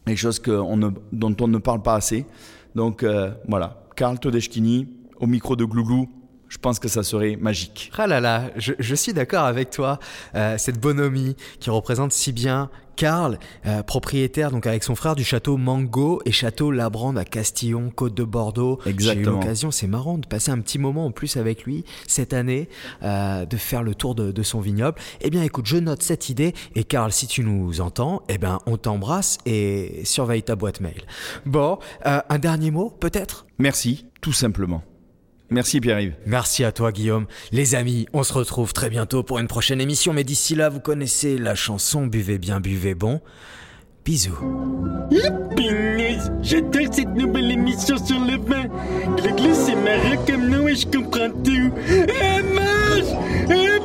quelque 0.05 0.19
chose 0.19 0.39
que 0.39 0.51
dont 1.13 1.37
on 1.41 1.49
ne 1.49 1.57
parle 1.57 1.81
pas 1.81 1.95
assez. 1.95 2.27
Donc 2.75 3.03
voilà, 3.49 3.87
Karl 3.97 4.19
Todeschini 4.19 4.87
au 5.19 5.27
micro 5.27 5.57
de 5.57 5.65
Glouglou, 5.65 6.11
je 6.49 6.59
pense 6.59 6.79
que 6.79 6.89
ça 6.89 7.03
serait 7.03 7.37
magique. 7.37 7.91
Ah 7.99 8.07
là 8.07 8.21
là, 8.21 8.51
je, 8.57 8.95
suis 8.95 9.13
d'accord 9.13 9.45
avec 9.45 9.71
toi. 9.71 9.99
cette 10.57 10.81
bonhomie 10.81 11.37
qui 11.61 11.71
représente 11.71 12.13
si 12.13 12.33
bien 12.33 12.71
Karl, 12.97 13.39
euh, 13.67 13.83
propriétaire 13.83 14.51
donc 14.51 14.67
avec 14.67 14.83
son 14.83 14.95
frère 14.95 15.15
du 15.15 15.23
château 15.23 15.59
Mango 15.59 16.21
et 16.25 16.33
château 16.33 16.71
Labrande 16.71 17.19
à 17.19 17.25
Castillon, 17.25 17.91
Côte 17.95 18.15
de 18.15 18.25
Bordeaux. 18.25 18.81
Exactement. 18.87 19.25
J'ai 19.25 19.31
eu 19.31 19.33
l'occasion, 19.33 19.71
c'est 19.71 19.87
marrant, 19.87 20.19
de 20.19 20.27
passer 20.27 20.51
un 20.51 20.59
petit 20.61 20.79
moment 20.79 21.07
en 21.07 21.11
plus 21.11 21.37
avec 21.37 21.65
lui 21.65 21.85
cette 22.09 22.33
année, 22.33 22.69
euh, 23.03 23.45
de 23.45 23.57
faire 23.57 23.83
le 23.83 23.95
tour 23.95 24.15
de, 24.15 24.43
son 24.43 24.61
vignoble. 24.61 24.99
Eh 25.21 25.31
bien, 25.31 25.43
écoute, 25.43 25.67
je 25.67 25.77
note 25.77 26.03
cette 26.03 26.31
idée 26.31 26.55
et 26.75 26.85
Karl, 26.85 27.13
si 27.13 27.27
tu 27.27 27.43
nous 27.43 27.81
entends, 27.81 28.23
eh 28.29 28.39
bien, 28.39 28.61
on 28.67 28.77
t'embrasse 28.77 29.39
et 29.45 30.03
surveille 30.05 30.43
ta 30.43 30.57
boîte 30.57 30.81
mail. 30.81 31.03
Bon, 31.45 31.79
euh, 32.07 32.21
un 32.29 32.39
dernier 32.39 32.71
mot, 32.71 32.91
peut-être? 32.91 33.47
Merci, 33.59 34.07
tout 34.21 34.33
simplement. 34.33 34.83
Merci 35.51 35.81
Pierre-Yves. 35.81 36.15
Merci 36.27 36.65
à 36.65 36.73
toi 36.73 36.93
Guillaume. 36.93 37.27
Les 37.53 37.75
amis, 37.75 38.07
on 38.13 38.23
se 38.23 38.33
retrouve 38.33 38.73
très 38.73 38.91
bientôt 38.91 39.23
pour 39.23 39.39
une 39.39 39.47
prochaine 39.47 39.81
émission, 39.81 40.13
mais 40.13 40.25
d'ici 40.25 40.55
là, 40.55 40.69
vous 40.69 40.81
connaissez 40.81 41.39
la 41.39 41.55
chanson 41.55 42.07
Buvez 42.07 42.39
bien, 42.39 42.61
buvez 42.61 42.95
bon. 42.95 43.21
Bisous. 44.05 44.39
J'adore 46.43 46.95
cette 46.95 47.15
nouvelle 47.15 47.51
émission 47.51 47.97
sur 47.97 48.21
le 48.21 48.37
vin. 48.39 48.69
C'est 49.53 49.75
marrant 49.75 50.25
comme 50.27 50.49
nous 50.49 50.69
et 50.69 50.77
je 50.77 50.87
comprends 50.87 51.31
tout. 51.31 51.73
Eh, 51.89 52.43
mange 52.55 53.76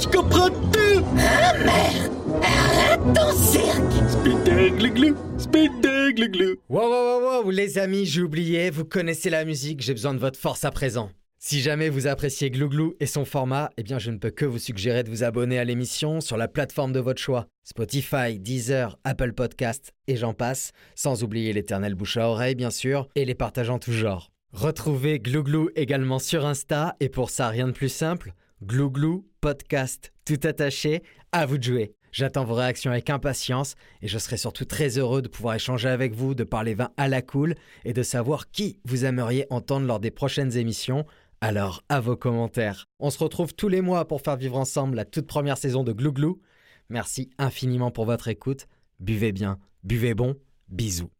Je 0.00 0.06
comprends 0.06 0.48
tout 0.48 1.04
Ah 1.18 1.54
merde 1.58 2.12
Arrête 2.42 3.00
ton 3.14 3.32
cirque 3.36 3.92
Spectacle 4.08 4.90
glou, 4.92 5.16
spectacle 5.38 6.30
glou. 6.30 6.56
Wow, 6.68 6.88
wow, 6.88 7.20
wow, 7.20 7.42
wow, 7.42 7.50
les 7.50 7.78
amis, 7.78 8.06
j'ai 8.06 8.22
oublié, 8.22 8.70
vous 8.70 8.84
connaissez 8.84 9.30
la 9.30 9.44
musique, 9.44 9.80
j'ai 9.80 9.94
besoin 9.94 10.14
de 10.14 10.18
votre 10.18 10.38
force 10.38 10.64
à 10.64 10.70
présent. 10.70 11.10
Si 11.40 11.60
jamais 11.60 11.88
vous 11.88 12.08
appréciez 12.08 12.50
Glouglou 12.50 12.94
et 12.98 13.06
son 13.06 13.24
format, 13.24 13.70
eh 13.76 13.84
bien 13.84 14.00
je 14.00 14.10
ne 14.10 14.18
peux 14.18 14.30
que 14.30 14.44
vous 14.44 14.58
suggérer 14.58 15.04
de 15.04 15.10
vous 15.10 15.22
abonner 15.22 15.58
à 15.58 15.64
l'émission 15.64 16.20
sur 16.20 16.36
la 16.36 16.48
plateforme 16.48 16.92
de 16.92 16.98
votre 16.98 17.22
choix. 17.22 17.46
Spotify, 17.62 18.40
Deezer, 18.40 18.98
Apple 19.04 19.32
Podcast 19.32 19.92
et 20.08 20.16
j'en 20.16 20.34
passe, 20.34 20.72
sans 20.96 21.22
oublier 21.22 21.52
l'éternel 21.52 21.94
bouche 21.94 22.16
à 22.16 22.28
oreille 22.28 22.56
bien 22.56 22.70
sûr, 22.70 23.08
et 23.14 23.24
les 23.24 23.36
partageants 23.36 23.78
tout 23.78 23.92
genre. 23.92 24.30
Retrouvez 24.52 25.20
Glouglou 25.20 25.70
également 25.76 26.18
sur 26.18 26.44
Insta 26.44 26.96
et 26.98 27.08
pour 27.08 27.30
ça 27.30 27.48
rien 27.48 27.68
de 27.68 27.72
plus 27.72 27.88
simple, 27.88 28.32
Glouglou 28.62 29.24
Podcast 29.40 30.12
tout 30.24 30.40
attaché, 30.42 31.02
à 31.32 31.46
vous 31.46 31.58
de 31.58 31.62
jouer. 31.62 31.94
J'attends 32.10 32.44
vos 32.44 32.54
réactions 32.54 32.90
avec 32.90 33.08
impatience 33.10 33.76
et 34.02 34.08
je 34.08 34.18
serai 34.18 34.36
surtout 34.36 34.64
très 34.64 34.98
heureux 34.98 35.22
de 35.22 35.28
pouvoir 35.28 35.54
échanger 35.54 35.88
avec 35.88 36.14
vous, 36.14 36.34
de 36.34 36.44
parler 36.44 36.74
vin 36.74 36.90
à 36.96 37.08
la 37.08 37.22
cool 37.22 37.54
et 37.84 37.92
de 37.92 38.02
savoir 38.02 38.50
qui 38.50 38.80
vous 38.84 39.04
aimeriez 39.04 39.46
entendre 39.50 39.86
lors 39.86 40.00
des 40.00 40.10
prochaines 40.10 40.56
émissions. 40.56 41.06
Alors, 41.40 41.84
à 41.88 42.00
vos 42.00 42.16
commentaires. 42.16 42.86
On 42.98 43.10
se 43.10 43.18
retrouve 43.18 43.54
tous 43.54 43.68
les 43.68 43.80
mois 43.80 44.08
pour 44.08 44.22
faire 44.22 44.36
vivre 44.36 44.56
ensemble 44.56 44.96
la 44.96 45.04
toute 45.04 45.26
première 45.26 45.58
saison 45.58 45.84
de 45.84 45.92
Glouglou. 45.92 46.40
Merci 46.88 47.30
infiniment 47.38 47.90
pour 47.90 48.06
votre 48.06 48.28
écoute. 48.28 48.66
Buvez 48.98 49.30
bien, 49.30 49.58
buvez 49.84 50.14
bon, 50.14 50.34
bisous. 50.68 51.10